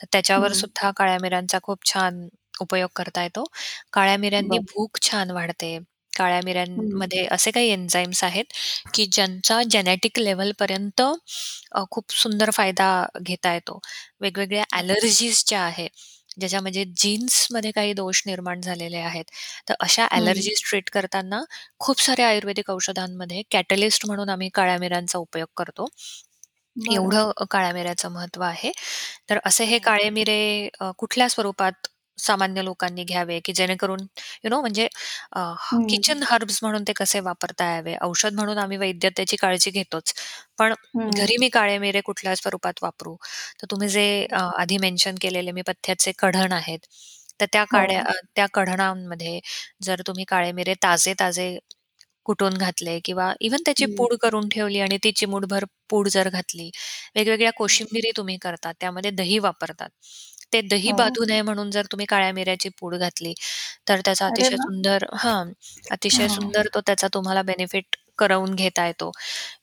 तर 0.00 0.06
त्याच्यावर 0.12 0.52
हं. 0.52 0.54
सुद्धा 0.54 0.90
काळ्या 0.96 1.18
मिऱ्यांचा 1.18 1.58
खूप 1.62 1.86
छान 1.86 2.28
उपयोग 2.60 2.90
करता 2.96 3.22
येतो. 3.22 3.44
काळ्या 3.92 4.16
मिऱ्यांनी 4.18 4.58
बरं. 4.58 4.64
भूक 4.68 4.98
छान 5.02 5.30
वाढते. 5.32 5.78
काळ्या 6.12 6.40
हं. 6.76 7.00
मिऱ्यांमध्ये 7.00 7.26
असे 7.32 7.50
काही 7.50 7.68
एन्झाईम्स 7.70 8.22
आहेत, 8.24 8.44
की 8.94 9.06
ज्यांचा 9.08 9.62
जेनेटिक 9.70 10.18
लेव्हलपर्यंत 10.20 11.02
अ, 11.72 11.82
खूप 11.90 12.12
सुंदर 12.14 12.50
फायदा 12.52 12.88
घेता 13.22 13.52
येतो. 13.54 13.78
वेगवेगळ्या 14.20 14.64
ॲलर्जीज 14.72 15.42
ज्या 15.48 15.62
आहेत, 15.62 15.90
ज्याच्यामध्ये 16.38 16.84
जीन्समध्ये 16.96 17.70
काही 17.70 17.92
दोष 17.94 18.22
निर्माण 18.26 18.60
झालेले 18.60 18.96
आहेत, 18.98 19.24
तर 19.68 19.74
अशा 19.80 20.04
हं. 20.12 20.50
ट्रीट 20.62 20.90
करताना 20.90 21.42
खूप 21.78 22.00
साऱ्या 22.00 22.28
आयुर्वेदिक 22.28 22.70
औषधांमध्ये 22.70 23.42
कॅटलिस्ट 23.50 24.06
म्हणून 24.06 24.28
आम्ही 24.28 24.48
काळ्या 24.54 24.78
मिऱ्यांचा 24.78 25.18
उपयोग 25.18 25.48
करतो. 25.56 25.86
बरं. 26.76 27.10
एवढं 27.10 27.30
काळ्या 27.50 27.72
मिऱ्याचं 27.72 28.10
महत्त्व 28.10 28.42
आहे. 28.42 28.70
तर 29.30 29.38
असे 29.44 29.64
हे 29.66 29.78
हो. 29.78 29.80
काळे 29.80 30.08
मिरे 30.10 30.68
अ, 30.80 30.90
कुठल्या 30.98 31.28
स्वरूपात 31.28 31.86
सामान्य 32.20 32.62
लोकांनी 32.62 33.04
घ्यावे, 33.04 33.38
की 33.40 33.52
जेणेकरून 33.54 34.00
यू 34.44 34.50
नो 34.50 34.60
म्हणजे 34.60 34.88
अ, 35.32 35.40
हं. 35.64 35.80
किचन 35.88 36.22
हर्ब्स 36.24 36.58
म्हणून 36.62 36.84
ते 36.88 36.92
कसे 36.94 37.20
वापरता 37.22 37.64
यावे. 37.66 37.94
औषध 38.02 38.34
म्हणून 38.34 38.58
आम्ही 38.58 38.76
वैद्यतेची 38.78 39.36
काळजी 39.36 39.70
घेतोच. 39.72 40.12
पण 40.58 40.74
हं. 40.94 41.10
घरी 41.12 41.36
मी 41.38 41.48
काळे 41.50 41.78
मिरे 41.78 42.00
कुठल्या 42.02 42.34
स्वरूपात 42.36 42.82
वापरू? 42.82 43.16
तर 43.60 43.66
तुम्ही 43.70 43.88
जे 43.90 44.06
अ, 44.26 44.40
आधी 44.58 44.78
मेन्शन 44.78 45.14
केलेले 45.20 45.52
मी 45.52 45.62
पथ्याचे 45.66 46.12
कढण 46.18 46.52
आहेत, 46.52 46.78
तर 47.40 47.46
त्या 47.52 47.64
काड्या 47.66 48.00
हो. 48.00 48.02
अ, 48.02 48.12
त्या 48.36 48.46
कढणांमध्ये 48.54 49.38
जर 49.82 50.02
तुम्ही 50.06 50.24
काळे 50.26 50.52
मिरे 50.52 50.74
ताजे-ताजे 50.82 51.58
कुटून 52.26 52.54
घातले 52.56 52.98
किंवा 53.04 53.32
इव्हन 53.40 53.62
त्याची 53.66 53.86
हं. 53.86 53.90
पूड 53.96 54.14
करून 54.22 54.48
ठेवली 54.50 54.80
आणि 54.80 54.98
ती 55.04 55.12
चिमूटभर 55.12 55.64
पूड 55.90 56.08
जर 56.08 56.28
घातली, 56.30 56.70
वेगवेगळ्या 57.16 57.52
हं. 57.58 57.80
कोशिंबिरी 57.82 58.10
तुम्ही 58.16 58.36
करतात, 58.38 58.74
त्यामध्ये 58.80 59.10
दही 59.12 59.38
वापरतात. 59.40 59.90
ते 60.52 60.60
दही 60.64 60.90
हो. 60.90 60.94
बाधू 60.94 61.24
नये 61.26 61.42
म्हणून 61.42 61.70
जर 61.70 61.86
तुम्ही 61.92 62.06
काळ्या 62.06 62.32
मिऱ्याची 62.32 62.68
पूड 62.78 62.94
घातली, 62.96 63.34
तर 63.88 64.00
त्याचा 64.04 64.26
अरे 64.26 64.48
अतिशय 64.48 64.56
वाह! 64.56 64.58
सुंदर 64.58 65.04
हां, 65.16 65.44
अतिशय 65.90 66.28
हां. 66.28 66.30
सुंदर 66.30 66.68
तो 66.74 66.80
त्याचा 66.82 67.08
तुम्हाला 67.14 67.42
बेनिफिट 67.44 67.96
करवून 68.18 68.54
घेता 68.56 68.86
येतो 68.86 69.10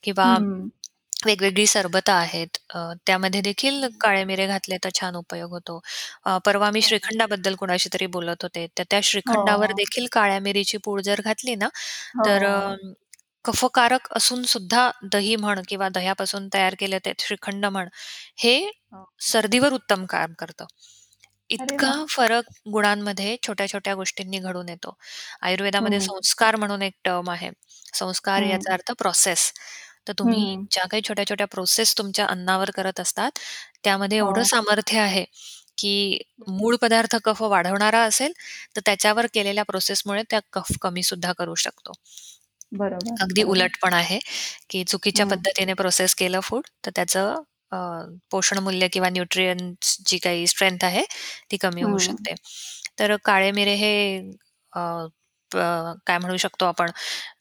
किंवा 0.03 0.37
हं. 0.37 0.69
वेगवेगळी 1.25 1.65
सरबतं 1.67 2.13
आहेत 2.13 2.57
अ, 2.71 2.79
त्यामध्ये 3.07 3.41
देखील 3.41 3.85
काळे 4.01 4.23
मिरे 4.25 4.47
घातले 4.47 4.77
तर 4.83 4.89
छान 4.95 5.15
उपयोग 5.15 5.51
होतो. 5.51 5.79
अ, 6.25 6.37
परवा 6.45 6.69
मी 6.71 6.81
हो. 6.81 6.83
श्रीखंडाबद्दल 6.83 7.55
कुणाशी 7.55 7.89
तरी 7.93 8.05
बोलत 8.09 8.43
होते, 8.43 8.65
तर 8.77 8.83
त्या 8.91 8.99
हो, 9.25 9.33
श्रीखंडावर 9.43 9.71
हो. 9.73 9.73
देखील 9.75 10.07
काळ्या 10.11 10.39
मिरीची 10.41 10.77
पूड 10.83 11.01
जर 11.03 11.21
घातली 11.23 11.55
ना, 11.57 11.69
तर 12.23 12.45
हो. 12.45 12.77
कफकारक 13.47 14.07
असून 14.11 14.43
सुद्धा 14.43 14.91
दही 15.11 15.35
म्हण 15.35 15.61
किंवा 15.67 15.89
दह्यापासून 15.89 16.49
तयार 16.53 16.75
केलं 16.79 16.97
ते 17.05 17.13
श्रीखंड 17.19 17.65
म्हण, 17.65 17.87
हे 18.37 18.71
हो. 18.91 19.07
सर्दीवर 19.21 19.73
उत्तम 19.73 20.05
काम 20.05 20.33
करतं. 20.39 20.65
अरे 21.57 21.77
इतका 21.77 21.91
वाह! 21.93 21.97
फरक 22.09 22.45
गुणांमध्ये 22.71 23.37
छोट्या-छोट्या 23.47 23.95
गोष्टींनी 23.95 24.39
घडून 24.39 24.69
येतो. 24.69 24.95
आयुर्वेदामध्ये 25.41 25.99
हं. 25.99 26.01
संस्कार 26.01 26.55
म्हणून 26.55 26.81
एक 26.81 26.93
टर्म 27.05 27.29
आहे. 27.29 27.49
संस्कार 27.93 28.41
हं. 28.41 28.43
याचा 28.43 28.73
अर्थ 28.73 28.91
प्रोसेस. 28.91 29.51
तर 30.07 30.13
तुम्ही 30.19 30.43
हं. 30.45 30.67
ज्या 30.71 30.85
काही 30.87 31.03
छोट्या-छोट्या 31.09 31.47
प्रोसेस 31.47 31.97
तुमच्या 31.97 32.25
अन्नावर 32.27 32.71
करत 32.71 32.99
असतात, 32.99 33.31
त्यामध्ये 33.83 34.17
एवढं 34.17 34.43
हो. 34.43 34.43
सामर्थ्य 34.43 34.99
आहे, 34.99 35.25
की 35.77 36.21
हं. 36.39 36.47
मूळ 36.49 36.75
पदार्थ 36.81 37.15
कफ 37.25 37.41
वाढवणारा 37.41 38.01
असेल, 38.03 38.33
तर 38.75 38.81
त्याच्यावर 38.85 39.27
केलेल्या 39.33 39.63
प्रोसेसमुळे 39.63 40.23
त्या 40.29 40.39
कफ 40.53 40.71
कमी 40.81 41.03
सुद्धा 41.03 41.33
करू 41.33 41.55
शकतो. 41.55 41.91
बरोबर, 42.71 43.17
अगदी 43.21 43.43
बरोबर. 43.43 43.45
उलट 43.45 43.77
पण 43.81 43.93
आहे, 43.93 44.19
की 44.69 44.83
चुकीच्या 44.85 45.25
हं. 45.25 45.27
पद्धतीने 45.27 45.73
प्रोसेस 45.75 46.15
केलं 46.15 46.39
फूड, 46.41 46.65
तर 46.85 46.91
त्याचं 46.95 47.43
अ, 47.71 47.77
पोषण 48.31 48.57
मूल्य 48.59 48.87
किंवा 48.87 49.09
न्यूट्रिएंट्स 49.09 49.97
जी 50.05 50.17
काही 50.17 50.45
स्ट्रेंथ 50.47 50.83
आहे, 50.83 51.03
ती 51.51 51.57
कमी 51.57 51.81
होऊ 51.83 51.97
हं. 51.97 51.97
शकते. 51.99 52.33
तर 52.99 53.15
काळे 53.25 53.51
मिरे 53.51 53.73
हे 53.75 53.91
अ, 54.73 54.79
प 55.51 55.57
काय 56.07 56.17
म्हणू 56.17 56.37
शकतो 56.37 56.65
आपण 56.65 56.91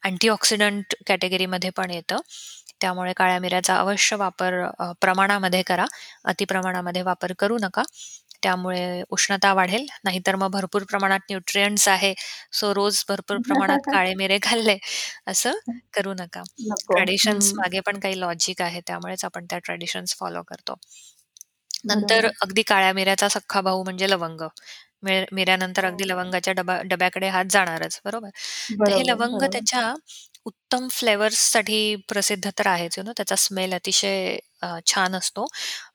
अँटीऑक्सिडंट 0.05 0.95
कॅटेगरीमध्ये 1.07 1.71
पण 1.73 1.91
येतं. 1.91 2.17
त्यामुळे 2.81 3.13
काळ्या 3.13 3.39
मिऱ्याचा 3.41 3.77
अवश्य 3.79 4.17
वापर 4.17 4.55
अ, 4.79 4.91
प्रमाणामध्ये 5.01 5.63
करा. 5.65 5.85
अतिप्रमाणामध्ये 6.25 7.03
वापर 7.03 7.33
करू 7.39 7.59
नका. 7.61 7.83
त्यामुळे 8.43 9.03
उष्णता 9.11 9.53
वाढेल, 9.55 9.87
नाहीतर 10.05 10.37
मग 10.37 10.51
भरपूर 10.51 10.83
प्रमाणात 10.85 11.21
न्यूट्रिएंट्स 11.31 11.87
आहे, 11.89 12.13
सो 12.53 12.73
रोज 12.75 13.03
भरपूर 13.09 13.39
प्रमाणात 13.45 13.87
काळे 13.91 14.15
मिरे 14.15 14.39
खाल्ले, 14.43 14.77
असं 15.27 15.53
करू 15.95 16.15
नका. 16.15 16.43
नको. 16.63 16.99
ट्रेडिशन्स 16.99 17.53
हं. 17.55 17.57
मागे 17.57 17.81
पण 17.83 17.99
काही 18.01 18.21
लॉजिक 18.21 18.63
आहे, 18.63 18.81
त्यामुळेच 18.87 19.25
आपण 19.25 19.47
त्या 19.51 19.59
ट्रेडिशन्स 19.61 20.17
फॉलो 20.19 20.43
करतो. 20.45 20.75
नंतर 21.85 22.27
बरोबर. 22.27 22.37
अगदी 22.43 22.63
काळ्या 22.65 22.93
मिऱ्याचा 22.93 23.29
सख्खा 23.29 23.61
भाऊ 23.61 23.83
म्हणजे 23.85 24.11
लवंग. 24.11 24.41
मिर 25.03 25.25
मिऱ्यानंतर 25.33 25.85
अगदी 25.85 26.09
हो. 26.09 26.09
लवंगाच्या 26.09 26.53
डबा 26.55 26.79
डब्याकडे 26.85 27.29
हात 27.29 27.45
जाणारच, 27.51 28.01
बरोबर? 28.05 28.29
तर 28.81 28.93
हे 28.93 29.03
बरोबर, 29.03 29.07
लवंग. 29.07 29.43
त्याच्या 29.53 29.83
उत्तम 30.47 30.87
फ्लेवर्ससाठी 30.91 31.79
प्रसिद्ध 32.09 32.51
तर 32.51 32.67
आहेच, 32.69 32.99
यू 32.99 33.05
नो 33.05 33.13
त्याचा 33.17 33.37
स्मेल 33.39 33.75
अतिशय 33.75 34.37
अ, 34.63 34.69
छान 34.87 35.15
असतो 35.15 35.47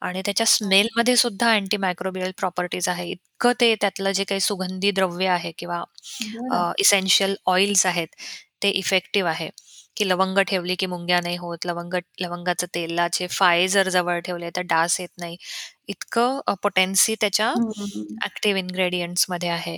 आणि 0.02 0.22
त्याच्या 0.26 0.46
हो. 0.60 0.76
स्मेलमध्ये 0.76 1.16
सुद्धा 1.18 1.52
अँटी 1.52 1.78
मायक्रोबियल 1.78 2.32
प्रॉपर्टीज 2.38 2.90
आहे. 2.90 3.06
इतकं 3.12 3.54
ते 3.60 3.74
त्यातलं 3.76 4.12
जे 4.14 4.24
काही 4.26 4.42
सुगंधी 4.42 4.92
द्रव्य 4.94 5.28
आहे 5.30 5.52
किंवा 5.58 5.84
बरं. 6.22 6.52
अ, 6.52 6.72
इसेन्शियल 6.80 7.36
ऑइल्स 7.48 7.86
आहेत, 7.86 8.08
ते 8.64 8.70
इफेक्टिव्ह 8.72 9.30
आहे, 9.30 9.50
की 9.98 10.06
लवंग 10.06 10.40
ठेवली 10.46 10.76
की 10.78 10.86
मुंग्या 10.88 11.20
नाही 11.22 11.38
होत. 11.38 11.66
लवंग 11.66 11.94
लवंगाचं 12.22 12.68
तेलाचे 12.76 13.28
फाळे 13.32 13.68
जर 13.70 13.90
जवळ 13.92 14.20
ठेवले, 14.22 14.50
तर 14.52 14.62
डास 14.68 15.00
येत 15.00 15.10
नाही. 15.20 15.38
इतकं 15.90 16.40
अ, 16.48 16.54
पोटेन्सी 16.64 17.16
त्याच्या 17.22 17.50
हं, 17.52 17.64
हं, 17.72 17.88
हं. 17.92 18.22
ॲक्टिव्ह 18.24 18.60
इन्ग्रेडियंट्समध्ये 18.60 19.50
आहे. 19.52 19.78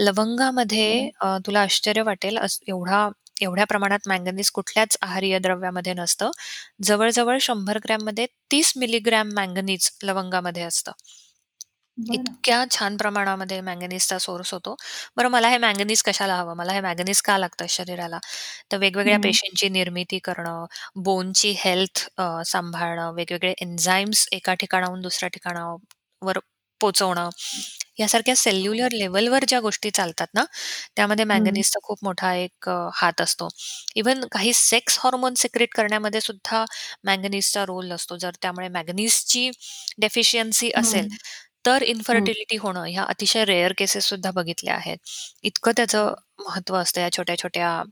लवंगामध्ये. 0.00 1.10
अ, 1.20 1.36
तुला 1.46 1.62
आश्चर्य 1.62 2.02
वाटेल 2.04 2.38
अस 2.40 2.58
एवढा 2.68 3.08
एवढ्या 3.40 3.64
प्रमाणात 3.66 4.08
मॅंगनीज 4.08 4.50
कुठल्याच 4.52 4.96
आहारीय 5.02 5.38
द्रव्यामध्ये 5.40 5.94
नसतं. 5.94 6.30
जवळ-जवळ 6.82 7.38
100 7.40 7.78
ग्रॅममध्ये 7.84 8.26
30 8.50 8.72
मिलीग्रॅम 8.76 9.32
मॅंगनीज 9.34 9.90
लवंगामध्ये 10.04 10.62
असतं. 10.64 10.92
इतक्या 11.98 12.64
छान 12.70 12.96
प्रमाणामध्ये 12.96 13.60
मॅंगनीजचा 13.62 14.18
सोर्स 14.20 14.52
होतो. 14.54 14.74
बरं 15.16 15.28
मला 15.30 15.48
हे 15.48 15.58
मॅंगनीज 15.58 16.02
कशाला 16.04 16.36
हवं? 16.36 16.56
मला 16.56 16.72
हे 16.72 16.80
मॅंगनीज 16.82 17.20
का 17.22 17.36
लागतं 17.38 17.66
शरीराला? 17.70 18.18
तर 18.72 18.78
वेगवेगळ्या. 18.78 19.18
पेशींची 19.20 19.68
निर्मिती 19.70 20.18
करणं, 20.24 20.64
बोनची 21.02 21.54
हेल्थ 21.58 22.04
सांभाळणं, 22.46 23.12
वेगवेगळे 23.14 23.54
एन्झाईम्स 23.60 24.26
एका 24.32 24.54
ठिकाणाहून 24.56 25.00
दुसऱ्या 25.02 25.28
ठिकाणावर 25.30 26.38
पोहोचवणं, 26.80 27.28
यासारख्या 27.98 28.34
हो. 28.46 28.58
सेल्युलर 28.62 28.92
लेव्हलवर 28.92 29.44
ज्या 29.48 29.60
गोष्टी 29.60 29.90
चालतात 29.90 30.26
ना, 30.34 30.44
त्यामध्ये 30.96 31.24
हं. 31.28 31.62
मॅंगनीजचा 31.64 31.78
खूप 31.82 31.98
मोठा 32.02 32.34
एक 32.36 32.68
अ, 32.68 32.76
हात 32.94 33.20
असतो. 33.20 33.48
इव्हन 33.96 34.24
काही 34.32 34.52
सेक्स 34.54 34.98
हार्मोन 35.00 35.34
सिक्रेट 35.36 35.74
करण्यामध्ये 35.74 36.20
सुद्धा 36.20 36.64
मॅंगनीजचा 37.04 37.64
रोल 37.66 37.92
असतो. 37.92 38.16
जर 38.16 38.32
त्यामुळे 38.42 38.68
मॅंगनीजची 38.70 39.50
डेफिशियन्सी 39.98 40.70
हं. 40.76 40.76
असेल, 40.76 41.08
तर 41.64 41.82
हं. 42.10 42.28
इन्फर्टिलिटी 42.28 42.56
होणं 42.58 42.84
ह्या 42.86 43.04
अतिशय 43.04 43.44
रेअर 43.44 43.72
केसेस 43.78 44.04
सुद्धा 44.06 44.30
बघितल्या 44.32 44.74
आहेत. 44.74 44.98
इतकं 45.42 45.72
त्याचं 45.76 46.04
हो. 46.04 46.14
महत्त्व 46.40 46.76
असतं 46.76 47.00
या 47.00 47.10
छोट्या-छोट्या 47.12 47.82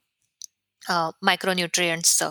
अ, 0.83 0.95
मायक्रो 1.23 1.53
न्यूट्रिएंट्सचं. 1.55 2.31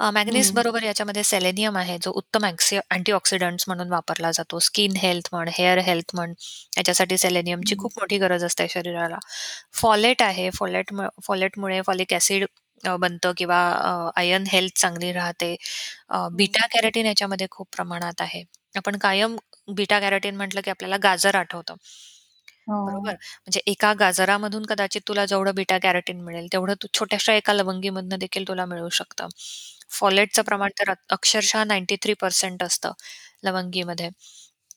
अ, 0.00 0.10
मॅंगनीज 0.10 0.50
हं. 0.50 0.54
बरोबर 0.54 0.82
याच्यामध्ये 0.82 1.22
सेलेनियम 1.24 1.76
आहे, 1.76 1.96
जो 1.98 2.10
उत्तम 2.12 2.44
अँक्सी 2.46 2.76
अँटीऑक्सिडंट्स 2.88 3.64
म्हणून 3.68 3.90
वापरला 3.90 4.30
जातो. 4.32 4.58
स्किन 4.60 4.96
हेल्थ 4.96 5.28
म्हण, 5.32 5.48
हेअर 5.52 5.78
हेल्थ 5.80 6.14
म्हण, 6.14 6.32
याच्यासाठी 6.76 7.18
सेलेनियमची 7.18 7.74
हं. 7.74 7.78
खूप 7.78 7.92
मोठी 7.98 8.18
गरज 8.18 8.44
असते 8.44 8.66
शरीराला. 8.68 9.18
फॉलेट 9.74 10.22
आहे, 10.22 10.48
फॉलेट 10.52 10.92
फॉलेटमुळे 11.24 11.80
फॉलिक 11.82 12.12
ॲसिड 12.14 12.46
अ, 12.84 12.94
बनतं 12.96 13.32
किंवा 13.36 13.58
अ, 13.72 14.10
आयर्न 14.16 14.44
हेल्थ 14.48 14.78
चांगली 14.78 15.12
राहते. 15.12 15.54
अ, 16.10 16.28
हं. 16.32 16.34
बीटा 16.34 16.66
कॅरोटीन 16.68 17.06
याच्यामध्ये 17.06 17.46
खूप 17.50 17.68
प्रमाणात 17.72 18.20
आहे. 18.20 18.42
आपण 18.74 18.96
कायम 18.98 19.36
बीटा 19.70 19.98
कॅरोटीन 20.00 20.36
म्हटलं 20.36 20.60
की 20.62 20.70
आपल्याला 20.70 20.96
गाजर 21.02 21.36
आठवतं. 21.36 21.74
बरोबर? 22.80 23.10
हो. 23.10 23.12
म्हणजे 23.12 23.60
एका 23.66 23.92
गाजरामधून 23.96 24.64
कदाचित 24.66 25.00
तुला 25.08 25.24
जेवढं 25.26 25.54
बीटा 25.54 25.78
कॅरोटीन 25.80 26.20
मिळेल, 26.20 26.46
तेवढं 26.52 26.74
तू 26.82 26.88
छोट्याशा 26.94 27.34
एका 27.34 27.52
लवंगीमधनं 27.52 28.18
देखील 28.18 28.48
तुला 28.48 28.66
मिळू 28.66 28.88
शकतं. 28.92 29.28
फॉलेटचं 29.90 30.42
प्रमाण 30.44 30.70
तर 30.76 30.90
अ 30.90 30.94
अक्षरशः 31.10 31.64
93% 31.64 32.62
असतं 32.62 32.92
लवंगीमध्ये. 33.44 34.08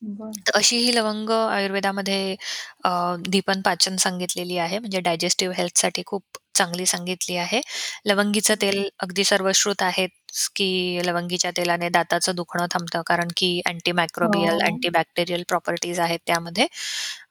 बरं. 0.04 0.44
तर 0.46 0.54
अशी 0.56 0.78
ही 0.78 0.92
लवंग 0.92 1.30
आयुर्वेदामध्ये 1.32 2.36
अ, 2.84 2.90
दीपन 3.30 3.62
पाचन 3.62 3.96
सांगितलेली 4.00 4.58
आहे, 4.60 4.80
म्हणजे 4.80 5.00
डायजेस्टिव्ह 5.02 5.56
हेल्थसाठी 5.58 6.04
खूप 6.06 6.24
चांगली 6.56 6.86
सांगितली 6.88 7.36
आहे. 7.38 7.62
लवंगीचं. 8.06 8.56
तेल 8.62 8.84
अगदी 9.02 9.24
सर्वश्रुत 9.26 9.82
आहेच, 9.84 10.48
की 10.56 11.02
लवंगीच्या 11.06 11.52
तेलाने 11.54 11.90
दाताचं 11.92 12.36
दुखणं 12.36 12.66
थांबतं, 12.72 13.02
कारण 13.06 13.28
की 13.38 13.52
अँटी 13.66 13.92
मायक्रोबियल, 13.94 14.60
हो. 14.60 14.64
अँटी 14.64 14.90
बॅक्टेरियल 14.92 15.44
प्रॉपर्टीज 15.50 16.00
आहेत 16.02 16.20
त्यामध्ये. 16.28 16.68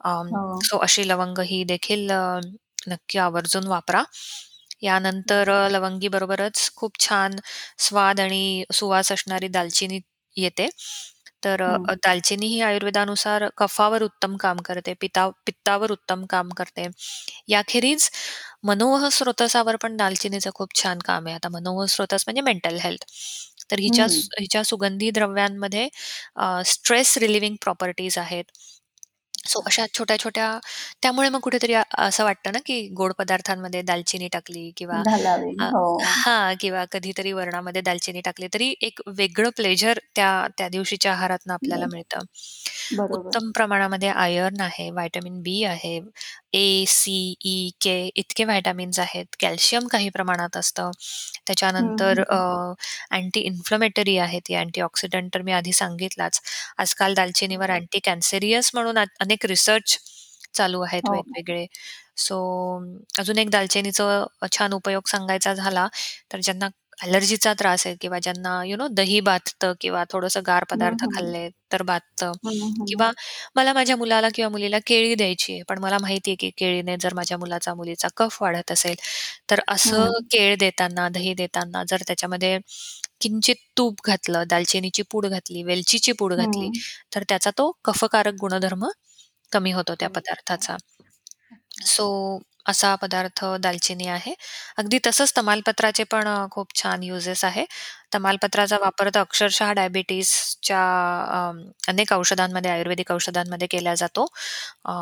अं, 0.02 0.30
हो. 0.30 0.60
सो 0.62 0.78
अशी 0.80 1.08
लवंग 1.08 1.38
ही 1.46 1.62
देखील 1.66 2.10
अ, 2.12 2.40
नक्की 2.88 3.18
आवर्जून 3.20 3.66
वापरा. 3.68 4.02
यानंतर 4.86 5.50
लवंगी 5.70 6.08
बरोबरच 6.10 6.70
खूप 6.76 6.98
छान 7.00 7.36
स्वाद 7.80 8.20
आणि 8.20 8.64
सुवास 8.72 9.12
असणारी 9.12 9.48
दालचिनी 9.50 10.00
येते. 10.36 10.68
तर 11.44 11.62
हं. 11.64 11.86
अ, 11.86 11.94
दालचिनी 11.98 12.46
ही 12.46 12.60
आयुर्वेदानुसार 12.62 13.46
कफावर 13.56 14.02
उत्तम 14.02 14.36
काम 14.38 14.56
करते, 14.64 14.94
पिता 15.00 15.28
पित्तावर 15.46 15.90
उत्तम 15.92 16.24
काम 16.28 16.48
करते. 16.52 16.86
याखेरीज 17.48 18.08
मनोवह 18.64 19.08
स्रोतसावर 19.10 19.76
पण 19.78 19.96
दालचिनीचं 19.96 20.50
खूप 20.54 20.74
छान 20.76 20.98
काम 21.04 21.26
आहे. 21.26 21.34
आता 21.36 21.48
मनोवह 21.50 21.86
स्रोतस 21.88 22.24
म्हणजे 22.26 22.40
मेंटल 22.42 22.78
हेल्थ. 22.80 23.04
तर 23.70 23.78
हिच्या 23.80 24.06
हं. 24.06 24.26
हिच्या 24.40 24.62
सुगंधी 24.64 25.10
द्रव्यांमध्ये 25.12 25.88
अ, 26.36 26.62
स्ट्रेस 26.66 27.16
रिलीव्हिंग 27.18 27.56
प्रॉपर्टीज 27.62 28.18
आहेत. 28.18 28.44
सो. 29.46 29.60
अशा 29.66 29.84
छोट्या-छोट्या 29.94 30.48
त्यामुळे 31.02 31.28
मग 31.28 31.40
कुठेतरी 31.40 31.74
अ, 31.74 31.82
असं 31.98 32.24
वाटतं 32.24 32.52
ना, 32.52 32.58
की 32.66 32.80
गोड 32.92 33.12
पदार्थांमध्ये 33.18 33.82
दालचिनी 33.82 34.28
टाकली 34.28 34.70
किंवा 34.76 35.02
घालावी. 35.02 35.54
अ, 35.58 35.68
हो. 35.70 35.86
हां, 36.04 36.54
किंवा 36.60 36.84
कधीतरी 36.92 37.32
वरणामध्ये 37.32 37.82
दालचिनी 37.82 38.20
टाकली, 38.20 38.48
तरी 38.54 38.74
एक 38.80 39.00
वेगळं 39.16 39.50
प्लेजर 39.56 39.98
त्या 40.16 40.30
त्या 40.58 40.68
दिवशीच्या 40.68 41.12
आहारातनं 41.12 41.52
आपल्याला. 41.54 41.86
मिळतं. 41.86 42.20
बरोबर. 42.92 43.36
उत्तम 43.36 43.50
प्रमाणामध्ये 43.52 44.08
आयर्न 44.10 44.60
आहे, 44.60 44.90
व्हिटॅमिन 44.90 45.40
बी 45.42 45.62
आहे, 45.64 45.98
ए, 46.52 46.84
सी, 46.88 47.34
ई, 47.44 47.70
के 47.80 47.94
इतके 48.16 48.44
व्हिटॅमिन्स 48.44 48.98
आहेत. 49.00 49.26
कॅल्शियम 49.40 49.86
काही 49.88 50.08
प्रमाणात 50.08 50.56
असतं. 50.56 50.90
त्याच्यानंतर 51.46 52.20
हं, 52.20 52.24
अ. 52.24 52.38
अँटी 53.10 53.40
इन्फ्लेमेटरी 53.42 54.16
आहे 54.18 54.40
ती 54.40 54.54
अँटीऑक्सिडंट 54.54 55.34
तर 55.34 55.42
मी 55.42 55.52
आधी 55.52 55.72
सांगितलाच. 55.72 56.40
आजकाल 56.78 57.14
दालचिनीवर. 57.14 57.70
अँटी 57.70 57.98
कॅन्सेरियस 58.04 58.70
म्हणून 58.74 58.98
अ 58.98 59.04
अनेक 59.20 59.46
रिसर्च 59.46 59.98
चालू 60.54 60.80
आहेत 60.82 61.02
हो. 61.02 61.10
वेगवेगळे. 61.10 61.66
सो 62.18 62.36
अजून 63.18 63.38
एक 63.38 63.50
दालचिनीचं 63.50 64.24
छान 64.52 64.72
उपयोग 64.72 65.08
सांगायचा 65.08 65.52
झाला, 65.54 65.86
तर 66.32 66.40
ज्यांना 66.40 66.68
ॲलर्जीचा 66.98 67.52
त्रास 67.54 67.86
आहे 67.86 67.96
किंवा 68.00 68.18
ज्यांना 68.18 68.62
यू 68.64 68.76
नो 68.76 68.86
दही 68.92 69.20
बाधतं 69.22 69.72
किंवा 69.80 70.04
थोडंसं 70.10 70.40
गार 70.46 70.64
हं, 70.72 70.80
पदार्थ 70.80 71.04
हं. 71.04 71.12
खाल्ले 71.12 71.48
तर 71.72 71.82
बाधतं 71.84 72.32
हं, 72.42 72.50
हं. 72.72 72.88
किंवा 72.88 73.10
मला 73.56 73.72
माझ्या 73.72 73.96
मुलाला 73.96 74.28
किंवा 74.34 74.48
मुलीला 74.50 74.78
केळी 74.86 75.14
द्यायची 75.14 75.52
आहे, 75.52 75.62
पण 75.62 75.78
मला 75.78 75.98
माहिती 76.00 76.30
आहे 76.30 76.36
की 76.36 76.50
केळीने 76.58 76.96
जर 77.00 77.14
माझ्या 77.14 77.38
मुलाचा, 77.38 77.74
मुलीचा 77.74 78.08
कफ 78.16 78.38
वाढत 78.42 78.72
असेल, 78.72 78.96
तर 79.50 79.60
असं 79.68 80.04
हं. 80.04 80.12
केळ 80.30 80.56
देताना, 80.58 81.08
दही 81.10 81.34
देताना 81.34 81.82
जर 81.88 82.02
त्याच्यामध्ये 82.06 82.58
किंचित 83.20 83.56
तूप 83.78 84.00
घातलं, 84.06 84.44
दालचिनीची 84.48 85.02
पूड 85.10 85.26
घातली, 85.28 85.62
वेलचीची 85.64 86.12
पूड 86.14 86.34
घातली, 86.34 86.68
हं. 86.68 86.82
तर 87.14 87.24
त्याचा 87.28 87.50
तो 87.58 87.70
कफकारक 87.84 88.34
गुणधर्म 88.40 88.86
कमी 89.52 89.72
होतो 89.72 89.94
त्या. 89.94 90.08
पदार्थाचा. 90.10 90.76
सो 91.86 92.06
असा 92.66 92.94
पदार्थ 92.94 93.44
दालचिनी 93.60 94.06
आहे. 94.08 94.34
अगदी 94.78 94.98
तसंच 95.06 95.32
तमालपत्राचे 95.36 96.04
पण 96.04 96.28
अ, 96.28 96.46
खूप 96.50 96.74
छान 96.76 97.02
युजेस 97.02 97.44
आहे. 97.44 97.64
तमालपत्राचा 98.14 98.78
वापर 98.78 99.08
तर 99.14 99.20
अक्षरशः 99.20 99.72
डायबिटीजच्या 99.72 100.80
अनेक 101.88 102.12
औषधांमध्ये, 102.12 102.70
आयुर्वेदिक 102.70 103.12
औषधांमध्ये 103.12 103.66
केला 103.68 103.94
जातो. 103.94 104.26
अ, 104.84 104.92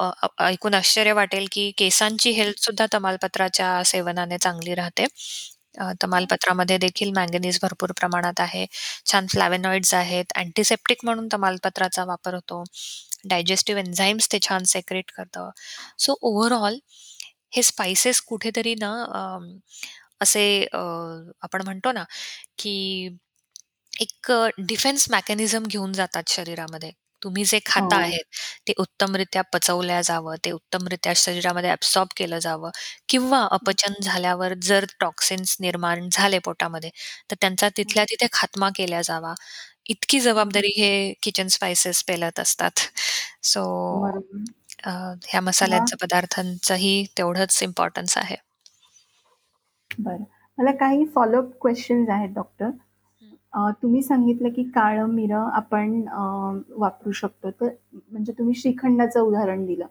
अ, 0.00 0.10
ऐकून 0.40 0.74
आश्चर्य 0.74 1.12
वाटेल, 1.12 1.46
की 1.52 1.70
केसांची 1.78 2.30
हेल्थसुद्धा 2.32 2.86
तमालपत्राच्या 2.94 3.82
सेवनाने 3.86 4.38
चांगली 4.38 4.74
राहते. 4.74 5.06
तमालपत्रामध्ये 6.02 6.78
देखील 6.78 7.10
मॅंगनीज 7.16 7.58
भरपूर 7.62 7.92
प्रमाणात 8.00 8.40
आहे. 8.40 8.66
छान 9.06 9.26
फ्लॅवेनॉइड्स 9.32 9.94
आहेत. 9.94 10.32
अँटिसेप्टिक 10.36 11.04
म्हणून 11.04 11.28
तमालपत्राचा 11.32 12.04
वापर 12.06 12.34
होतो. 12.34 12.62
डायजेस्टिव्ह 13.30 13.80
एन्झाईम्स 13.82 14.28
ते 14.32 14.38
छान 14.42 14.64
सेक्रेट 14.66 15.10
करतं. 15.16 15.50
सो 15.98 16.16
ओव्हरऑल 16.22 16.78
हे 17.54 17.62
स्पायसेस 17.64 18.20
कुठेतरी 18.28 18.74
ना 18.80 18.92
असे 20.22 20.44
आपण 20.72 21.62
म्हणतो 21.64 21.92
ना, 21.92 22.04
की 22.58 23.08
एक 23.92 24.32
डिफेन्स 24.60 25.06
मेकॅनिझम 25.10 25.64
घेऊन 25.70 25.92
जातात 25.94 26.30
शरीरामध्ये. 26.30 26.90
तुम्ही 27.22 27.44
जे 27.44 27.58
खाता 27.66 27.96
हो. 27.96 27.98
आहेत, 27.98 28.24
ते 28.66 28.72
उत्तमरित्या 28.78 29.42
पचवल्या 29.52 30.00
जावं, 30.02 30.36
ते 30.44 30.50
उत्तमरित्या 30.52 31.12
शरीरामध्ये 31.16 31.70
ॲब्सॉर्ब 31.70 32.08
केलं 32.16 32.38
जावं 32.40 32.70
किंवा 33.08 33.42
अपचन 33.52 33.94
झाल्यावर 34.02 34.54
जर 34.62 34.84
टॉक्सिन्स 35.00 35.56
निर्माण 35.60 36.08
झाले 36.12 36.38
पोटामध्ये, 36.44 36.90
तर 37.30 37.36
त्यांचा 37.40 37.68
तिथल्या 37.76 38.04
तिथे 38.06 38.26
खात्मा 38.32 38.70
केला 38.74 39.02
जावा. 39.04 39.34
इतकी. 39.88 40.20
जबाबदारी 40.20 40.72
हे 40.76 41.12
किचन 41.22 41.48
स्पाइसेस 41.50 42.02
पेलत 42.04 42.40
असतात. 42.40 42.80
सो 43.44 43.64
बरोबर. 43.94 44.50
अ, 44.84 44.90
ह्या 45.24 45.40
वाह! 45.62 45.90
मसाल्यांच्या 45.90 45.98
पदार्थांचंही 46.02 47.04
तेवढंच 47.18 47.58
इम्पोर्टन्स 47.62 48.16
आहे. 48.18 48.36
बरं. 49.90 50.24
मला 50.58 50.70
काही 50.76 51.04
फॉलोअप 51.14 51.50
क्वेशन्स 51.60 52.08
आहेत 52.10 52.30
डॉक्टर. 52.34 52.70
अ, 53.52 53.70
तुम्ही 53.82 54.02
सांगितलं 54.02 54.48
की 54.48 54.62
काळं 54.64 55.06
मिरं 55.06 55.48
आपण 55.52 56.02
अ, 56.08 56.20
वापरू 56.76 57.12
शकतो. 57.12 57.50
तर 57.50 57.68
म्हणजे 58.10 58.32
तुम्ही 58.32 58.54
श्रीखंडाचं 58.54 59.20
उदाहरण 59.20 59.64
दिलं. 59.66 59.86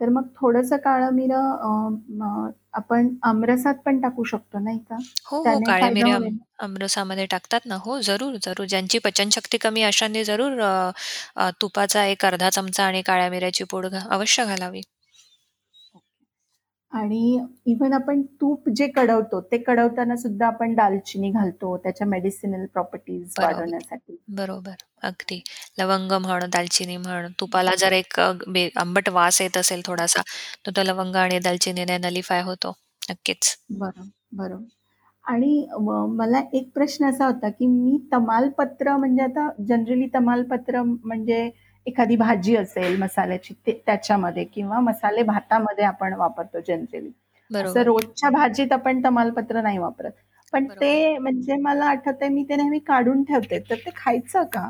तर 0.00 0.08
मग 0.08 0.26
थोडंसं 0.36 0.76
काळं 0.76 1.10
मिरं 1.10 1.50
अ, 1.52 1.88
म 2.10 2.48
आपण 2.72 3.08
आमरसात 3.22 3.74
पण 3.86 4.00
टाकू 4.00 4.24
शकतो 4.24 4.58
नाही 4.58 4.78
का? 4.78 4.96
हो, 5.26 5.36
हो. 5.38 5.42
त्याने 5.44 5.66
काळे 5.66 5.80
फायदा 5.82 6.06
होईल? 6.16 6.36
आमरसामध्ये 6.58 7.26
टाकतात 7.26 7.60
ना. 7.66 7.76
हो, 7.80 7.98
जरूर, 8.00 8.36
जरूर. 8.42 8.66
ज्यांची 8.66 8.98
पचनशक्ती 8.98 9.58
कमी 9.58 9.82
अशांनी 9.82 10.24
जरूर 10.24 10.60
अ, 10.60 10.90
अ, 11.36 11.50
तुपाचा 11.62 12.04
एक 12.04 12.24
अर्धा 12.26 12.50
चमचा 12.50 12.84
आणि 12.84 13.02
काळ्या 13.02 13.30
मिऱ्याची 13.30 13.64
पूड 13.64 13.86
घा 13.86 14.00
अवश्य 14.10 14.44
घालावी. 14.44 14.80
आणि 16.92 17.38
इव्हन 17.66 17.92
आपण 17.92 18.22
तूप 18.40 18.68
जे 18.70 18.86
कढवतो, 18.88 19.40
ते 19.42 19.58
कढवताना 19.58 20.16
सुद्धा 20.16 20.46
आपण 20.46 20.74
दालचिनी 20.74 21.30
घालतो 21.32 21.76
त्याच्या 21.76 22.06
मेडिसिनल 22.06 22.64
प्रॉपर्टीज 22.66 23.34
बरोबर, 23.38 23.46
वाढवण्यासाठी. 23.46 24.16
बरोबर. 24.30 24.74
अगदी. 25.02 25.40
लवंग 25.78 26.12
म्हण, 26.22 26.44
दालचिनी 26.50 26.96
म्हण, 26.96 27.26
तुपाला 27.40 27.74
जर 27.76 27.92
एक 27.92 28.20
अ, 28.20 28.30
बे 28.48 28.68
आंबट 28.76 29.08
वास 29.10 29.40
येत 29.40 29.56
असेल 29.56 29.82
थोडासा, 29.84 30.22
तर 30.66 30.72
तो 30.76 30.82
लवंग 30.84 31.16
आणि 31.16 31.38
दालचिनीने 31.40 31.98
नलिफाय 32.00 32.42
होतो. 32.42 32.72
नक्कीच. 33.02 33.56
बरं, 33.70 34.08
बरं. 34.32 34.62
आणि 35.24 35.66
मला 36.12 36.40
एक 36.54 36.70
प्रश्न 36.74 37.06
असा 37.06 37.26
होता, 37.26 37.48
की 37.50 37.66
मी 37.66 37.98
तमालपत्र 38.12 38.96
म्हणजे 38.96 39.22
आता 39.24 39.48
जनरली 39.68 40.06
तमालपत्र 40.14 40.82
म्हणजे 40.84 41.50
एखादी 41.86 42.16
भाजी 42.16 42.56
असेल 42.56 42.96
मसाल्याची 42.96 43.54
त्याच्यामध्ये 43.66 44.44
किंवा 44.46 44.80
मसाले 44.82 45.22
भातामध्ये 45.24 45.84
आपण 45.86 46.14
वापरतो 46.16 46.60
जनरली. 46.68 47.10
असं 47.50 47.82
रोजच्या 47.82 48.30
भाजीत 48.30 48.72
आपण 48.72 49.00
तमालपत्र 49.04 49.60
नाही 49.62 49.78
वापरत. 49.78 50.12
पण. 50.52 50.66
ते 50.70 51.18
म्हणजे 51.18 51.56
मला 51.60 51.84
आठवतंय 51.86 52.28
मी 52.30 52.44
ते 52.44 52.56
नेहमी 52.56 52.78
काढून 52.86 53.22
ठेवते. 53.24 53.58
तर 53.60 53.76
ते 53.76 53.90
खायचं 53.96 54.44
का? 54.48 54.68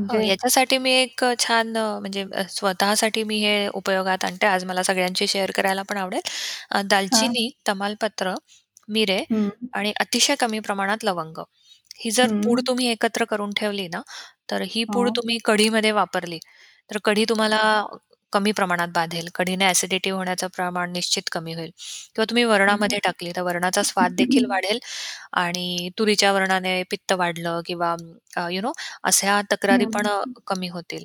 हो, 0.00 0.18
म्हणजे 0.18 0.20
याच्यासाठी 0.20 0.76
मी 0.78 0.90
एक 0.92 1.24
छान 1.38 1.76
म्हणजे 1.76 2.24
स्वतःसाठी 2.50 3.22
मी 3.24 3.38
हे 3.38 3.66
उपयोगात 3.70 4.24
आणते. 4.24 4.46
आज 4.46 4.64
मला 4.64 4.82
सगळ्यांशी 4.82 5.26
शेअर 5.26 5.50
करायला 5.54 5.82
पण 5.82 5.96
आवडेल. 5.96 6.20
हां. 7.06 7.34
दालचिनी, 7.34 7.48
तमालपत्र, 7.68 8.34
मिरे 8.88 9.22
हं, 9.30 9.48
आणि 9.72 9.92
अतिशय 10.00 10.34
कमी 10.36 10.58
प्रमाणात 10.60 11.04
लवंग. 11.04 11.38
ही 11.96 12.10
जर 12.10 12.26
पूड 12.36 12.60
हं. 12.60 12.66
तुम्ही 12.66 12.86
एकत्र 12.88 13.24
करून 13.26 13.50
ठेवली 13.56 13.86
ना, 13.88 14.00
तर 14.50 14.62
ही 14.68 14.84
पूड 14.88 15.08
हो. 15.08 15.16
तुम्ही 15.16 15.38
कढीमध्ये 15.44 15.92
वापरली, 15.94 16.38
तर 16.90 16.98
कढी 17.04 17.24
तुम्हाला 17.26 17.60
कमी 18.32 18.52
प्रमाणात 18.52 18.88
बाधेल. 18.94 19.28
कढीने 19.34 19.66
ॲसिडिटी 19.66 20.10
होण्याचं 20.10 20.46
प्रमाण 20.50 20.92
निश्चित 20.92 21.28
कमी 21.32 21.54
होईल 21.54 21.70
किंवा 22.14 22.24
तुम्ही 22.26 22.44
वरणामध्ये 22.46 22.98
टाकली 23.00 23.32
तर 23.36 23.42
वरणाचा 23.42 23.82
स्वाद 23.84 24.12
देखील 24.16 24.44
वाढेल 24.50 24.78
आणि 25.36 25.88
तुरीच्या 25.98 26.32
वरणाने 26.32 26.82
पित्त 26.90 27.12
वाढलं 27.14 27.60
किंवा 27.66 27.94
यू 28.50 28.60
नो 28.62 28.72
अशा 29.04 29.40
तक्रारी 29.52 29.84
पण 29.92 30.06
अ, 30.08 30.18
कमी 30.48 30.68
होतील. 30.70 31.04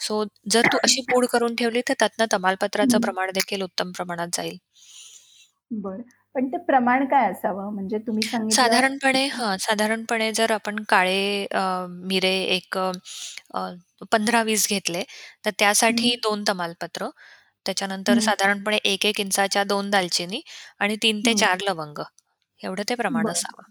सो 0.00 0.24
जर 0.50 0.66
तू 0.66 0.78
अशी 0.84 1.02
पूड 1.08 1.26
करून 1.28 1.54
ठेवली 1.56 1.80
तर 1.84 1.94
त्यातनं 1.98 2.26
तमालपत्राचं 2.32 2.98
हं. 2.98 3.00
प्रमाण 3.00 3.30
देखील 3.34 3.62
उत्तम 3.64 3.92
प्रमाणात 3.92 4.28
जाईल. 4.34 4.58
बरं. 5.70 6.04
पण 6.34 6.46
ते 6.48 6.56
प्रमाण 6.64 7.04
काय 7.08 7.30
असावं? 7.30 7.72
म्हणजे 7.74 7.98
तुम्ही 8.00 8.24
सांगितलं 8.26 8.74
साधारणपणे 8.74 9.24
हां, 9.28 9.56
साधारणपणे 9.60 10.30
जर 10.32 10.50
आपण 10.52 10.82
काळे 10.88 11.44
अ, 11.52 11.60
मिरे 12.04 12.32
एक 12.56 12.78
अ, 12.78 12.90
अ, 13.54 13.62
15-20 14.12 14.66
घेतले, 14.68 15.02
तर 15.44 15.50
हं, 15.82 16.08
त्यासाठी 16.08 16.14
2 16.22 16.44
तमालपत्र, 16.48 17.08
त्याच्यानंतर 17.66 18.18
हं, 18.18 18.20
साधारणपणे 18.20 18.78
1-1 18.86 19.20
इंचाच्या 19.20 19.64
2 19.66 19.90
दालचिनी 19.90 20.40
आणि 20.80 20.96
3 21.02 21.20
ते 21.26 21.32
हं. 21.32 21.34
4 21.34 21.62
लवंग, 21.62 22.02
एवढं 22.60 22.82
ते 22.88 22.94
प्रमाण 22.96 23.24
बरं, 23.24 23.30
असावं. 23.30 23.70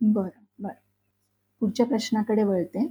बरं, 0.00 0.30
बरं. 0.58 0.74
पुढच्या 1.62 1.86
प्रश्नाकडे 1.86 2.44
वळते. 2.44 2.86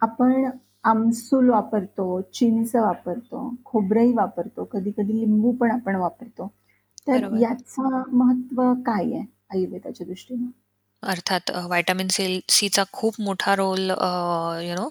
आपण 0.00 0.50
आमसूल 0.84 1.50
वापरतो, 1.50 2.06
चिंच 2.34 2.74
वापरतो, 2.76 3.48
खोबरंही 3.66 4.12
वापरतो, 4.14 4.64
कधी-कधी 4.72 5.20
लिंबू 5.20 5.52
पण 5.56 5.72
आपण 5.72 5.96
वापरतो. 5.98 6.50
तर 7.08 7.18
बरोबर. 7.18 7.38
याचं 7.38 8.02
महत्त्व 8.14 8.62
काय 8.84 9.04
आहे 9.06 9.24
आयुर्वेदाच्या 9.50 10.06
दृष्टीनं? 10.06 10.50
अर्थात 11.02 11.50
अ, 11.50 11.60
व्हिटॅमिन 11.66 12.08
सी 12.10 12.24
सीचा 12.50 12.82
खूप 12.92 13.14
मोठा 13.20 13.54
रोल 13.56 13.90
अ, 13.90 14.06
यू 14.62 14.74
नो 14.74 14.88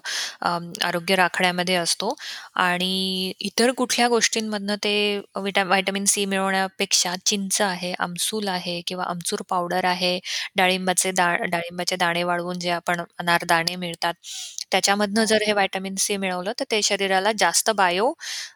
आरोग्य 0.82 1.14
राखण्यामध्ये 1.16 1.74
असतो 1.76 2.14
आणि 2.58 3.32
इतर 3.40 3.70
कुठल्या 3.74 4.08
गोष्टींमधनं 4.08 4.76
ते 4.84 4.94
विटॅ 5.38 5.64
व्हिटॅमिन 5.64 6.04
सी 6.06 6.24
मिळवण्यापेक्षा 6.26 7.14
चिंच 7.24 7.60
आहे, 7.62 7.92
आमसूल 8.00 8.48
आहे 8.48 8.80
किंवा 8.86 9.04
आमचूर 9.06 9.42
पावडर 9.48 9.84
आहे, 9.86 10.18
डाळिंबाचे 10.56 11.10
दा 11.12 11.34
डाळिंबाचे 11.46 11.96
दाणे 11.96 12.22
वाळवून 12.24 12.58
जे 12.58 12.70
आपण 12.72 13.02
अनारदाणे 13.18 13.76
मिळतात, 13.76 14.14
त्याच्यामधनं 14.72 15.24
जर 15.24 15.42
हे 15.42 15.52
व्हिटॅमिन 15.52 15.94
सी 15.98 16.16
मिळवलं, 16.18 16.52
तर 16.60 16.64
ते 16.70 16.80
शरीराला 16.82 17.32
जास्त 17.38 17.70
बायो 17.74 18.12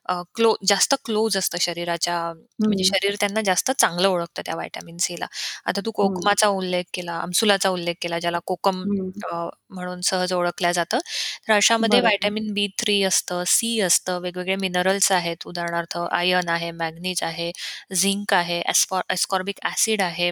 अ, 0.06 0.20
क्लो 0.34 0.54
जास्त 0.66 0.94
क्लोज 1.04 1.36
असतं 1.36 1.58
शरीराच्या 1.60 2.16
म्हणजे 2.60 2.84
हं, 2.84 2.86
शरीर 2.86 3.14
त्यांना 3.20 3.40
जास्त 3.42 3.70
चांगलं 3.72 4.08
ओळखतं 4.08 4.42
त्या 4.46 4.54
व्हिटॅमिन 4.54 4.96
सीला. 5.00 5.26
आता 5.66 5.80
तू 5.86 5.90
हं, 5.98 6.30
कोकमाचा 6.32 6.48
उल्लेख 6.50 6.84
केला, 6.94 7.12
आमसुलाचा 7.14 7.68
उल्लेख 7.70 7.94
केला, 8.02 8.18
ज्याला 8.18 8.38
कोकम 8.46 8.84
हं. 8.84 9.22
अ, 9.24 9.34
म्हणून 9.70 10.00
सहज 10.02 10.32
ओळखल्या 10.32 10.70
जातं. 10.72 10.98
तर 11.48 11.52
अशामध्ये 11.54 12.00
बरोबर. 12.00 12.00
व्हिटॅमिन 12.00 12.52
बी3 12.54 13.02
असतं, 13.02 13.42
सी 13.46 13.78
असतं, 13.80 14.18
वेगवेगळे 14.20 14.56
मिनरल्स 14.58 15.10
आहेत. 15.12 15.46
उदाहरणार्थ 15.46 15.96
आयर्न 16.10 16.48
आहे, 16.48 16.70
मॅग्नीज 16.72 17.22
आहे, 17.22 17.50
झिंक 17.94 18.34
आहे, 18.34 18.60
एस्कॉ 18.62 19.00
एस्कॉर्बिक 19.10 19.58
ॲसिड 19.64 20.02
आहे. 20.02 20.30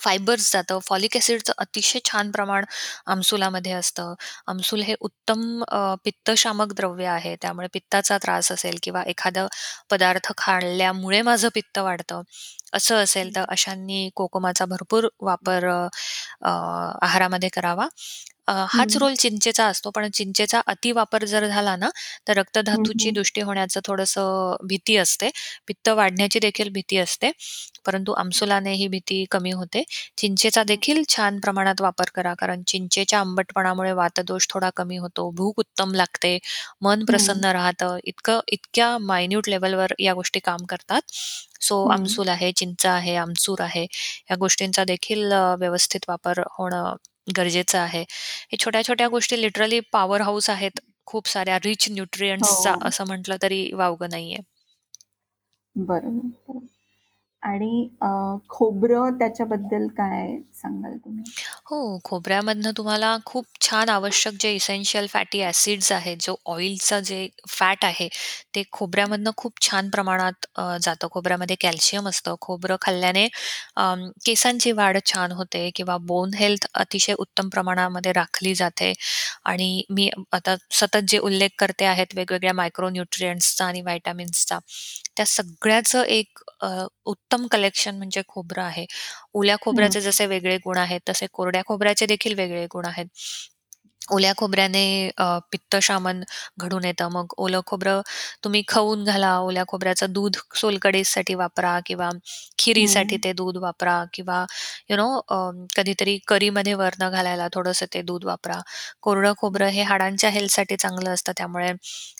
फायबर्स 0.00 0.52
जातं. 0.52 0.78
फॉलिक 0.84 1.16
ॲसिडचं 1.16 1.52
अतिशय 1.58 1.98
छान 2.04 2.30
प्रमाण 2.30 2.64
आमसुलामध्ये 3.06 3.72
असतं. 3.74 4.14
आमसूल 4.46 4.80
हे 4.82 4.94
उत्तम 5.02 5.62
अ, 5.64 5.94
पित्तशामक 6.04 6.72
द्रव्य 6.74 7.06
आहे. 7.08 7.34
त्यामुळे 7.42 7.68
पित्ताचा 7.72 8.18
त्रास 8.18 8.52
असेल 8.52 8.78
किंवा 8.82 9.02
एखादा 9.06 9.46
पदार्थ 9.90 10.32
खाल्ल्यामुळे 10.38 11.22
माझं 11.22 11.48
पित्त 11.54 11.78
वाढतं, 11.80 12.22
असं 12.74 12.96
असेल 12.98 13.34
तर 13.36 13.44
अशांनी 13.50 14.08
कोकमाचा 14.16 14.64
भरपूर 14.66 15.08
वापर 15.22 15.66
अ, 15.68 16.50
आहारामध्ये 17.02 17.48
करावा. 17.50 17.86
अ, 18.48 18.52
हाच 18.70 18.96
हं, 18.96 18.98
रोल 18.98 19.14
चिंचेचा 19.16 19.64
असतो, 19.66 19.90
पण 19.90 20.08
चिंचेचा 20.10 20.60
अतिवापर 20.66 21.24
जर 21.26 21.46
झाला 21.48 21.74
ना, 21.76 21.88
तर 22.28 22.36
हं, 22.66 22.86
रक्तधातूची 22.88 23.10
हं, 23.10 23.12
दृष्टी 23.12 23.40
होण्याचं 23.42 23.80
थोडंसं 23.84 24.56
भीती 24.64 24.96
असते. 24.98 25.30
पित्त 25.68 25.88
वाढण्याची 25.90 26.38
देखील 26.40 26.68
भीती 26.72 26.96
असते. 26.98 27.30
परंतु 27.86 28.12
आमसुलाने 28.14 28.72
ही 28.74 28.86
भीती 28.88 29.24
कमी 29.30 29.50
होते. 29.52 29.82
चिंचेचा 30.18 30.62
देखील 30.64 31.02
छान 31.08 31.38
प्रमाणात 31.40 31.80
वापर 31.80 32.10
करा, 32.14 32.34
कारण 32.34 32.62
चिंचेच्या 32.66 33.20
आंबटपणामुळे 33.20 33.92
वातदोष 33.94 34.46
थोडा 34.50 34.70
कमी 34.76 34.96
होतो, 34.98 35.30
भूक 35.32 35.58
उत्तम 35.58 35.94
लागते, 35.94 36.38
मन 36.82 37.04
हं, 37.04 37.06
प्रसन्न 37.06 37.52
राहतं. 37.52 37.98
इतकं 38.04 38.40
इतक्या 38.50 38.96
मायन्यूट 39.02 39.48
लेव्हलवर 39.48 39.92
या 40.00 40.14
गोष्टी 40.14 40.40
काम 40.42 40.64
करतात. 40.68 41.00
सो 41.60 41.84
हं. 41.84 41.88
आमसूल 41.88 42.28
आहे, 42.28 42.50
चिंच 42.52 42.86
आहे, 42.86 43.14
आमचूर 43.16 43.60
आहे, 43.60 43.82
या 44.30 44.36
गोष्टींचा 44.36 44.84
देखील 44.84 45.32
अ, 45.32 45.54
व्यवस्थित 45.58 46.00
वापर 46.08 46.40
होणं 46.50 46.94
गरजेचं 47.36 47.78
आहे. 47.78 48.04
हे 48.52 48.56
छोट्या-छोट्या 48.56 49.08
गोष्टी 49.08 49.40
लिटरली 49.42 49.80
पॉवर 49.80 50.20
हाऊस 50.20 50.50
आहेत. 50.50 50.80
खूप 51.06 51.28
साऱ्या 51.28 51.58
रिच 51.58 51.90
न्यूट्रिएंट्सचा 51.90 52.72
हो. 52.72 52.88
असं 52.88 53.06
म्हटलं 53.06 53.36
तरी 53.42 53.72
वावगं 53.72 54.06
नाहीये. 54.10 54.38
बरोबर, 55.76 56.28
बरोबर. 56.48 56.77
आणि 57.48 57.88
अ, 58.00 58.08
खोबरं 58.50 59.18
त्याच्याबद्दल 59.18 59.86
काय 59.96 60.36
सांगाल 60.54 60.96
तुम्ही? 60.98 61.24
हो, 61.66 61.98
खोबऱ्यामधनं 62.04 62.72
तुम्हाला 62.72 63.16
खूप 63.24 63.44
छान 63.60 63.88
आवश्यक 63.90 64.34
जे 64.40 64.52
इसेन्शियल 64.54 65.06
फॅटी 65.08 65.42
ऍसिड्स 65.44 65.90
आहेत, 65.92 66.16
जो 66.20 66.34
ऑइलचं 66.46 67.00
जे 67.02 67.18
फॅट 67.48 67.84
आहे, 67.84 68.08
ते 68.54 68.62
खोबऱ्यामधनं 68.72 69.30
खूप 69.36 69.60
छान 69.62 69.88
प्रमाणात 69.90 70.46
अ, 70.54 70.76
जातं. 70.80 71.08
खोबऱ्यामध्ये 71.10 71.56
कॅल्शियम 71.60 72.08
असतं. 72.08 72.34
खोबरं 72.40 72.76
खाल्ल्याने 72.82 73.26
अं, 73.76 74.08
केसांची 74.24 74.72
वाढ 74.72 74.98
छान 75.06 75.32
होते 75.32 75.68
किंवा 75.74 75.96
बोन 76.04 76.34
हेल्थ 76.34 76.66
अतिशय 76.74 77.14
उत्तम 77.18 77.48
प्रमाणामध्ये 77.48 78.12
राखली 78.12 78.54
जाते 78.54 78.92
आणि 79.44 79.82
मी 79.90 80.08
आता 80.32 80.54
सतत 80.72 81.04
जे 81.08 81.18
उल्लेख 81.20 81.50
करते 81.58 81.84
आहेत 81.86 82.14
वेगवेगळ्या 82.14 82.52
मायक्रोन्यूट्रिएंट्सचा 82.54 83.64
आणि 83.66 83.80
व्हिटॅमिन्सचा, 83.82 84.58
त्या 85.16 85.26
सगळ्याचं 85.28 86.02
एक 86.04 86.38
अ, 86.60 86.68
उत्तम 87.06 87.37
कलेक्शन 87.46 87.96
म्हणजे 87.96 88.22
खोबरं 88.28 88.62
आहे. 88.62 88.86
ओल्या 89.34 89.56
खोबऱ्याचे 89.60 90.00
जसे 90.00 90.26
वेगळे 90.26 90.56
गुण 90.58 90.78
आहेत, 90.78 91.00
तसे 91.08 91.26
कोरड्या 91.32 91.62
खोबऱ्याचे 91.66 92.06
देखील 92.06 92.34
वेगळे 92.34 92.64
गुण 92.66 92.86
आहेत. 92.86 93.06
ओल्या 94.10 94.32
खोबऱ्याने 94.36 94.84
अ, 95.16 95.24
पित्तशामन 95.52 96.22
घडून 96.58 96.84
येतं. 96.84 97.08
मग 97.10 97.34
ओलं 97.38 97.60
खोबरं 97.66 98.00
तुम्ही 98.44 98.62
खवून 98.68 99.04
घाला. 99.04 99.36
ओल्या 99.40 99.64
खोबऱ्याचं 99.68 100.12
दूध 100.12 100.36
सोलकढीसाठी 100.56 101.34
वापरा 101.36 101.78
किंवा 101.86 102.10
खिरीसाठी 102.58 103.08
हं, 103.08 103.18
ते 103.18 103.32
दूध 103.34 103.56
वापरा 103.58 104.02
किंवा 104.14 104.44
यू 104.90 104.96
नो 104.96 105.08
कधीतरी 105.76 106.18
करीमध्ये 106.26 106.74
वरनं 106.74 107.10
घालायला 107.10 107.48
थोडंसं 107.52 107.86
ते 107.94 108.02
दूध 108.04 108.24
वापरा. 108.24 108.60
कोरडं 109.02 109.32
खोबरं 109.38 109.68
हे 109.70 109.82
हाडांच्या 109.84 110.30
हेल्थसाठी 110.30 110.76
चांगलं 110.78 111.10
असतं. 111.10 111.32
त्यामुळे 111.36 111.72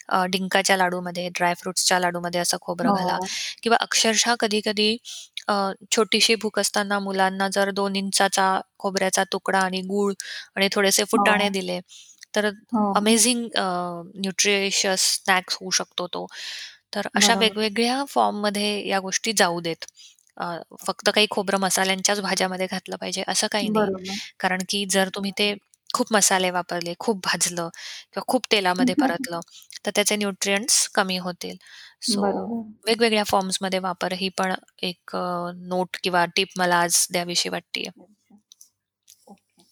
अ, 0.09 0.25
डिंकाच्या 0.27 0.77
लाडूमध्ये, 0.77 1.29
ड्राय 1.31 1.55
फ्रुट्सच्या 1.55 1.99
लाडूमध्ये 2.01 2.41
असं 2.41 2.57
खोबरं 2.63 2.93
घाला 2.95 3.17
हो, 3.17 3.29
किंवा 3.63 3.77
अक्षरशः 3.81 4.35
कधी-कधी 4.41 4.97
अ, 5.49 5.55
छोटीशी 5.93 6.35
भूक 6.37 6.59
असताना 6.59 6.99
मुलांना 7.01 7.49
जर 7.51 7.71
2 7.73 7.97
इंचाचा 7.97 8.49
खोबऱ्याचा 8.79 9.25
तुकडा 9.33 9.61
आणि 9.61 9.81
गूळ 9.85 10.13
आणि 10.57 10.69
थोडेसे 10.73 11.05
फुटाणे 11.07 11.49
हो, 11.49 11.51
दिले, 11.51 11.81
तर 12.35 12.51
हो. 12.73 12.89
अमेझिंग 12.95 13.45
अ, 13.57 13.63
न्यूट्रिशियस 14.17 15.03
स्नॅक्स 15.15 15.57
होऊ 15.61 15.71
शकतो 15.73 16.07
तो. 16.09 16.27
तर 16.95 17.09
अशा 17.15 17.35
बरोबर, 17.35 17.37
वेगवेगळ्या 17.37 18.05
फॉर्ममध्ये 18.11 18.89
या 18.89 19.01
गोष्टी 19.01 19.33
जाऊ 19.35 19.61
देत. 19.63 19.85
अ, 20.37 20.47
फक्त 20.81 21.11
काही 21.11 21.27
खोबरं 21.31 21.59
मसाल्यांच्याच 21.61 22.21
भाज्यामध्ये 22.23 22.67
घातलं 22.69 22.97
पाहिजे 22.97 23.23
असं 23.29 23.47
काही 23.53 23.69
नाही. 23.71 23.89
बरोबर. 23.89 24.19
कारण 24.41 24.63
की 24.69 24.85
जर 24.91 25.09
तुम्ही 25.15 25.33
ते 25.39 25.55
खूप 25.99 26.13
मसाले 26.13 26.51
वापरले, 26.53 26.95
खूप 27.01 27.21
भाजलं 27.25 27.69
किंवा 28.07 28.25
खूप 28.29 28.47
तेलामध्ये 28.51 28.95
परतलं, 28.99 29.41
तर 29.85 29.91
त्याचे 29.93 30.17
न्यूट्रिएंट्स 30.17 30.87
कमी 30.95 31.17
होतील. 31.21 31.57
सो 32.05 32.23
बरोबर. 32.23 32.79
वेगवेगळ्या 32.85 33.25
फॉर्म्समध्ये 33.27 33.79
वापर 33.81 34.13
ही 34.15 34.29
पण 34.37 34.55
एक 34.85 35.17
नोट 35.67 35.97
किंवा 36.03 36.25
टिप 36.37 36.59
मला 36.59 36.77
आज 36.81 37.07
द्यावीशी 37.13 37.49
वाटतीये. 37.51 37.91
अच्छा. 37.97 38.35
ओके. 39.29 39.63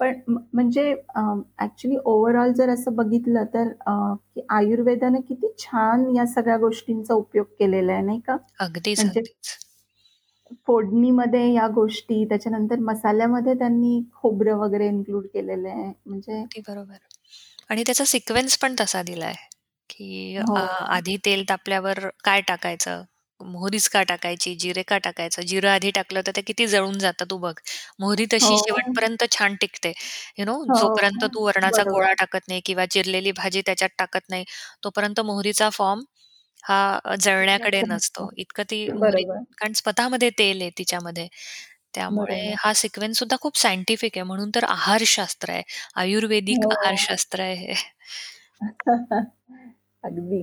पण 0.00 0.20
म्हणजे 0.54 0.90
अ, 1.16 1.20
ॲक्चुअली 1.58 1.96
ओव्हरऑल 2.06 2.52
जर 2.54 2.70
असं 2.70 2.94
बघितलं 2.96 3.44
तर 3.54 3.68
अ, 3.86 3.92
की 4.34 4.42
आयुर्वेदाने 4.50 5.20
किती 5.22 5.52
छान 5.58 6.06
या 6.16 6.26
सगळ्या 6.28 6.56
गोष्टींचा 6.58 7.14
उपयोग 7.16 7.46
केलेला 7.58 7.92
आहे, 7.92 8.02
नाही 8.02 8.20
का? 8.22 8.36
अगदीच, 8.58 9.04
म्हणजे 9.04 9.22
अगदीच. 9.22 9.56
फोडणीमध्ये 10.66 11.52
या 11.52 11.66
गोष्टी, 11.74 12.24
त्याच्यानंतर 12.24 12.78
मसाल्यामध्ये 12.82 13.54
त्यांनी 13.54 14.00
खोबरं 14.14 14.56
वगैरे 14.58 14.88
इन्क्लूड 14.88 15.26
केलेलं 15.28 15.68
आहे. 15.68 15.92
म्हणजे 16.06 16.44
अगदी 16.44 16.60
बरोबर. 16.62 16.98
आणि 17.70 17.82
त्याचा 17.86 18.04
सिक्वेन्स 18.06 18.56
पण 18.58 18.74
तसा 18.80 19.02
दिलाय, 19.02 19.34
की 19.90 20.36
हो, 20.40 20.58
आधी 20.88 21.16
तेल 21.24 21.44
तापल्यावर 21.48 21.98
काय 22.24 22.40
टाकायचं? 22.42 23.02
मोहरीच 23.40 23.88
का 23.88 24.02
टाकायची? 24.04 24.54
जिरे 24.56 24.82
का 24.84 24.98
टाकायचं? 25.00 25.42
जिरं 25.44 25.70
आधी 25.70 25.90
टाकलं 25.92 26.20
तर 26.26 26.32
ते 26.36 26.42
किती 26.42 26.66
जळून 26.68 26.98
जातं 26.98 27.24
तू 27.30 27.38
बघ. 27.38 27.54
मोहरी 28.00 28.26
तशी 28.32 28.56
हो, 28.56 28.58
शेवटपर्यंत 28.58 29.24
छान 29.32 29.54
टिकते. 29.56 29.92
यू 30.38 30.44
नो 30.44 30.56
हो, 30.64 30.76
जोपर्यंत. 30.76 31.24
तू 31.26 31.44
वरणाचा 31.46 31.82
बरोबर. 31.82 31.90
गोळा 31.90 32.12
टाकत 32.14 32.48
नाही 32.48 32.60
किंवा 32.64 32.86
चिरलेली 32.88 33.32
भाजी 33.34 33.62
त्याच्यात 33.66 33.90
टाकत 33.98 34.30
नाही, 34.30 34.44
तोपर्यंत 34.84 35.20
मोहरीचा 35.22 35.68
फॉर्म 35.72 36.02
हा 36.64 36.78
अ, 37.04 37.14
जळण्याकडे 37.20 37.82
नसतो. 37.84 38.28
इतकं 38.36 38.62
ती 38.70 38.86
मोहरी 38.92 39.24
बरोबर, 39.24 39.44
कारण 39.58 39.72
स्वतःमध्ये 39.74 40.30
तेल 40.38 40.60
आहे 40.62 40.70
तिच्यामध्ये. 40.78 41.28
त्यामुळे 41.94 42.38
बरोबर. 42.38 42.56
हा 42.58 42.72
सिक्वेन्स 42.74 43.18
सुद्धा 43.18 43.36
खूप 43.40 43.56
सायंटिफिक 43.58 44.18
आहे. 44.18 44.24
म्हणून 44.24 44.50
तर 44.54 44.64
आहारशास्त्र 44.66 45.50
आहे. 45.52 45.62
आयुर्वेदिक 45.96 46.66
हो. 46.66 46.72
आहारशास्त्र 46.72 47.40
आहे 47.42 47.54
हे. 47.64 47.74
अगदी. 50.04 50.42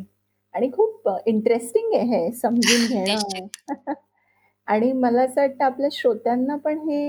आणि 0.54 0.70
खूप 0.72 1.10
इंटरेस्टिंग 1.28 1.94
आहे 1.96 2.06
हे 2.18 2.32
समजून 2.34 2.86
घेणं. 2.88 3.22
निश्चित. 3.22 3.62
आणि 4.68 4.92
मला 4.94 5.22
असं 5.24 5.42
वाटतं 5.42 5.64
आपल्या 5.66 5.90
श्रोत्यांना 5.94 6.56
पण 6.58 6.80
हे 6.82 7.00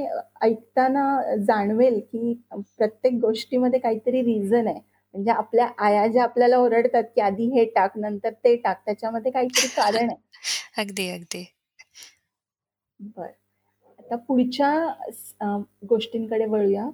ऐकताना 0.42 1.04
जाणवेल, 1.46 2.00
की 2.02 2.34
प्रत्येक 2.78 3.14
गोष्टीमध्ये 3.20 3.80
काहीतरी 3.80 4.22
रिझन 4.24 4.68
आहे. 4.68 4.80
म्हणजे 5.14 5.30
आपल्या 5.30 5.68
आया 5.78 6.06
ज्या 6.06 6.22
आपल्याला 6.22 6.56
ओरडतात, 6.56 7.04
की 7.14 7.20
आधी 7.20 7.44
हे 7.54 7.64
टाक, 7.64 7.98
नंतर 7.98 8.32
ते 8.44 8.56
टाक. 8.56 8.82
त्याच्यामध्ये 8.84 9.32
काहीतरी 9.32 9.66
कारण 9.66 10.10
आहे. 10.10 10.82
अगदी, 10.82 11.10
अगदी. 11.10 11.44
बरं. 12.98 13.38
आता 13.98 14.16
पुढच्या 14.16 14.72
गोष्टींकडे 15.88 16.44
वळूया. 16.44 16.88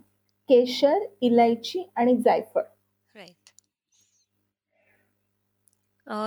केशर, 0.48 0.98
इलायची 1.20 1.90
आणि 1.96 2.16
जायफळ. 2.16 2.62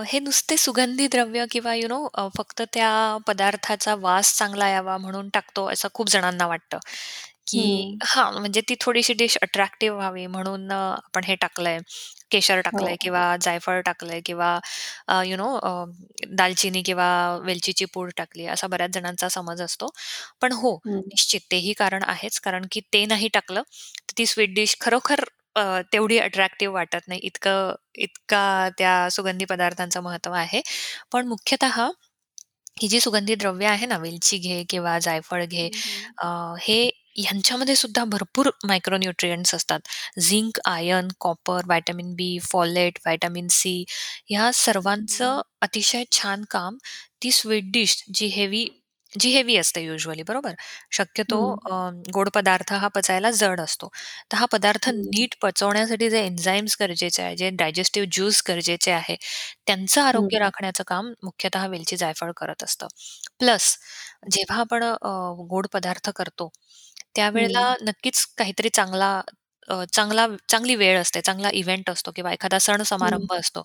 हे 0.06 0.18
नुसते 0.18 0.56
सुगंधी 0.56 1.06
द्रव्य 1.06 1.44
किंवा 1.50 1.74
यू 1.74 1.88
नो 1.88 2.28
फक्त 2.36 2.62
त्या 2.74 2.90
पदार्थाचा 3.26 3.94
वास 3.94 4.36
चांगला 4.38 4.68
यावा 4.68 4.96
म्हणून 4.96 5.28
टाकतो, 5.28 5.66
असं 5.66 5.88
खूप 5.94 6.08
जणांना 6.08 6.46
वाटतं, 6.46 6.78
की 7.46 7.62
हं. 7.62 8.00
हां, 8.06 8.32
म्हणजे 8.34 8.60
ती 8.68 8.74
थोडीशी 8.80 9.12
डिश 9.14 9.36
अट्रॅक्टिव्ह 9.42 9.96
व्हावी 9.96 10.26
म्हणून 10.28 10.72
अ, 10.72 10.76
आपण 10.96 11.24
हे 11.24 11.34
टाकलंय, 11.36 11.78
केशर 12.30 12.60
टाकलंय 12.60 12.96
हो. 12.96 12.96
किंवा 13.00 13.22
जायफळ 13.40 13.80
टाकलंय 13.82 14.20
किंवा 14.24 14.58
अ, 15.08 15.22
यू 15.24 15.36
नो 15.36 15.48
अ, 15.58 15.84
दालचिनी 16.32 16.82
किंवा 16.82 17.08
वेलचीची 17.42 17.84
पूड 17.86 18.10
टाकली, 18.16 18.46
असा 18.48 18.66
बऱ्याच 18.66 18.90
जणांचा 18.92 19.28
समज 19.30 19.62
असतो. 19.62 19.90
पण 20.42 20.52
हो, 20.54 20.74
हं. 20.84 21.00
निश्चित 21.06 21.40
तेही 21.50 21.72
कारण 21.74 22.02
आहेच. 22.06 22.38
कारण 22.40 22.66
की 22.72 22.80
ते 22.92 23.04
नाही 23.06 23.28
टाकलं, 23.30 23.62
तर 24.00 24.12
ती 24.18 24.26
स्वीट 24.26 24.54
डिश 24.54 24.76
खरोखर 24.80 25.24
अ, 25.56 25.62
तेवढी 25.92 26.18
अट्रॅक्टिव्ह 26.18 26.74
वाटत 26.74 27.08
नाही. 27.08 27.20
इतकं 27.22 27.74
इतका 27.96 28.68
त्या 28.78 29.08
सुगंधी 29.10 29.44
पदार्थांचं 29.46 30.02
महत्त्व 30.02 30.32
आहे. 30.34 30.60
पण 31.12 31.26
मुख्यतः 31.28 31.80
ही 32.76 32.88
जी 32.88 33.00
सुगंधी 33.00 33.34
द्रव्य 33.36 33.66
आहे 33.66 33.86
ना, 33.86 33.96
वेलची 33.98 34.38
घे 34.38 34.62
किंवा 34.70 34.98
जायफळ 35.00 35.44
घे, 35.46 35.64
हं, 35.64 35.80
हं. 35.86 36.14
अ, 36.18 36.26
हे 36.60 36.78
ह्यांच्यामध्ये 37.16 37.74
सुद्धा 37.76 38.04
भरपूर 38.04 38.48
मायक्रो 38.64 38.96
न्यूट्रिएंट्स 38.98 39.54
असतात. 39.54 39.80
Zinc, 40.20 40.58
iron, 40.66 41.08
copper, 41.20 41.62
vitamin 41.66 42.12
B, 42.14 42.38
folate, 42.44 42.98
vitamin 43.06 43.46
C 43.50 43.84
ह्या 44.28 44.50
सर्वांचं. 44.54 45.40
अतिशय 45.62 46.04
छान 46.12 46.44
काम 46.50 46.76
ती 47.22 47.30
स्वीट 47.32 47.70
डिश 47.72 48.02
जी 48.14 48.26
हेवी 48.30 48.66
जी 49.12 49.30
हेवी 49.30 49.56
असते 49.56 49.80
युजुअली 49.82 50.22
बरोबर. 50.22 50.52
शक्यतो 50.92 51.38
हं. 51.38 51.60
अ, 51.66 51.72
गोड 52.14 52.28
पदार्थ 52.34 52.72
हा 52.74 52.88
पचायला 52.88 53.30
जड 53.32 53.60
असतो. 53.60 53.88
तर 54.32 54.36
हा 54.36 54.44
पदार्थ 54.46 54.88
हं. 54.88 54.92
नीट 55.08 55.34
पचवण्यासाठी 55.42 56.10
जे 56.10 56.20
एन्झाईम्स 56.20 56.76
गरजेचे 56.80 57.22
आहे, 57.22 57.34
जे 57.36 57.48
डायजेस्टिव्ह 57.52 58.08
ज्यूस 58.12 58.42
गरजेचे 58.48 58.90
आहे, 58.92 59.16
त्यांचं 59.66 60.00
आरोग्य. 60.02 60.38
राखण्याचं 60.38 60.84
काम 60.86 61.12
मुख्यतः 61.24 61.66
वेलची, 61.66 61.96
जायफळ 61.96 62.32
करत 62.36 62.62
असतं. 62.64 62.86
प्लस 63.38 63.76
जेव्हा 64.30 64.60
आपण 64.60 64.84
अ, 64.84 64.94
गोड 65.48 65.66
पदार्थ 65.72 66.10
करतो, 66.16 66.50
हं. 67.34 67.50
त्यावेळेला 67.54 67.74
नक्कीच 67.82 68.24
काहीतरी 68.38 68.68
चांगला 68.70 69.20
अ, 69.68 69.84
चांगला 69.92 70.26
चांगली 70.48 70.74
वेळ 70.76 70.98
असते, 71.00 71.20
चांगला 71.20 71.50
इव्हेंट 71.52 71.90
असतो 71.90 72.10
किंवा 72.12 72.32
एखादा 72.32 72.58
सण 72.58 72.82
हं. 72.98 73.20
समारंभ 73.22 73.32
असतो. 73.34 73.62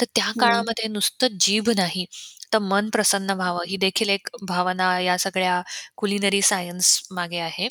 तर 0.00 0.06
त्या 0.14 0.30
हं. 0.34 0.72
काळामध्ये 0.72 0.88
नुसतं 0.88 1.36
जीभ 1.40 1.70
नाही, 1.76 2.04
तर 2.52 2.58
मन 2.60 2.88
प्रसन्न 2.90 3.30
व्हावं, 3.32 3.64
ही 3.66 3.76
देखील 3.78 4.08
एक 4.10 4.28
भावना 4.44 4.98
या 5.00 5.16
सगळ्या 5.18 5.60
कुलिनरी 5.96 6.42
सायन्स 6.44 7.00
मागे 7.12 7.38
आहे. 7.40 7.68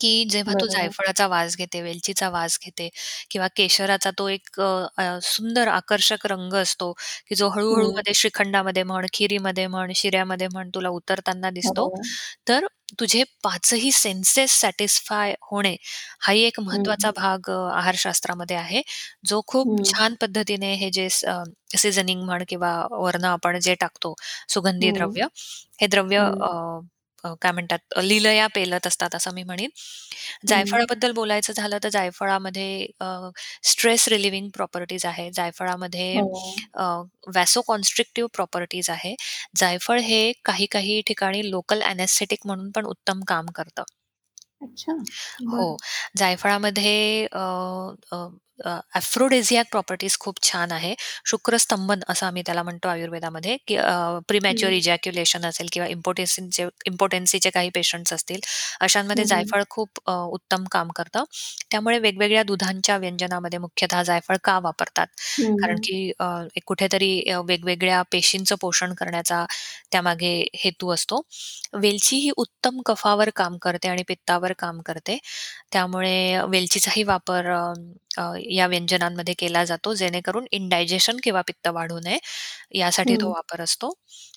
की 0.00 0.24
जेव्हा 0.26 0.54
तू 0.54 0.66
बरोबर. 0.66 0.68
जायफळाचा 0.68 1.26
वास 1.28 1.56
घेते, 1.58 1.80
वेलचीचा 1.82 2.28
वास 2.30 2.58
घेते 2.64 2.88
किंवा 3.30 3.48
केशराचा 3.56 4.10
तो 4.12 4.28
एक 4.28 4.60
अ, 4.60 4.66
अ, 4.98 5.18
सुंदर 5.24 5.68
आकर्षक 5.70 6.26
रंग 6.26 6.54
असतो, 6.54 6.92
की 7.28 7.34
जो 7.34 7.48
हळू-हळू. 7.50 7.90
मध्ये 7.92 8.14
श्रीखंडामध्ये 8.14 8.82
म्हण, 8.84 9.06
खिरीमध्ये 9.12 9.66
म्हण, 9.68 9.92
शिऱ्यामध्ये 9.96 10.48
म्हण 10.48 10.70
तुला 10.74 10.88
उतरताना 10.90 11.50
दिसतो. 11.52 11.88
हो. 11.88 12.08
तर 12.48 12.66
तुझे 13.00 13.22
5ही 13.44 13.92
सेन्सेस 13.92 14.52
सॅटिस्फाय 14.60 15.34
होणे, 15.42 15.76
हाही 16.20 16.42
एक 16.44 16.60
महत्त्वाचा 16.62 17.10
हं. 17.10 17.12
भाग 17.12 17.50
अ, 17.50 17.58
आहारशास्त्रामध्ये 17.72 18.56
आहे. 18.56 18.82
जो 19.24 19.42
खूप. 19.48 19.70
छान 19.86 20.14
पद्धतीने 20.20 20.74
हे 20.76 20.90
जे 20.92 21.08
सीझनिंग 21.76 22.22
म्हण 22.24 22.44
किंवा 22.48 22.72
वरनं 22.92 23.28
आपण 23.28 23.58
जे 23.60 23.67
टाकतो 23.74 24.14
सुगंधी 24.48 24.90
हं. 24.90 24.92
द्रव्य, 24.92 25.26
हे 25.80 25.86
द्रव्य 25.88 26.18
हं. 26.18 26.48
काय 27.36 27.52
म्हणतात 27.52 27.98
लीलया 27.98 28.46
पेलत 28.54 28.86
असतात 28.86 29.14
असं 29.14 29.34
मी 29.34 29.42
म्हणेन. 29.42 29.70
जायफळाबद्दल 30.46 31.12
बोलायचं 31.12 31.52
झालं 31.52 31.78
तर 31.84 31.88
जायफळामध्ये 31.88 32.86
स्ट्रेस 33.64 34.08
रिलिव्हिंग 34.08 34.48
प्रॉपर्टीज 34.54 35.06
आहे. 35.06 35.30
जायफळामध्ये 35.32 36.10
हो. 36.12 36.68
अ, 36.74 36.82
व्हॅसोकॉन्स्ट्रिक्टिव्ह 37.28 38.28
प्रॉपर्टीज 38.34 38.90
आहे. 38.90 39.14
जायफळ 39.56 40.00
हे 40.02 40.32
काही-काही 40.44 41.00
ठिकाणी 41.06 41.50
लोकल 41.50 41.82
एनेस्थेटिक 41.84 42.46
म्हणून 42.46 42.70
पण 42.72 42.86
उत्तम 42.86 43.20
काम 43.28 43.46
करतं. 43.54 43.82
अच्छा. 44.60 44.92
हो. 45.48 45.76
जायफळामध्ये 46.16 47.26
एफ्रोडिसियाक 48.96 49.66
प्रॉपर्टीज 49.70 50.16
खूप 50.20 50.42
छान 50.42 50.72
आहे. 50.72 50.94
शुक्रस्तंभन 51.26 52.00
असं 52.08 52.26
आम्ही 52.26 52.42
त्याला 52.46 52.62
म्हणतो 52.62 52.88
आयुर्वेदामध्ये, 52.88 53.56
की 53.66 53.76
प्रीमॅच्युअर. 54.28 54.72
इजॅक्युलेशन 54.74 55.44
असेल 55.46 55.68
किंवा 55.72 55.88
इम्पोटेन्सीचे 55.88 56.66
इम्पोटेन्सीचे 56.86 57.50
काही 57.50 57.70
पेशंट्स 57.74 58.12
असतील, 58.12 58.40
अशांमध्ये. 58.80 59.24
जायफळ 59.26 59.62
खूप 59.70 60.00
उत्तम 60.08 60.64
काम 60.72 60.88
करतं. 60.96 61.24
त्यामुळे 61.70 61.98
वेगवेगळ्या 61.98 62.42
दुधांच्या 62.44 62.96
व्यंजनामध्ये 62.98 63.58
मुख्यतः 63.58 64.02
जायफळ 64.02 64.36
का 64.44 64.58
वापरतात? 64.60 65.06
कारण. 65.58 65.76
की 65.78 66.12
कुठेतरी 66.66 67.10
वेगवेगळ्या 67.46 68.02
पेशींचं 68.12 68.54
पोषण 68.60 68.92
करण्याचा 68.94 69.44
त्यामागे 69.92 70.32
हेतू 70.56 70.90
असतो. 70.94 71.20
वेलची 71.74 72.16
ही 72.18 72.30
उत्तम 72.36 72.80
कफावर 72.86 73.30
काम 73.36 73.56
करते 73.62 73.88
आणि 73.88 74.02
पित्तावर 74.08 74.52
काम 74.58 74.80
करते. 74.82 75.18
त्यामुळे 75.72 76.16
वेलचीचाही 76.48 77.02
वापर 77.04 77.46
अ, 78.10 78.22
या 78.50 78.66
व्यंजनांमध्ये 78.66 79.34
केला 79.34 79.64
जातो, 79.64 79.94
जेणेकरून 79.94 80.46
इंडायजेशन 80.52 81.16
किंवा 81.22 81.40
पित्त 81.42 81.68
वाढू 81.70 81.98
नये, 82.00 82.18
यासाठी 82.74 83.16
तो 83.16 83.28
हं. 83.28 83.32
वापर 83.32 83.60
असतो. 83.60 83.92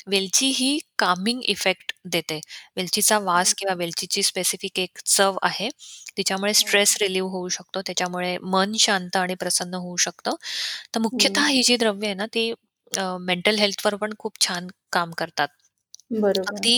वेलची 0.08 0.48
ही 0.52 0.78
कामिंग 1.00 1.42
इफेक्ट 1.46 1.94
देते. 2.08 2.40
वेलचीचा 2.78 3.20
वास 3.22 3.54
किंवा. 3.56 3.74
वेलचीची 3.76 4.24
स्पेसिफिक 4.24 4.80
एक 4.80 5.00
चव 5.08 5.38
आहे. 5.44 5.70
तिच्यामुळे 6.18 6.54
हो. 6.54 6.56
स्ट्रेस 6.56 6.96
रिलीव्ह 7.02 7.30
होऊ 7.32 7.48
शकतो. 7.50 7.82
त्याच्यामुळे 7.82 8.38
मन 8.46 8.74
शांत 8.80 9.16
आणि 9.18 9.36
प्रसन्न 9.36 9.74
होऊ 9.78 9.96
शकतं. 10.00 10.36
तर 10.96 11.00
मुख्यतः 11.02 11.46
हं. 11.46 11.50
ही 11.50 11.64
जी 11.64 11.78
द्रव्य 11.78 12.08
आहे 12.08 12.16
ना, 12.16 12.26
ती 12.28 12.52
अ, 12.92 13.04
मेंटल 13.22 13.58
हेल्थवर 13.58 13.96
पण 13.98 14.14
खूप 14.20 14.40
छान 14.42 14.68
काम 14.94 15.12
करतात. 15.14 15.48
बरोबर. 16.12 16.72
अगदी 16.72 16.76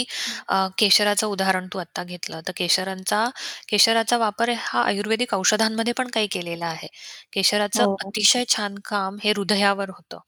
अ, 0.50 0.68
केशराचं 0.78 1.28
उदाहरण 1.28 1.68
तू 1.70 1.80
आत्ता 1.80 2.04
घेतलं, 2.06 2.42
तर 2.42 2.52
केशरांचा 2.58 3.26
केशराचा 3.70 4.18
वापर 4.18 4.50
हा 4.60 4.82
आयुर्वेदिक 4.84 5.34
औषधांमध्ये 5.34 5.94
पण 5.94 6.08
काही 6.10 6.28
केलेला 6.30 6.66
आहे. 6.68 6.88
केशराचं 7.34 7.84
हो. 7.84 7.96
अतिशय 8.00 8.44
छान 8.50 8.76
काम 8.86 9.18
हे 9.24 9.32
हृदयावर 9.32 9.90
होतं 9.92 10.20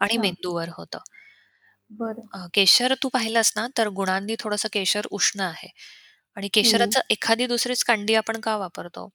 आणि 0.00 0.16
अच्छा. 0.16 0.18
मेंदूवर 0.18 0.68
होतं. 0.72 0.98
बरं. 1.90 2.28
अ, 2.32 2.38
केशर 2.54 2.94
तू 2.96 3.08
पाहिलंस 3.10 3.52
ना, 3.56 3.66
तर 3.76 3.88
गुणांनी 3.92 4.34
थोडंसं 4.38 4.68
केशर 4.72 5.06
उष्ण 5.12 5.40
आहे 5.42 5.68
आणि 6.36 6.48
हं. 6.56 6.94
केशराचं 6.94 7.00
एखादी 7.10 7.46
दुसरीच 7.46 7.82
कांडी 7.84 8.14
आपण 8.16 8.40
का 8.40 8.56
वापरतो? 8.58 9.08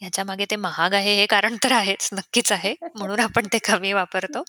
ह्याच्यामागे 0.00 0.44
ते 0.46 0.56
महाग 0.58 0.92
आहे 0.94 1.14
हे 1.14 1.24
कारण 1.28 1.56
तर 1.58 1.72
आहेच, 1.72 2.08
नक्कीच 2.12 2.52
आहे. 2.52 2.74
म्हणून 2.94 3.20
आपण 3.20 3.46
ते 3.52 3.58
कमी 3.64 3.92
वापरतो. 3.92 4.42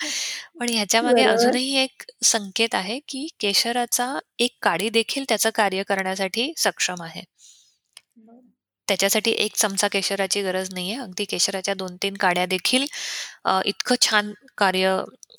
पण 0.60 0.70
ह्याच्यामागे 0.70 1.24
बरोबर. 1.24 1.26
अजूनही 1.26 1.76
एक 1.78 2.04
संकेत 2.26 2.76
आहे, 2.76 3.00
की 3.08 3.28
केशराचा 3.39 4.14
एक 4.39 4.58
काडी 4.62 4.89
देखील 4.91 5.26
त्याचं 5.30 5.50
कार्य 5.56 5.84
करण्यासाठी 5.86 6.52
सक्षम 6.60 7.04
आहे. 7.04 7.24
बरं. 8.18 8.50
त्याच्यासाठी 8.88 9.32
1 9.34 9.56
चमचा 9.56 9.88
केशराची 9.88 10.41
गरज 10.43 10.70
नाहीये. 10.74 10.95
अगदी 10.97 11.26
केशराच्या 11.26 11.74
2-3 11.76 12.16
काड्या 12.20 12.45
देखील 12.47 12.86
अ, 13.45 13.60
इतकं 13.66 13.95
छान 14.02 14.34
कार्य 14.58 14.95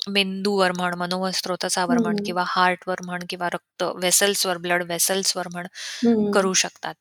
मेंदूवर 0.08 0.72
म्हण, 0.72 0.94
मनोस्त्रोतावर 0.96 1.98
म्हण 1.98 2.16
हं. 2.16 2.24
किंवा 2.24 2.44
हार्टवर 2.48 3.02
म्हण 3.06 3.24
किंवा 3.30 3.48
रक्त 3.48 3.82
व्हेसल्सवर, 3.84 4.56
ब्लड 4.58 4.82
व्हेसल्सवर 4.84 5.48
म्हण, 5.48 5.66
हं. 5.98 6.32
करू 6.32 6.52
शकतात. 6.56 6.94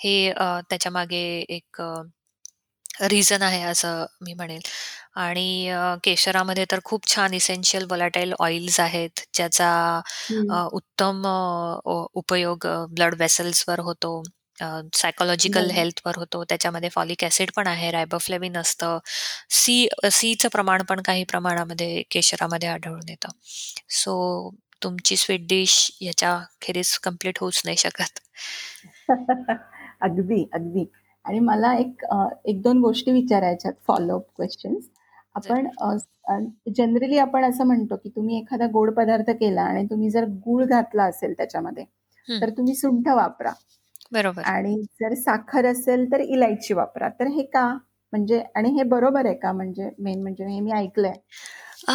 हे 0.00 0.16
अ, 0.30 0.60
त्याच्यामागे 0.70 1.24
एक 1.50 1.80
अ, 1.82 1.92
रिझन 3.00 3.42
आहे 3.42 3.62
असं 3.64 4.04
मी 4.20 4.34
म्हणेल. 4.34 4.60
आणि 5.16 5.68
अ, 5.70 5.94
केशरामध्ये 6.04 6.64
तर 6.70 6.80
खूप 6.84 7.06
छान 7.08 7.34
इसेन्शियल 7.34 7.84
व्होलॅटाइल 7.86 8.32
ऑइल्स 8.40 8.80
आहेत, 8.80 9.20
ज्याचा 9.34 9.70
हं. 10.30 10.60
उत्तम 10.72 11.26
अ, 11.26 11.30
उ 11.86 12.04
उपयोग 12.14 12.66
ब्लड 12.90 13.14
व्हेसल्सवर 13.16 13.80
होतो. 13.80 14.22
अ, 14.58 14.66
सायकॉलॉजिकल 14.94 15.70
बरं. 15.70 15.72
हेल्थवर 15.72 16.16
होतो. 16.16 16.42
त्याच्यामध्ये 16.44 16.88
फॉलिक 16.90 17.24
ॲसिड 17.24 17.50
पण 17.56 17.66
आहे, 17.66 17.90
राइबोफ्लेविन 17.90 18.56
असतं. 18.56 18.98
सी 19.52 19.88
सीचं 20.12 20.48
प्रमाण 20.48 20.82
पण 20.84 21.00
काही 21.02 21.24
प्रमाणामध्ये 21.26 22.02
केशरामध्ये 22.10 22.68
आढळून 22.68 23.08
येतं. 23.08 23.28
सो 23.94 24.50
तुमची 24.82 25.16
स्वीट 25.16 25.46
डिश 25.48 25.74
याच्याखेरीज 26.00 26.98
कंप्लीट 27.00 27.38
होऊच 27.40 27.60
नाही 27.64 27.76
शकत. 27.78 28.20
अगदी, 30.02 30.40
अगदी. 30.54 30.84
आणि 31.24 31.38
मला 31.40 31.74
एक 31.76 32.04
अ, 32.06 32.16
1-2 32.46 32.80
गोष्टी 32.80 33.12
विचारायच्या 33.12 33.70
आहेत 33.70 33.82
फॉलो 33.88 34.16
अप 34.16 34.26
क्वेशन्स. 34.36 34.88
आपण 35.36 35.66
जनरली 36.76 37.18
आपण 37.18 37.44
असं 37.44 37.66
म्हणतो, 37.66 37.96
की 37.96 38.08
तुम्ही 38.10 38.38
एखादा 38.38 38.66
गोड 38.72 38.92
पदार्थ 38.94 39.30
केला 39.32 39.62
आणि 39.62 39.84
तुम्ही 39.86 40.10
जर 40.10 40.24
गूळ 40.46 40.64
घातला 40.66 41.04
असेल 41.04 41.32
त्याच्यामध्ये. 41.34 41.84
तर 42.28 42.50
तुम्ही 42.50 42.74
सुंठ 42.74 43.08
वापरा 43.10 43.52
बरोबर. 44.12 44.42
आणि 44.44 44.74
जर 45.00 45.14
साखर 45.16 45.66
असेल 45.66 46.10
तर 46.12 46.20
इलायची 46.22 46.74
वापरा. 46.74 47.08
तर 47.10 47.26
हे 47.28 47.42
का? 47.46 47.66
म्हणजे 48.12 48.42
आणि 48.56 48.70
हे 48.72 48.82
बरोबर 48.84 49.26
आहे 49.26 49.34
का 49.36 49.52
म्हणजे 49.52 49.88
मेन 50.00 50.22
म्हणजे 50.22 50.46
हे 50.46 50.60
मी 50.60 50.72
ऐकलंय. 50.72 51.12
अ, 51.80 51.92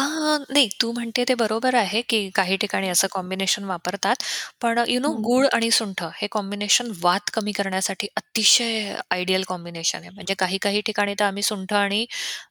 नाही 0.50 0.68
तू 0.80 0.90
म्हणते 0.92 1.24
ते 1.24 1.34
बरोबर 1.36 1.74
आहे, 1.74 2.00
की 2.02 2.28
काही 2.30 2.56
ठिकाणी 2.56 2.88
असं 2.88 3.06
कॉम्बिनेशन 3.10 3.64
वापरतात. 3.64 4.16
पण 4.60 4.78
यू 4.88 5.00
नो 5.00 5.08
हं. 5.10 5.20
गूळ 5.22 5.46
आणि 5.52 5.70
सुंठ 5.70 6.02
हे 6.16 6.26
कॉम्बिनेशन 6.30 6.90
वात 7.02 7.30
कमी 7.34 7.52
करण्यासाठी 7.52 8.06
अतिशय 8.16 8.94
आयडियल 9.10 9.42
कॉम्बिनेशन 9.46 9.98
आहे. 10.00 10.10
म्हणजे 10.10 10.34
काही-काही 10.36 10.80
ठिकाणी 10.82 11.14
तर 11.14 11.24
आम्ही 11.24 11.42
सुंठ 11.42 11.72
आणि 11.74 12.04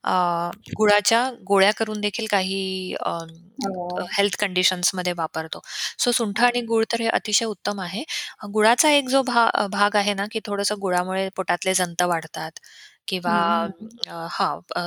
अ, 0.04 0.12
गुळाच्या 0.78 1.30
गोळ्या 1.48 1.72
करून 1.74 2.02
देखील 2.02 2.26
काही 2.30 2.94
अ, 3.00 3.10
हो. 3.60 4.00
हेल्थ 4.14 4.36
कंडिशन्समध्ये 4.40 5.14
वापरतो. 5.14 5.60
सो 6.00 6.12
सुंठ 6.12 6.42
आणि 6.44 6.62
गूळ 6.64 6.84
तर 6.92 7.02
हे 7.02 7.08
अतिशय 7.10 7.46
उत्तम 7.46 7.80
आहे. 7.82 8.04
गुळाचा 8.54 8.90
एक 8.92 9.08
जो 9.10 9.22
भा 9.24 9.50
भाग 9.72 9.96
आहे 9.96 10.14
ना, 10.14 10.26
की 10.32 10.40
थोडंसं 10.46 10.76
गुळामुळे 10.82 11.28
पोटातले 11.36 11.74
जंत 11.74 12.02
वाढतात 12.04 12.60
किंवा 13.08 13.38
हं, 13.68 13.90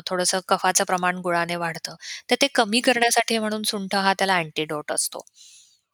थोडंसं 0.07 0.41
कफाचं 0.49 0.85
प्रमाण 0.85 1.19
गुळाने 1.21 1.57
वाढतं. 1.57 1.95
तर 2.31 2.35
ते 2.41 2.47
कमी 2.55 2.81
करण्यासाठी 2.83 3.39
म्हणून 3.39 3.63
सुंठ 3.67 3.95
हा 3.97 4.13
त्याला 4.15 4.37
अँटिडोट 4.37 4.93
असतो. 4.93 5.23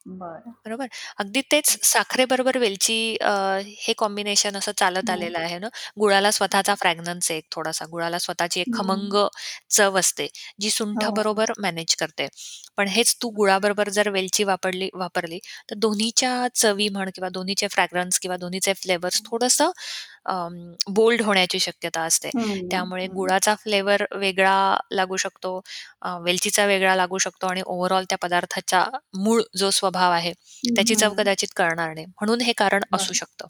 बरं. 0.07 0.55
बरोबर. 0.65 0.89
अगदी 1.19 1.41
तेच 1.51 1.69
साखरेबरोबर 1.85 2.57
वेलची 2.59 2.97
अ, 3.19 3.31
हे 3.79 3.93
कॉम्बिनेशन 3.97 4.57
असं 4.57 4.73
चालत 4.77 5.11
हं. 5.11 5.11
आलेलं 5.11 5.39
आहे 5.41 5.59
ना. 5.59 5.69
गुळाला 5.99 6.31
स्वतःचा 6.31 6.75
फ्रॅग्रन्स 6.77 7.31
आहे 7.31 7.39
एक 7.39 7.45
थोडासा. 7.53 7.85
गुळाला 7.91 8.19
स्वतःची 8.19 8.61
एक 8.61 8.67
हं. 8.67 8.73
खमंग 8.73 9.15
चव 9.71 9.99
असते, 9.99 10.27
जी 10.61 10.71
सुंठ 10.71 11.05
हो. 11.05 11.13
बरोबर 11.13 11.53
मॅनेज 11.59 11.95
करते. 11.97 12.27
पण 12.77 12.89
हेच 12.89 13.15
तू 13.23 13.29
गुळाबरोबर 13.33 13.89
जर 13.91 14.09
वेलची 14.11 14.45
वापरली 14.45 14.89
वापरली, 14.95 15.39
तर 15.71 15.75
दोन्हीच्या 15.79 16.47
चवी 16.55 16.89
म्हण 16.91 17.11
किंवा 17.15 17.29
दोन्हीचे 17.31 17.69
फ्रॅग्रन्स 17.69 18.19
किंवा 18.21 18.37
दोन्हीचे 18.39 18.73
फ्लेवर्स 18.77 19.21
थोडंसं 19.25 19.71
बोल्ड 20.89 21.23
होण्याची 21.23 21.59
शक्यता 21.59 22.01
असते. 22.03 22.31
त्यामुळे. 22.71 23.07
गुळाचा 23.07 23.55
फ्लेवर 23.55 24.05
वेगळा 24.13 24.55
लागू 24.93 25.17
शकतो, 25.17 25.61
वेलचीचा 26.23 26.65
वेगळा 26.67 26.95
लागू 26.97 27.19
शकतो 27.19 27.47
आणि 27.47 27.63
ओव्हरऑल 27.67 28.05
त्या 28.05 28.19
पदार्थाचा 28.19 28.85
मूळ 29.17 29.43
जो 29.57 29.71
स्वभाव 29.71 30.13
आहे, 30.13 30.33
त्याची 30.67 30.95
चव. 30.95 31.15
कदाचित 31.15 31.49
कळणार 31.57 31.93
नाही. 31.95 32.07
म्हणून 32.07 32.41
हे 32.41 32.53
कारण 32.53 32.83
असू. 32.93 33.13
शकतं. 33.13 33.47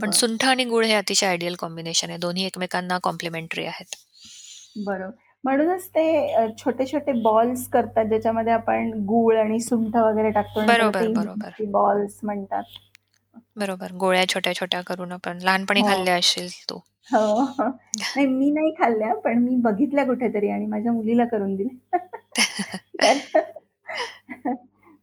पण. 0.00 0.10
सुंठ 0.10 0.44
आणि 0.44 0.64
गूळ 0.64 0.84
हे 0.84 0.94
अतिशय 0.94 1.26
आयडियल 1.26 1.54
कॉम्बिनेशन 1.58 2.08
आहे. 2.10 2.18
दोन्ही 2.18 2.44
एकमेकांना 2.46 2.98
कॉम्प्लिमेंटरी 3.02 3.64
आहेत. 3.66 3.94
बरोबर. 4.76 5.10
म्हणूनच 5.44 5.86
ते 5.88 6.04
अ, 6.34 6.46
छोटे-छोटे 6.58 7.12
बॉल्स 7.22 7.66
करतात 7.68 8.04
ज्याच्यामध्ये 8.04 8.52
आपण 8.52 8.90
गूळ 9.04 9.36
आणि 9.38 9.58
सुंठ 9.60 9.96
वगैरे 9.96 10.30
टाकतो 10.30 10.66
बरोबर, 10.66 11.06
बॉल्स 11.70 12.18
म्हणतात. 12.22 12.62
बरोबर. 13.56 13.92
गोळ्या 13.92 14.28
छोट्या-छोट्या 14.28 14.80
करून 14.80 15.12
आपण 15.12 15.38
लहानपणी 15.42 15.80
हो. 15.80 15.86
खाल्ल्या 15.86 16.14
असशील 16.16 16.48
तू. 16.70 16.78
हो, 17.12 17.42
हो. 17.42 17.64
नाही 18.16 18.26
मी 18.26 18.50
नाही 18.50 18.70
खाल्ल्या, 18.70 19.14
पण 19.14 19.38
मी 19.38 19.56
बघितल्या 19.56 20.06
कुठेतरी 20.06 20.48
आणि 20.48 20.66
माझ्या 20.66 20.92
मुलीला 20.92 21.24
करून 21.24 21.56
दिल्या. 21.56 21.96
तर 23.02 23.40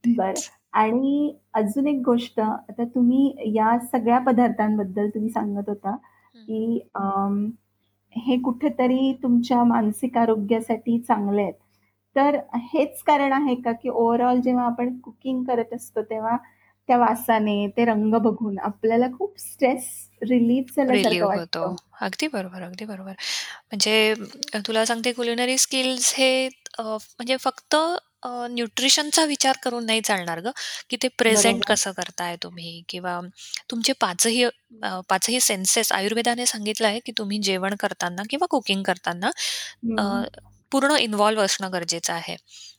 बरं 0.07 0.33
तेच. 0.33 0.49
आणि 0.73 1.35
अजून 1.53 1.87
एक 1.87 2.01
गोष्ट 2.05 2.39
आता 2.39 2.83
तुम्ही 2.83 3.35
या 3.55 3.79
सगळ्या 3.91 4.19
पदार्थांबद्दल 4.19 5.09
तुम्ही 5.09 5.29
सांगत 5.29 5.63
होता, 5.67 5.89
हं. 5.89 6.41
की 6.41 6.87
अं, 6.95 7.49
हे 8.11 8.39
कुठेतरी 8.39 9.19
तुमच्या 9.23 9.63
मानसिक 9.63 10.17
आरोग्यासाठी 10.17 10.99
चांगले 10.99 11.41
आहेत. 11.41 11.53
तर 12.15 12.39
हेच 12.55 13.03
कारण 13.03 13.33
आहे 13.33 13.55
का, 13.55 13.71
की 13.71 13.89
ओव्हरऑल 13.89 14.41
जेव्हा 14.41 14.65
आपण 14.65 14.99
कुकिंग 14.99 15.43
करत 15.43 15.73
असतो, 15.73 16.01
तेव्हा 16.01 16.37
त्या 16.89 16.97
वासाने, 16.99 17.67
ते 17.77 17.85
रंग 17.85 18.13
बघून 18.21 18.59
आपल्याला 18.61 19.07
खूप 19.17 19.39
स्ट्रेस 19.39 19.85
रिलीफ 20.21 20.73
झाल्यासारखं 20.75 20.93
रिलीव्ह 20.93 21.31
होतो. 21.31 21.63
वाटतं? 21.63 21.75
अगदी 22.01 22.27
बरोबर, 22.29 22.61
अगदी 22.63 22.85
बरोबर. 22.85 23.11
म्हणजे 23.69 24.13
तुला 24.67 24.85
सांगते 24.85 25.11
क्युलिनरी 25.13 25.57
स्किल्स 25.59 26.13
हे 26.17 26.31
अ, 26.79 26.83
म्हणजे 26.83 27.37
फक्त 27.39 27.75
न्यूट्रिशनचा 28.51 29.23
विचार 29.25 29.57
करून 29.63 29.85
नाही 29.85 30.01
चालणार 30.01 30.39
गं, 30.39 30.51
की 30.89 30.97
ते 30.97 31.07
प्रेझेंट 31.17 31.57
बरोबर. 31.57 31.67
कसं 31.67 31.91
करताय 31.93 32.35
तुम्ही 32.43 32.81
किंवा 32.89 33.19
तुमचे 33.69 33.93
5 34.01 34.27
ही 34.27 34.43
अ, 34.43 34.99
5 35.09 35.29
ही 35.29 35.39
सेन्सेस 35.41 35.91
आयुर्वेदाने 35.93 36.45
सांगितलं 36.47 36.87
आहे, 36.87 36.99
की 37.01 37.11
तुम्ही 37.17 37.39
जेवण 37.41 37.75
करताना 37.79 38.23
किंवा 38.29 38.47
कुकिंग 38.51 38.83
करताना 38.85 39.31
अ. 39.97 40.03
पूर्ण 40.73 40.95
इन्व्हॉल्व 40.97 41.41
असणं 41.41 41.71
गरजेचं 41.73 42.13
आहे. 42.13 42.35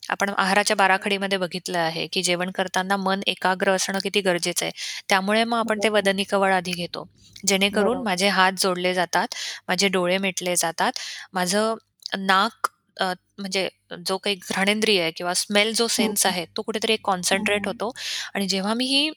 आपण 0.09 0.31
आहाराच्या 0.39 0.77
बाराखडीमध्ये 0.77 1.39
बघितलं 1.39 1.79
आहे, 1.79 2.07
की 2.07 2.23
जेवण 2.23 2.51
करताना 2.51 2.97
मन 2.97 3.21
एकाग्र 3.27 3.73
असणं 3.73 3.99
किती 3.99 4.21
गरजेचं 4.21 4.67
आहे. 4.67 4.73
त्यामुळे 5.09 5.45
मग 5.45 5.59
आपण 5.59 5.79
ते. 5.83 5.89
वदनी 5.89 6.25
कवळ 6.25 6.53
आधी 6.53 6.73
घेतो. 6.73 7.07
जेणेकरून 7.47 7.97
बरोबर. 7.97 8.05
माझे 8.05 8.29
हात 8.29 8.53
जोडले 8.59 8.95
जातात, 8.95 9.29
माझे 9.69 9.89
डोळे 9.89 10.19
मिटले 10.19 10.57
जातात, 10.57 10.93
माझं 11.33 11.75
नाक 12.19 12.69
अ, 12.97 13.13
म्हणजे 13.39 13.69
जो 14.07 14.17
काही 14.19 14.37
घ्राणेंद्रिय 14.45 15.01
आहे 15.03 15.11
किंवा 15.11 15.33
स्मेल 15.35 15.73
जो 15.75 15.87
हं, 15.95 16.15
सेन्स 16.15 16.27
आहे, 16.27 16.45
तो 16.57 16.63
कुठेतरी 16.63 16.93
एक 16.93 17.01
कॉन्सन्ट्रेट 17.05 17.67
हं. 17.67 17.69
होतो 17.69 17.91
आणि 18.35 18.47
जेव्हा 18.49 18.75
मी 18.75 18.85
ही 18.87 19.11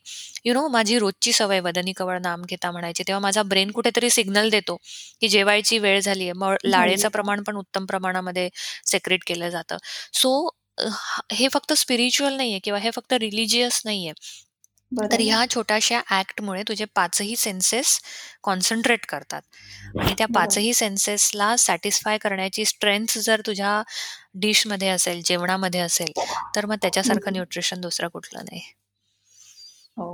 यू 0.45 0.53
नो 0.53 0.67
माझी 0.69 0.97
रोजची 0.99 1.31
सवय 1.33 1.59
वदनी 1.59 1.91
कवळ 1.93 2.19
नाम 2.21 2.41
घेता 2.49 2.71
म्हणायची, 2.71 3.03
तेव्हा 3.03 3.19
माझा 3.21 3.43
ब्रेन 3.45 3.71
कुठेतरी 3.71 4.09
सिग्नल 4.09 4.49
देतो, 4.49 4.75
की 5.21 5.27
जेवायची 5.27 5.77
वेळ 5.79 5.99
झाली 6.01 6.23
आहे. 6.23 6.33
मग 6.35 6.55
लाळेचं. 6.65 7.09
प्रमाण 7.09 7.43
पण 7.43 7.55
उत्तम 7.57 7.85
प्रमाणामध्ये 7.85 8.49
सेक्रेट 8.85 9.23
केलं 9.27 9.49
जातं. 9.49 9.77
सो 10.13 10.49
हे 11.33 11.47
फक्त 11.47 11.73
स्पिरिच्युअल 11.73 12.33
नाहीये 12.33 12.59
किंवा 12.59 12.79
हे 12.79 12.89
फक्त 12.91 13.13
रिलिजियस 13.13 13.81
नाहीये. 13.85 14.11
तर 15.03 15.19
बरोबर. 15.19 15.21
ह्या 15.21 15.45
छोट्याशा 15.49 16.01
ॲक्टमुळे 16.11 16.63
तुझे 16.67 16.85
5 16.95 17.21
ही 17.21 17.35
सेन्सेस 17.37 17.99
कॉन्सन्ट्रेट 18.43 19.05
करतात 19.05 19.41
आणि 19.99 20.13
त्या 20.17 20.27
5 20.33 20.57
बरोबर. 20.57 20.57
ही 20.57 20.73
सेन्सेसला 20.73 21.55
सॅटिस्फाय 21.57 22.17
करण्याची 22.17 22.65
स्ट्रेंथ 22.65 23.17
जर 23.19 23.41
तुझ्या 23.45 23.81
डिशमध्ये 24.37 24.89
असेल, 24.89 25.21
जेवणामध्ये 25.25 25.79
असेल, 25.81 26.11
तर 26.55 26.65
मग 26.65 26.75
त्याच्यासारखं 26.81 27.31
हं. 27.31 27.33
न्यूट्रिशन 27.33 27.81
दुसरं 27.81 28.07
कुठलं 28.09 28.43
नाही. 28.43 28.61
हो. 29.97 30.07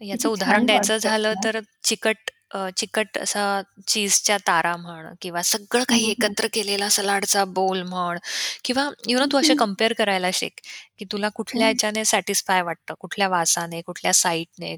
याचं 0.00 0.28
किती 0.28 0.30
उदाहरण 0.30 0.66
छान 0.66 0.66
द्यायचं 0.66 0.96
कॉन्सेप्ट 0.96 0.98
झालं 0.98 1.34
ना. 1.34 1.44
तर 1.44 1.60
चिकट 1.84 2.30
अ, 2.50 2.68
चिकट 2.76 3.18
असा 3.18 3.42
चीजच्या 3.86 4.36
तारा 4.46 4.76
म्हण 4.76 5.06
किंवा 5.22 5.42
सगळं 5.42 5.82
हं, 5.86 5.98
काही 5.98 6.08
हं. 6.10 6.10
एकत्र 6.10 6.46
केलेला 6.52 6.88
सलाडचा 6.88 7.44
बोल 7.50 7.82
म्हण 7.82 8.18
किंवा 8.64 8.88
यू 9.08 9.18
नो 9.18 9.26
तू 9.32 9.38
असे 9.38 9.54
हं. 9.54 9.58
कंपेअर 9.58 9.92
करायला 9.92 10.30
शिक, 10.32 10.60
की 10.98 11.04
तुला 11.12 11.28
कुठल्या 11.34 11.66
हं. 11.66 11.68
ह्याच्याने 11.68 12.04
सॅटिस्फाय 12.04 12.62
वाटतं, 12.62 12.94
कुठल्या 13.00 13.28
वासाने, 13.28 13.80
कुठल्या 13.82 14.12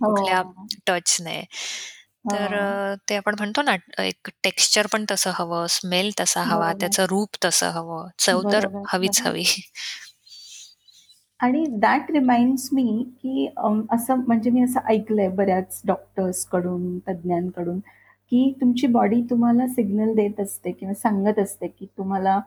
कुठल्या 0.03 0.43
हो. 0.43 0.71
टचने. 0.87 1.41
तर 2.33 2.53
हो. 2.53 2.55
अ, 2.55 2.95
ते 3.09 3.16
आपण 3.16 3.35
म्हणतो 3.39 3.62
ना, 3.62 3.77
एक 4.01 4.29
टेक्स्चर 4.45 4.87
पण 4.87 5.05
तसं 5.11 5.31
हवं, 5.35 5.66
स्मेल 5.71 6.11
तसा 6.21 6.43
हवा, 6.45 6.73
बरोबर. 6.73 6.81
त्याचं 6.81 7.07
रूप 7.07 7.37
तसं 7.45 7.71
हवं, 7.71 8.09
चव 8.18 8.43
तर 8.53 8.66
बरोबर, 8.66 8.87
हवीच 8.89 9.21
बरोबर. 9.21 9.27
हवी. 9.27 9.45
आणि 11.41 11.64
दॅट 11.68 12.11
रिमाइंड्स 12.11 12.68
मी, 12.72 13.05
की 13.22 13.47
असं 13.91 14.14
म्हणजे 14.26 14.51
मी 14.51 14.62
असं 14.62 14.80
ऐकलंय 14.86 15.28
बऱ्याच 15.28 15.82
डॉक्टर्सकडून, 15.86 16.99
तज्ञांकडून, 16.99 17.78
की 18.32 18.53
तुमची 18.61 18.86
बॉडी 18.86 19.22
तुम्हाला 19.30 19.66
सिग्नल 19.68 20.14
देत 20.14 20.41
असते 20.41 20.72
किंवा 20.72 20.95
सांगत 20.95 21.38
असते, 21.38 21.66
की 21.68 21.86
तुम्हाला 21.99 22.41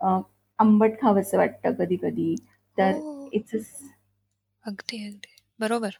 अ, 0.00 0.18
आंबट 0.58 0.90
खावंसं 1.00 1.38
वाटतं 1.38 1.72
कधी-कधी. 1.72 2.30
हो. 2.30 2.74
तर 2.78 3.28
इट्स 3.32 3.54
अ 3.54 3.58
अगदी, 4.64 4.96
अगदी. 5.06 5.34
बरोबर. 5.60 5.90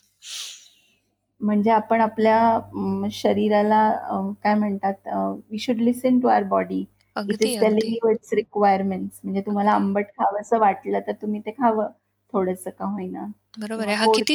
म्हणजे 1.40 1.70
आपण 1.70 2.00
आपल्या 2.00 2.60
शरीराला 3.10 3.90
काय 4.44 4.54
म्हणतात 4.54 4.94
we 5.50 5.58
should 5.58 5.76
listen 5.76 6.18
to 6.20 6.28
our 6.28 6.42
body. 6.42 6.78
It 6.78 6.86
अगदी, 7.16 7.32
इस 7.32 7.60
टेलिंग 7.60 7.64
अगदी. 7.64 7.94
You 7.94 8.08
its 8.08 8.32
requirements. 8.32 9.20
म्हणजे 9.24 9.40
तुम्हाला 9.40 9.72
अगदी. 9.72 9.84
आंबट 9.84 10.06
खावंसं 10.18 10.58
वाटलं, 10.58 11.00
तर 11.06 11.12
तुम्ही 11.12 11.40
ते 11.40 11.50
खावं 11.50 11.86
थोडंसं 12.32 12.70
का 12.70 12.84
होईना 12.86 13.32
बरोबर 13.54 13.88
आहे. 13.88 13.96
हा 13.96 14.06
किती. 14.08 14.34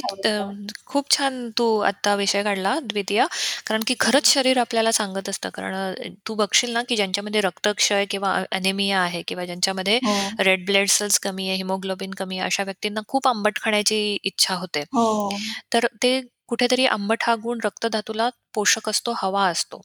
खूप 0.88 1.10
छान 1.12 1.36
तू 1.58 1.66
आत्ता 1.82 2.14
विषय 2.16 2.44
काढला 2.44 2.74
द्वितीया. 2.84 3.26
कारण 3.68 3.82
की 3.88 3.96
खरंच 4.00 4.26
शरीर 4.28 4.58
आपल्याला 4.60 4.92
सांगत 4.92 5.30
असतं. 5.30 5.50
कारण 5.50 6.14
तू 6.28 6.36
बघशील 6.36 6.72
ना, 6.74 6.82
की 6.84 6.96
ज्यांच्यामध्ये 6.96 7.42
रक्तक्षय 7.42 8.06
किंवा 8.06 8.34
अॅनिमिया 8.52 9.00
आहे 9.02 9.22
किंवा 9.24 9.46
ज्यांच्यामध्ये 9.46 10.00
रेड 10.40 10.66
ब्लड 10.66 10.88
सेल्स 10.90 11.20
कमी 11.20 11.48
आहे, 11.48 11.58
हिमोग्लोबिन 11.58 12.12
कमी 12.16 12.38
आहे, 12.38 12.46
अशा 12.46 12.64
व्यक्तींना 12.64 13.02
खूप 13.08 13.28
आंबट 13.28 13.60
खाण्याची 13.62 14.02
इच्छा 14.24 14.56
होते. 14.56 14.84
हो. 14.92 15.42
तर 15.74 15.88
ते 16.04 16.20
कुठेतरी 16.48 16.86
आंबट 16.88 17.24
हा 17.24 17.36
गुण 17.44 17.60
रक्तधातूला 17.64 18.30
पोषक 18.54 18.90
असतो, 18.90 19.14
हवा 19.18 19.46
असतो 19.48 19.82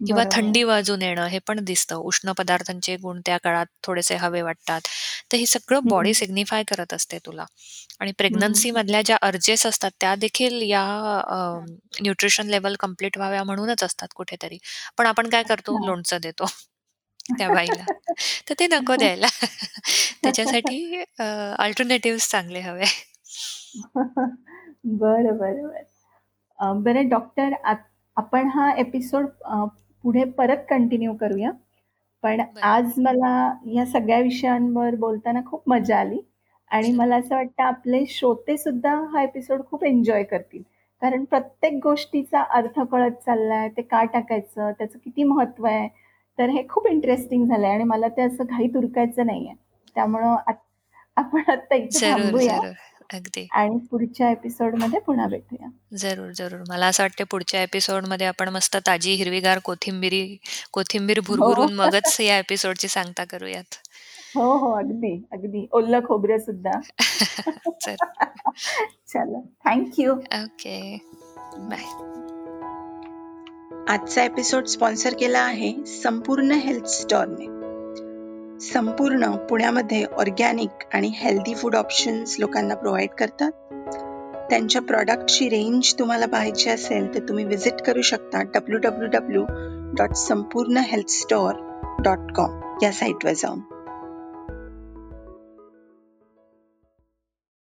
किंवा 0.00 0.22
बरोबर. 0.22 0.30
थंडी 0.30 0.62
वाजून 0.64 1.02
येणं 1.02 1.26
हे 1.26 1.38
पण 1.46 1.60
दिसतं. 1.64 1.96
उष्ण 1.96 2.32
पदार्थांचे 2.32 2.96
गुण 2.98 3.20
त्या 3.26 3.36
काळात 3.38 3.66
थोडेसे 3.84 4.16
हवे 4.16 4.42
वाटतात. 4.42 4.80
तर 5.32 5.36
हे 5.36 5.46
सगळं 5.46 5.86
बॉडी 5.86 6.12
हं, 6.12 6.14
सिग्निफाय 6.14 6.62
करत 6.68 6.94
असते 6.94 7.18
तुला 7.26 7.44
आणि 8.00 8.12
हं. 8.30 8.62
प्रेग्नन्सीमधल्या 8.62 9.02
ज्या 9.02 9.16
अर्जेस 9.22 9.66
असतात 9.66 9.90
त्या 10.00 10.14
देखील 10.16 10.60
या 10.64 10.82
अ, 11.28 11.36
न्यूट्रिशन 12.00 12.46
लेव्हल 12.48 12.74
कंप्लीट 12.80 13.18
व्हाव्या 13.18 13.42
म्हणूनच 13.44 13.82
असतात 13.84 14.08
कुठेतरी. 14.16 14.58
पण 14.98 15.06
आपण 15.06 15.28
काय 15.30 15.42
करतो? 15.44 15.78
लोणचं 15.80 16.18
देतो. 16.22 16.46
त्या 17.30 17.50
बाईला. 17.50 17.86
तर 18.48 18.54
ते 18.58 18.66
नको 18.68 18.96
द्यायला. 18.96 19.26
त्याच्यासाठी 20.24 21.02
अ, 21.18 21.24
अल्टरनेटिव्हज 21.58 22.26
चांगले 22.26 22.60
हवे. 22.62 22.84
बरं, 23.84 25.38
बरं, 25.38 25.62
बरं. 25.62 25.84
अ, 26.58 26.72
बरं 26.82 27.08
डॉक्टर 27.08 27.54
आत 27.66 27.84
आपण 28.16 28.48
हा 28.48 28.72
एपिसोड 28.72 29.26
पुढे 30.02 30.24
परत 30.24 30.56
कंटिन्यू 30.70 31.14
करूया. 31.14 31.50
पण. 32.22 32.40
आज 32.62 32.92
मला 32.98 33.54
या 33.66 33.86
सगळ्या 33.86 34.18
विषयांवर 34.18 34.94
बोलताना 34.94 35.40
खूप 35.46 35.62
मजा 35.66 35.98
आली 35.98 36.20
आणि. 36.70 36.92
मला 36.92 37.16
असं 37.16 37.34
वाटतं 37.34 37.62
आपले 37.62 38.06
श्रोतेसुद्धा 38.06 38.94
हा 39.12 39.22
एपिसोड 39.22 39.62
खूप 39.70 39.84
एन्जॉय 39.84 40.22
करतील. 40.22 40.62
कारण 41.00 41.24
प्रत्येक 41.24 41.80
गोष्टीचा 41.82 42.42
अर्थ 42.42 42.80
कळत 42.80 43.10
चाललाय, 43.10 43.68
ते 43.68 43.82
का 43.82 44.04
टाकायचं, 44.04 44.70
त्याचं 44.70 44.98
किती 44.98 45.24
महत्त्व 45.24 45.66
आहे. 45.66 45.88
तर 46.38 46.48
हे 46.48 46.68
खूप 46.68 46.86
इंटरेस्टिंग 46.86 47.46
झालंय 47.46 47.70
आणि 47.70 47.84
मला 47.84 48.08
ते 48.08 48.22
असं 48.22 48.44
घाईत 48.50 48.76
उरकायचं 48.76 49.26
नाहीये. 49.26 49.52
त्यामुळं 49.94 50.36
आत 50.46 50.54
आपण 51.16 51.42
आत्ता 51.48 51.74
इथे 51.74 52.12
थांबूया. 52.12 52.60
अगदी. 53.14 53.48
आणि 53.52 53.78
पुढच्या 53.90 54.30
एपिसोडमध्ये 54.30 55.00
पुन्हा 55.00 55.26
भेटूया. 55.26 55.68
जरूर, 55.96 56.30
जरूर. 56.30 56.64
मला 56.68 56.86
असं 56.86 57.02
वाटतं 57.02 57.24
पुढच्या 57.30 57.62
एपिसोडमध्ये 57.62 58.26
आपण 58.26 58.48
मस्त 58.48 58.76
ताजी 58.86 59.12
हिरवीगार 59.12 59.58
कोथिंबिरी 59.58 60.36
कोथिंबीर 60.72 61.18
हो. 61.18 61.34
भुरभुरून 61.34 61.74
मगच 61.74 62.20
या 62.20 62.38
एपिसोडची 62.38 62.88
सांगता 62.88 63.24
करूयात. 63.24 63.64
हो, 64.34 64.56
हो. 64.56 64.78
अगदी, 64.78 65.26
अगदी. 65.32 65.68
ओलं 65.72 66.00
खोबरंसुद्धा. 66.00 66.80
जरूर. 67.86 68.24
चला 69.08 69.40
थँक 69.64 70.00
यू. 70.00 70.12
ओके. 70.14 70.98
बाय. 71.58 72.12
आजचा 73.88 74.24
एपिसोड 74.24 74.66
स्पॉन्सर 74.66 75.14
केला 75.14 75.40
आहे 75.40 75.86
संपूर्ण 75.86 76.50
हेल्थ 76.52 76.84
स्टोअरने. 76.84 77.61
संपूर्ण 78.62 79.30
पुण्यामध्ये 79.36 80.04
ऑर्गॅनिक 80.04 80.84
आणि 80.92 81.10
हेल्दी 81.14 81.54
फूड 81.54 81.76
ऑप्शन्स 81.76 82.36
लोकांना 82.38 82.74
प्रोव्हाइड 82.74 83.10
करतात. 83.10 83.50
त्यांच्या 84.50 84.82
प्रॉडक्टची 84.82 85.48
रेंज 85.48 85.94
तुम्हाला 85.98 86.26
पाहायची 86.26 86.70
असेल 86.70 87.14
तर 87.14 87.28
तुम्ही 87.28 87.44
व्हिजिट 87.44 87.82
करू 87.82 88.02
शकता 88.02 88.42
W 88.42 88.78
W 88.78 89.08
W 89.08 89.44
dot 89.96 90.12
Sampoorna 90.12 90.76
health 90.76 91.10
store 91.10 91.52
dot 92.04 92.32
com 92.32 92.60
या 92.82 92.92
साईटवर 92.92 93.32
जाऊन. 93.32 93.60